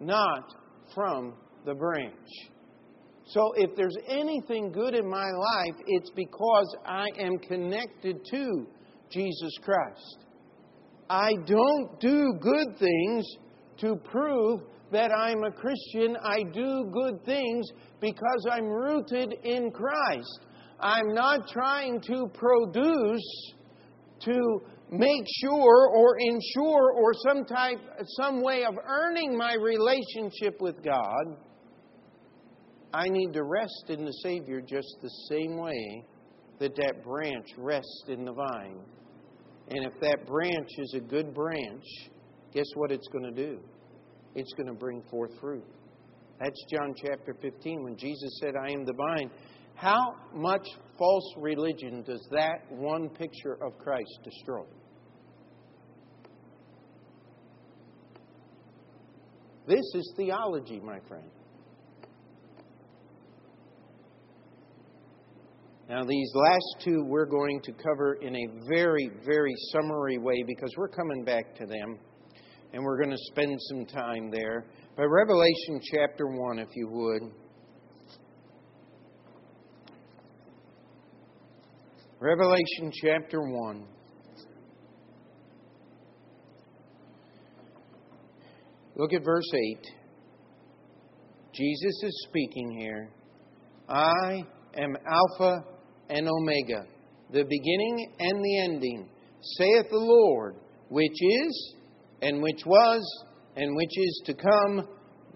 not 0.00 0.54
from 0.94 1.34
the 1.64 1.74
branch. 1.74 2.28
So 3.26 3.52
if 3.56 3.70
there's 3.76 3.96
anything 4.08 4.72
good 4.72 4.94
in 4.94 5.08
my 5.08 5.30
life, 5.30 5.76
it's 5.86 6.10
because 6.10 6.76
I 6.84 7.08
am 7.18 7.38
connected 7.38 8.24
to 8.30 8.66
Jesus 9.10 9.52
Christ. 9.62 10.24
I 11.08 11.30
don't 11.46 12.00
do 12.00 12.34
good 12.40 12.78
things 12.78 13.24
to 13.78 13.96
prove 13.96 14.60
that 14.92 15.10
I'm 15.10 15.42
a 15.44 15.50
Christian. 15.50 16.16
I 16.22 16.42
do 16.52 16.90
good 16.92 17.24
things 17.24 17.66
because 18.00 18.46
I'm 18.50 18.66
rooted 18.66 19.34
in 19.42 19.70
Christ. 19.70 20.40
I'm 20.80 21.14
not 21.14 21.48
trying 21.48 22.00
to 22.02 22.26
produce 22.34 23.52
to 24.20 24.60
make 24.90 25.24
sure 25.40 25.88
or 25.88 26.16
ensure 26.18 26.92
or 26.92 27.12
some 27.26 27.44
type 27.44 27.78
some 28.20 28.42
way 28.42 28.64
of 28.64 28.74
earning 28.86 29.36
my 29.36 29.54
relationship 29.54 30.60
with 30.60 30.82
God. 30.84 31.36
I 32.92 33.08
need 33.08 33.32
to 33.32 33.42
rest 33.42 33.86
in 33.88 34.04
the 34.04 34.12
Savior 34.22 34.60
just 34.60 34.96
the 35.02 35.10
same 35.30 35.56
way 35.56 36.04
that 36.60 36.76
that 36.76 37.02
branch 37.02 37.46
rests 37.58 38.04
in 38.08 38.24
the 38.24 38.32
vine. 38.32 38.78
And 39.70 39.84
if 39.84 39.98
that 40.00 40.26
branch 40.26 40.68
is 40.78 40.94
a 40.96 41.00
good 41.00 41.34
branch, 41.34 41.84
guess 42.52 42.66
what 42.74 42.92
it's 42.92 43.08
going 43.08 43.34
to 43.34 43.46
do? 43.46 43.60
It's 44.34 44.52
going 44.54 44.66
to 44.66 44.74
bring 44.74 45.02
forth 45.10 45.30
fruit. 45.40 45.64
That's 46.40 46.64
John 46.70 46.94
chapter 46.96 47.36
15 47.40 47.84
when 47.84 47.96
Jesus 47.96 48.38
said, 48.40 48.54
I 48.56 48.72
am 48.72 48.84
the 48.84 48.92
vine. 48.92 49.30
How 49.74 50.14
much 50.34 50.66
false 50.98 51.34
religion 51.38 52.02
does 52.02 52.26
that 52.30 52.70
one 52.70 53.08
picture 53.08 53.54
of 53.64 53.78
Christ 53.78 54.18
destroy? 54.24 54.64
This 59.66 59.84
is 59.94 60.12
theology, 60.16 60.80
my 60.80 60.98
friend. 61.08 61.30
Now, 65.88 66.02
these 66.04 66.30
last 66.34 66.84
two 66.84 67.04
we're 67.06 67.26
going 67.26 67.60
to 67.62 67.72
cover 67.72 68.14
in 68.14 68.34
a 68.34 68.46
very, 68.68 69.10
very 69.24 69.54
summary 69.70 70.18
way 70.18 70.42
because 70.46 70.72
we're 70.76 70.88
coming 70.88 71.24
back 71.24 71.54
to 71.56 71.66
them 71.66 71.98
and 72.74 72.82
we're 72.82 72.98
going 72.98 73.10
to 73.10 73.24
spend 73.30 73.56
some 73.68 73.86
time 73.86 74.32
there. 74.32 74.64
But 74.96 75.06
Revelation 75.06 75.80
chapter 75.92 76.26
1, 76.26 76.58
if 76.58 76.68
you 76.74 76.88
would. 76.88 77.22
Revelation 82.18 82.90
chapter 82.92 83.42
1. 83.42 83.86
Look 88.96 89.12
at 89.12 89.22
verse 89.24 89.48
8. 89.54 89.78
Jesus 91.52 92.02
is 92.02 92.26
speaking 92.28 92.76
here. 92.76 93.08
I 93.88 94.42
am 94.76 94.96
Alpha 95.06 95.64
and 96.08 96.28
Omega, 96.28 96.86
the 97.30 97.44
beginning 97.44 98.14
and 98.18 98.44
the 98.44 98.58
ending, 98.64 99.08
saith 99.58 99.86
the 99.90 99.96
Lord, 99.96 100.56
which 100.88 101.12
is, 101.12 101.74
and 102.24 102.42
which 102.42 102.64
was, 102.64 103.02
and 103.56 103.76
which 103.76 103.98
is 103.98 104.22
to 104.24 104.34
come, 104.34 104.88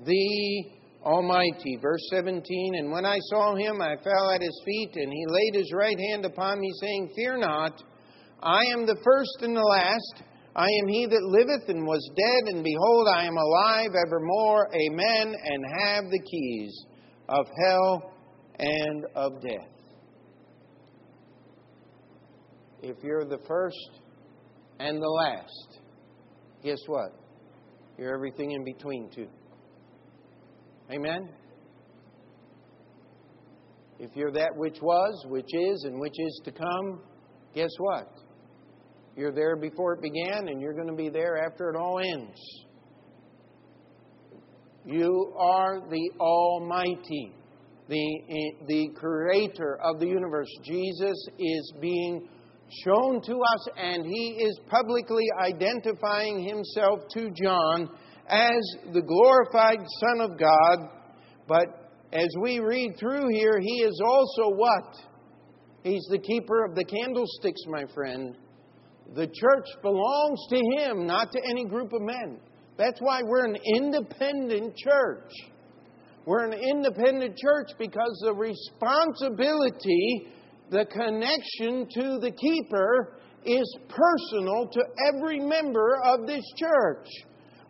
the 0.05 0.65
Almighty. 1.05 1.79
Verse 1.81 2.01
17 2.11 2.75
And 2.77 2.91
when 2.91 3.05
I 3.05 3.19
saw 3.31 3.55
him, 3.55 3.81
I 3.83 3.95
fell 4.03 4.31
at 4.31 4.41
his 4.41 4.63
feet, 4.65 4.93
and 4.95 5.13
he 5.13 5.25
laid 5.29 5.55
his 5.55 5.71
right 5.75 5.99
hand 6.11 6.25
upon 6.25 6.59
me, 6.59 6.73
saying, 6.81 7.13
Fear 7.15 7.39
not, 7.39 7.83
I 8.43 8.65
am 8.73 8.87
the 8.87 8.99
first 9.05 9.43
and 9.43 9.55
the 9.55 9.61
last. 9.61 10.23
I 10.57 10.67
am 10.67 10.89
he 10.89 11.07
that 11.07 11.23
liveth 11.23 11.69
and 11.69 11.87
was 11.87 12.11
dead, 12.17 12.55
and 12.55 12.65
behold, 12.65 13.07
I 13.15 13.27
am 13.27 13.37
alive 13.37 13.91
evermore. 14.07 14.69
Amen. 14.75 15.35
And 15.45 15.65
have 15.85 16.05
the 16.11 16.21
keys 16.21 16.85
of 17.29 17.47
hell 17.65 18.13
and 18.59 19.05
of 19.15 19.43
death. 19.43 19.69
If 22.83 22.97
you're 23.03 23.25
the 23.25 23.41
first 23.47 24.01
and 24.79 25.03
the 25.03 25.09
last, 25.09 25.79
guess 26.63 26.79
what? 26.87 27.13
You're 27.99 28.15
everything 28.15 28.53
in 28.53 28.65
between, 28.65 29.11
too. 29.15 29.29
Amen? 30.91 31.29
If 33.99 34.11
you're 34.15 34.33
that 34.33 34.57
which 34.57 34.79
was, 34.81 35.25
which 35.29 35.53
is, 35.53 35.85
and 35.85 35.99
which 35.99 36.15
is 36.17 36.41
to 36.45 36.53
come, 36.53 37.03
guess 37.55 37.71
what? 37.79 38.07
You're 39.17 39.33
there 39.33 39.57
before 39.57 39.95
it 39.95 40.03
began, 40.03 40.49
and 40.49 40.61
you're 40.61 40.75
going 40.75 40.87
to 40.87 40.95
be 40.95 41.09
there 41.09 41.45
after 41.45 41.71
it 41.71 41.77
all 41.77 41.99
ends. 41.99 42.39
You 44.87 45.35
are 45.37 45.81
the 45.91 46.11
Almighty, 46.21 47.33
the, 47.89 48.21
eh, 48.31 48.65
the 48.69 48.89
Creator 48.95 49.81
of 49.83 49.99
the 49.99 50.07
universe. 50.07 50.49
Jesus 50.65 51.17
is 51.39 51.73
being 51.81 52.29
shown 52.85 53.21
to 53.23 53.35
us, 53.35 53.69
and 53.77 54.05
he 54.05 54.39
is 54.41 54.59
publicly 54.69 55.25
identifying 55.41 56.43
himself 56.43 57.01
to 57.15 57.31
John 57.31 57.89
as 58.29 58.93
the 58.93 59.03
glorified 59.03 59.81
Son 60.01 60.21
of 60.21 60.39
God. 60.39 60.91
But 61.47 61.93
as 62.13 62.29
we 62.41 62.61
read 62.61 62.97
through 62.99 63.29
here, 63.33 63.59
he 63.61 63.83
is 63.83 64.01
also 64.05 64.55
what? 64.55 64.97
He's 65.83 66.07
the 66.11 66.19
keeper 66.19 66.65
of 66.65 66.75
the 66.75 66.85
candlesticks, 66.85 67.63
my 67.69 67.85
friend. 67.95 68.37
The 69.15 69.27
church 69.27 69.67
belongs 69.83 70.41
to 70.51 70.57
him, 70.77 71.07
not 71.07 71.33
to 71.33 71.41
any 71.49 71.65
group 71.65 71.93
of 71.93 72.03
men. 72.03 72.39
That's 72.77 73.01
why 73.01 73.23
we're 73.25 73.47
an 73.47 73.57
independent 73.77 74.77
church. 74.77 75.33
We're 76.27 76.45
an 76.45 76.53
independent 76.53 77.37
church 77.39 77.71
because 77.79 78.23
the 78.23 78.35
responsibility 78.35 80.29
the 80.71 80.85
connection 80.87 81.89
to 81.95 82.19
the 82.21 82.31
keeper 82.31 83.19
is 83.45 83.77
personal 83.89 84.69
to 84.69 84.83
every 85.09 85.41
member 85.41 85.99
of 86.05 86.27
this 86.27 86.45
church. 86.57 87.07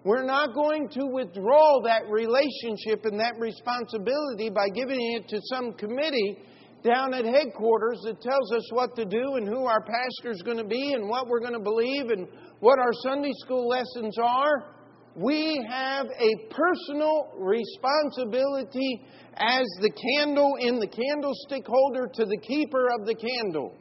We're 0.04 0.24
not 0.24 0.54
going 0.54 0.88
to 0.90 1.06
withdraw 1.06 1.82
that 1.84 2.08
relationship 2.08 3.04
and 3.04 3.20
that 3.20 3.34
responsibility 3.38 4.48
by 4.48 4.68
giving 4.74 5.00
it 5.16 5.28
to 5.28 5.40
some 5.52 5.72
committee 5.74 6.38
down 6.84 7.12
at 7.12 7.24
headquarters 7.24 8.00
that 8.04 8.20
tells 8.20 8.52
us 8.52 8.72
what 8.72 8.94
to 8.96 9.04
do 9.04 9.34
and 9.34 9.46
who 9.46 9.64
our 9.64 9.82
pastor 9.82 10.30
is 10.30 10.42
going 10.42 10.56
to 10.56 10.64
be 10.64 10.92
and 10.94 11.08
what 11.08 11.26
we're 11.26 11.40
going 11.40 11.52
to 11.52 11.58
believe 11.58 12.10
and 12.10 12.28
what 12.60 12.78
our 12.78 12.92
Sunday 13.02 13.32
school 13.38 13.68
lessons 13.68 14.16
are. 14.22 14.77
We 15.18 15.60
have 15.68 16.06
a 16.06 16.36
personal 16.48 17.32
responsibility 17.38 19.02
as 19.34 19.66
the 19.80 19.90
candle 19.90 20.52
in 20.60 20.78
the 20.78 20.86
candlestick 20.86 21.66
holder 21.66 22.06
to 22.06 22.24
the 22.24 22.38
keeper 22.38 22.86
of 22.98 23.06
the 23.06 23.14
candle. 23.14 23.74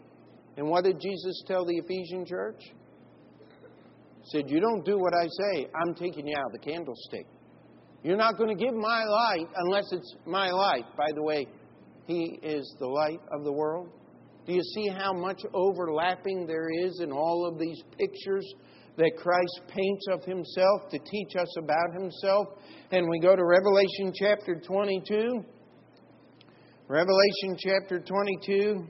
And 0.57 0.67
what 0.67 0.83
did 0.83 0.99
Jesus 0.99 1.43
tell 1.45 1.63
the 1.65 1.75
Ephesian 1.77 2.25
church? 2.25 2.61
He 4.23 4.31
said, 4.31 4.49
You 4.49 4.59
don't 4.59 4.83
do 4.83 4.97
what 4.97 5.13
I 5.13 5.27
say, 5.27 5.67
I'm 5.75 5.93
taking 5.93 6.27
you 6.27 6.35
out 6.35 6.47
of 6.47 6.51
the 6.53 6.71
candlestick. 6.71 7.27
You're 8.03 8.17
not 8.17 8.37
going 8.37 8.55
to 8.55 8.63
give 8.63 8.73
my 8.73 9.03
light 9.03 9.47
unless 9.55 9.91
it's 9.91 10.15
my 10.25 10.49
light. 10.49 10.85
By 10.97 11.11
the 11.13 11.21
way, 11.21 11.47
He 12.07 12.39
is 12.41 12.75
the 12.79 12.87
light 12.87 13.21
of 13.31 13.43
the 13.43 13.51
world. 13.51 13.89
Do 14.47 14.53
you 14.53 14.63
see 14.63 14.87
how 14.87 15.13
much 15.13 15.41
overlapping 15.53 16.47
there 16.47 16.69
is 16.85 16.99
in 17.03 17.11
all 17.11 17.45
of 17.45 17.59
these 17.59 17.83
pictures 17.99 18.45
that 18.97 19.11
Christ 19.17 19.61
paints 19.67 20.05
of 20.11 20.23
Himself 20.23 20.89
to 20.91 20.99
teach 20.99 21.35
us 21.39 21.55
about 21.57 21.93
Himself? 21.93 22.47
And 22.91 23.07
we 23.07 23.19
go 23.19 23.35
to 23.35 23.43
Revelation 23.43 24.11
chapter 24.13 24.59
22. 24.59 25.43
Revelation 26.89 27.57
chapter 27.57 27.99
22 27.99 28.87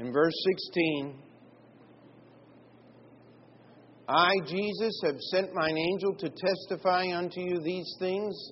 in 0.00 0.12
verse 0.12 0.34
16. 0.74 1.14
I, 4.08 4.32
Jesus, 4.46 5.00
have 5.04 5.18
sent 5.30 5.54
mine 5.54 5.78
angel 5.78 6.14
to 6.16 6.28
testify 6.28 7.06
unto 7.14 7.40
you 7.40 7.60
these 7.62 7.96
things 7.98 8.50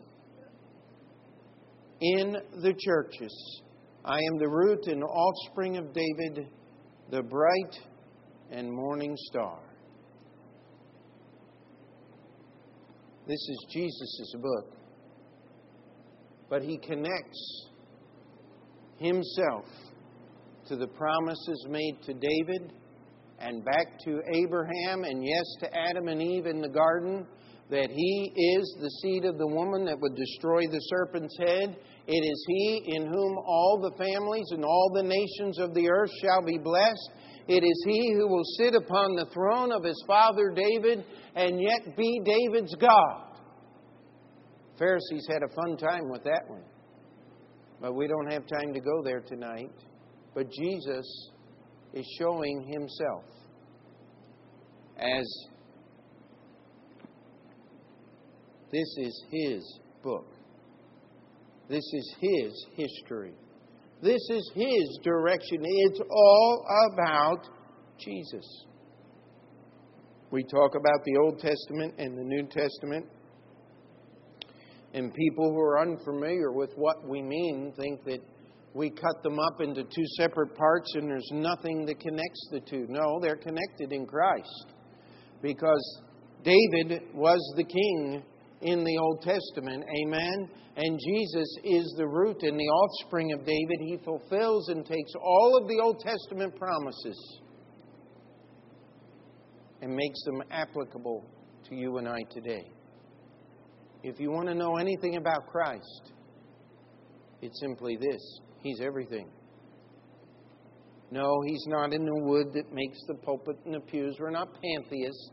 in 2.00 2.36
the 2.62 2.74
churches. 2.78 3.62
I 4.04 4.16
am 4.16 4.38
the 4.38 4.48
root 4.48 4.86
and 4.86 5.02
offspring 5.04 5.76
of 5.76 5.92
David, 5.92 6.48
the 7.10 7.22
bright 7.22 7.78
and 8.52 8.70
morning 8.70 9.16
star. 9.16 9.58
This 13.26 13.38
is 13.48 13.66
Jesus' 13.70 14.34
book. 14.40 14.74
But 16.50 16.62
he 16.62 16.76
connects 16.76 17.66
himself 18.98 19.64
to 20.68 20.76
the 20.76 20.86
promises 20.86 21.66
made 21.70 21.96
to 22.04 22.12
David 22.12 22.72
and 23.38 23.64
back 23.64 23.98
to 24.04 24.20
Abraham 24.34 25.04
and 25.04 25.24
yes 25.24 25.44
to 25.60 25.74
Adam 25.74 26.08
and 26.08 26.20
Eve 26.20 26.46
in 26.46 26.60
the 26.60 26.68
garden 26.68 27.26
that 27.70 27.88
he 27.90 28.32
is 28.36 28.76
the 28.80 28.90
seed 29.00 29.24
of 29.24 29.38
the 29.38 29.46
woman 29.46 29.86
that 29.86 29.98
would 29.98 30.14
destroy 30.14 30.66
the 30.66 30.80
serpent's 30.90 31.36
head. 31.38 31.74
It 32.06 32.12
is 32.12 32.44
he 32.48 32.82
in 32.96 33.06
whom 33.06 33.38
all 33.38 33.80
the 33.80 33.96
families 33.96 34.46
and 34.50 34.62
all 34.62 34.90
the 34.94 35.02
nations 35.02 35.58
of 35.58 35.72
the 35.72 35.88
earth 35.88 36.10
shall 36.20 36.42
be 36.44 36.58
blessed. 36.58 37.10
It 37.48 37.64
is 37.64 37.84
he 37.86 38.12
who 38.14 38.28
will 38.28 38.44
sit 38.58 38.74
upon 38.74 39.16
the 39.16 39.26
throne 39.32 39.72
of 39.72 39.84
his 39.84 40.02
father 40.06 40.52
David 40.54 41.04
and 41.34 41.60
yet 41.60 41.96
be 41.96 42.20
David's 42.24 42.74
God. 42.76 43.38
Pharisees 44.78 45.26
had 45.28 45.42
a 45.42 45.54
fun 45.54 45.76
time 45.76 46.10
with 46.10 46.22
that 46.24 46.42
one. 46.48 46.62
But 47.80 47.94
we 47.94 48.06
don't 48.06 48.30
have 48.30 48.46
time 48.46 48.72
to 48.72 48.80
go 48.80 49.02
there 49.02 49.20
tonight. 49.20 49.72
But 50.34 50.46
Jesus 50.50 51.30
is 51.92 52.06
showing 52.18 52.62
himself 52.62 53.24
as 54.98 55.26
this 58.70 58.96
is 58.98 59.24
his 59.30 59.80
book. 60.02 60.26
This 61.68 61.84
is 61.92 62.14
his 62.20 62.66
history. 62.76 63.34
This 64.02 64.20
is 64.30 64.50
his 64.56 64.98
direction. 65.04 65.60
It's 65.62 66.00
all 66.10 66.66
about 66.92 67.46
Jesus. 68.00 68.64
We 70.32 70.42
talk 70.42 70.72
about 70.74 71.04
the 71.04 71.16
Old 71.22 71.38
Testament 71.38 71.94
and 71.98 72.18
the 72.18 72.24
New 72.24 72.48
Testament. 72.48 73.06
And 74.92 75.14
people 75.14 75.52
who 75.52 75.60
are 75.60 75.80
unfamiliar 75.80 76.50
with 76.50 76.72
what 76.74 77.08
we 77.08 77.22
mean 77.22 77.72
think 77.76 78.04
that 78.04 78.18
we 78.74 78.90
cut 78.90 79.22
them 79.22 79.38
up 79.38 79.60
into 79.60 79.84
two 79.84 80.06
separate 80.16 80.56
parts 80.56 80.90
and 80.94 81.08
there's 81.08 81.30
nothing 81.30 81.86
that 81.86 82.00
connects 82.00 82.48
the 82.50 82.60
two. 82.60 82.86
No, 82.88 83.20
they're 83.20 83.36
connected 83.36 83.92
in 83.92 84.06
Christ. 84.06 84.66
Because 85.42 86.00
David 86.42 87.02
was 87.14 87.40
the 87.56 87.64
king 87.64 88.24
in 88.62 88.84
the 88.84 88.98
Old 88.98 89.22
Testament. 89.22 89.84
Amen. 90.04 90.48
And 90.76 90.98
Jesus 90.98 91.58
is 91.64 91.94
the 91.98 92.06
root 92.06 92.42
and 92.42 92.58
the 92.58 92.64
offspring 92.64 93.32
of 93.32 93.40
David. 93.40 93.78
He 93.80 93.98
fulfills 94.04 94.68
and 94.68 94.86
takes 94.86 95.12
all 95.20 95.58
of 95.60 95.68
the 95.68 95.80
Old 95.82 96.00
Testament 96.00 96.56
promises 96.56 97.40
and 99.82 99.94
makes 99.94 100.22
them 100.24 100.42
applicable 100.50 101.24
to 101.68 101.74
you 101.74 101.98
and 101.98 102.08
I 102.08 102.22
today. 102.30 102.70
If 104.02 104.18
you 104.18 104.30
want 104.30 104.48
to 104.48 104.54
know 104.54 104.76
anything 104.76 105.16
about 105.16 105.46
Christ, 105.46 106.12
it's 107.40 107.60
simply 107.60 107.96
this 107.96 108.40
He's 108.62 108.80
everything. 108.80 109.28
No, 111.10 111.42
He's 111.44 111.64
not 111.66 111.92
in 111.92 112.04
the 112.04 112.16
wood 112.22 112.52
that 112.54 112.72
makes 112.72 112.98
the 113.06 113.14
pulpit 113.14 113.56
and 113.66 113.74
the 113.74 113.80
pews. 113.80 114.16
We're 114.18 114.30
not 114.30 114.48
pantheists. 114.62 115.30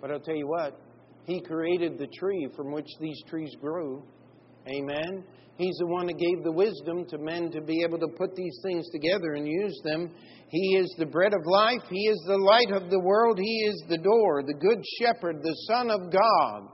But 0.00 0.10
I'll 0.10 0.20
tell 0.20 0.36
you 0.36 0.48
what, 0.48 0.80
He 1.26 1.40
created 1.40 1.98
the 1.98 2.08
tree 2.18 2.48
from 2.56 2.72
which 2.72 2.88
these 3.00 3.22
trees 3.28 3.54
grew. 3.60 4.02
Amen. 4.66 5.24
He's 5.56 5.76
the 5.78 5.86
one 5.86 6.06
that 6.06 6.18
gave 6.18 6.42
the 6.42 6.52
wisdom 6.52 7.04
to 7.10 7.18
men 7.18 7.50
to 7.50 7.60
be 7.60 7.82
able 7.86 7.98
to 7.98 8.16
put 8.16 8.34
these 8.34 8.58
things 8.62 8.88
together 8.90 9.34
and 9.34 9.46
use 9.46 9.78
them. 9.84 10.10
He 10.48 10.76
is 10.76 10.94
the 10.98 11.06
bread 11.06 11.34
of 11.34 11.44
life. 11.44 11.82
He 11.90 12.06
is 12.08 12.18
the 12.26 12.38
light 12.38 12.72
of 12.72 12.90
the 12.90 13.00
world. 13.00 13.38
He 13.38 13.66
is 13.68 13.84
the 13.88 13.98
door, 13.98 14.42
the 14.42 14.54
good 14.54 14.82
shepherd, 14.98 15.42
the 15.42 15.56
Son 15.68 15.90
of 15.90 16.10
God. 16.10 16.68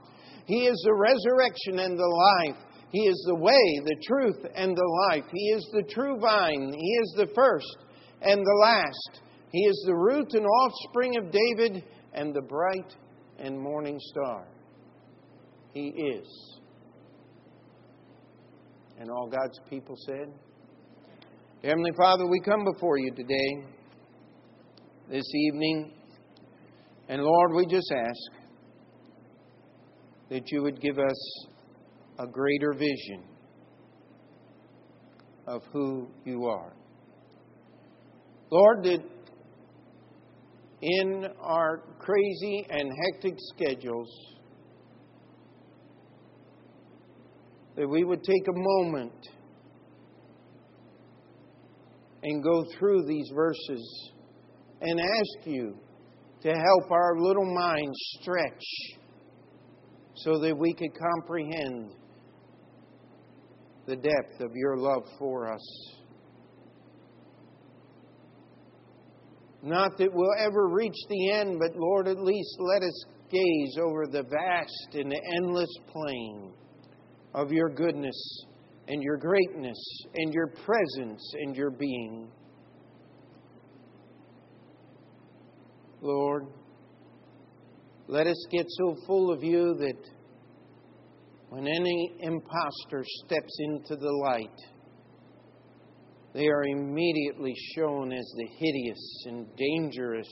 He 0.45 0.67
is 0.67 0.81
the 0.85 0.95
resurrection 0.95 1.79
and 1.79 1.99
the 1.99 2.45
life. 2.47 2.63
He 2.91 3.01
is 3.01 3.21
the 3.27 3.35
way, 3.35 3.81
the 3.83 4.01
truth, 4.07 4.39
and 4.55 4.75
the 4.75 5.07
life. 5.09 5.25
He 5.33 5.49
is 5.49 5.69
the 5.73 5.83
true 5.93 6.17
vine. 6.21 6.71
He 6.73 6.91
is 7.03 7.13
the 7.17 7.27
first 7.35 7.77
and 8.21 8.39
the 8.39 8.59
last. 8.61 9.21
He 9.51 9.59
is 9.59 9.83
the 9.85 9.95
root 9.95 10.33
and 10.33 10.45
offspring 10.45 11.17
of 11.17 11.31
David 11.31 11.83
and 12.13 12.33
the 12.33 12.41
bright 12.41 12.95
and 13.39 13.59
morning 13.59 13.99
star. 13.99 14.47
He 15.73 15.87
is. 15.89 16.59
And 18.99 19.09
all 19.11 19.29
God's 19.29 19.59
people 19.69 19.95
said, 20.07 20.33
Heavenly 21.63 21.91
Father, 21.97 22.25
we 22.27 22.39
come 22.39 22.63
before 22.63 22.97
you 22.97 23.11
today, 23.11 23.65
this 25.09 25.25
evening, 25.33 25.91
and 27.09 27.21
Lord, 27.21 27.53
we 27.55 27.65
just 27.65 27.91
ask 27.95 28.31
that 30.29 30.51
you 30.51 30.61
would 30.63 30.81
give 30.81 30.97
us 30.97 31.45
a 32.19 32.27
greater 32.27 32.73
vision 32.73 33.23
of 35.45 35.61
who 35.71 36.07
you 36.25 36.45
are. 36.45 36.73
Lord, 38.51 38.83
that 38.83 38.99
in 40.81 41.25
our 41.41 41.81
crazy 41.99 42.65
and 42.69 42.91
hectic 43.05 43.35
schedules, 43.55 44.09
that 47.75 47.87
we 47.87 48.03
would 48.03 48.23
take 48.23 48.47
a 48.47 48.57
moment 48.57 49.27
and 52.23 52.43
go 52.43 52.65
through 52.77 53.05
these 53.05 53.29
verses 53.33 54.11
and 54.81 54.99
ask 54.99 55.47
you 55.47 55.75
to 56.41 56.49
help 56.49 56.91
our 56.91 57.19
little 57.19 57.53
minds 57.55 57.97
stretch 58.21 58.63
so 60.15 60.39
that 60.39 60.57
we 60.57 60.73
could 60.73 60.91
comprehend 60.93 61.91
the 63.85 63.95
depth 63.95 64.41
of 64.41 64.51
your 64.53 64.77
love 64.77 65.03
for 65.17 65.51
us. 65.51 65.93
Not 69.67 69.97
that 69.97 70.13
we'll 70.13 70.33
ever 70.39 70.69
reach 70.69 70.95
the 71.09 71.31
end, 71.31 71.59
but 71.59 71.75
Lord, 71.75 72.07
at 72.07 72.21
least 72.21 72.55
let 72.57 72.83
us 72.83 73.05
gaze 73.29 73.77
over 73.77 74.07
the 74.07 74.23
vast 74.23 74.93
and 74.93 75.13
endless 75.35 75.69
plain 75.91 76.53
of 77.33 77.51
your 77.51 77.67
goodness 77.67 78.45
and 78.87 79.03
your 79.03 79.17
greatness 79.17 79.77
and 80.15 80.33
your 80.33 80.47
presence 80.47 81.33
and 81.41 81.53
your 81.53 81.69
being. 81.69 82.29
Lord, 85.99 86.45
let 88.07 88.25
us 88.25 88.47
get 88.49 88.65
so 88.69 88.95
full 89.05 89.33
of 89.33 89.43
you 89.43 89.75
that 89.79 90.01
when 91.49 91.67
any 91.67 92.13
impostor 92.21 93.03
steps 93.25 93.57
into 93.59 93.97
the 93.97 94.11
light, 94.23 94.76
they 96.33 96.47
are 96.47 96.63
immediately 96.63 97.53
shown 97.75 98.11
as 98.11 98.25
the 98.35 98.47
hideous 98.59 99.23
and 99.27 99.47
dangerous 99.55 100.27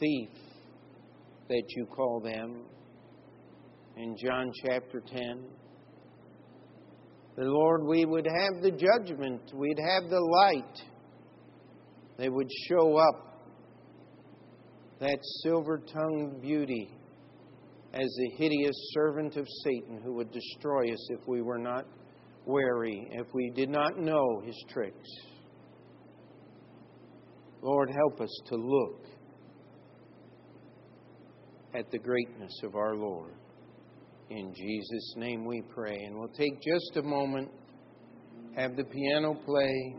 thief 0.00 0.30
that 1.48 1.64
you 1.68 1.86
call 1.86 2.20
them 2.20 2.64
in 3.96 4.16
John 4.16 4.50
chapter 4.64 5.00
10. 5.00 5.44
The 7.36 7.44
Lord, 7.44 7.84
we 7.84 8.04
would 8.04 8.26
have 8.26 8.62
the 8.62 8.70
judgment, 8.70 9.40
we'd 9.54 9.78
have 9.78 10.10
the 10.10 10.20
light 10.20 10.82
they 12.18 12.28
would 12.28 12.50
show 12.68 12.96
up 12.98 13.48
that 15.00 15.18
silver 15.42 15.78
tongued 15.78 16.40
beauty 16.40 16.90
as 17.94 18.08
the 18.16 18.30
hideous 18.36 18.76
servant 18.94 19.36
of 19.36 19.46
Satan 19.64 20.00
who 20.02 20.14
would 20.14 20.32
destroy 20.32 20.92
us 20.92 21.10
if 21.10 21.20
we 21.26 21.42
were 21.42 21.58
not 21.58 21.86
wary, 22.46 23.08
if 23.12 23.26
we 23.34 23.50
did 23.50 23.68
not 23.68 23.98
know 23.98 24.42
his 24.44 24.56
tricks. 24.72 25.08
Lord, 27.60 27.90
help 27.90 28.20
us 28.20 28.40
to 28.48 28.56
look 28.56 29.06
at 31.74 31.90
the 31.90 31.98
greatness 31.98 32.52
of 32.64 32.74
our 32.74 32.96
Lord. 32.96 33.34
In 34.30 34.52
Jesus' 34.54 35.14
name 35.16 35.44
we 35.44 35.62
pray. 35.74 35.96
And 36.06 36.18
we'll 36.18 36.28
take 36.28 36.60
just 36.62 36.96
a 36.96 37.02
moment, 37.02 37.50
have 38.56 38.76
the 38.76 38.84
piano 38.84 39.34
play. 39.34 39.94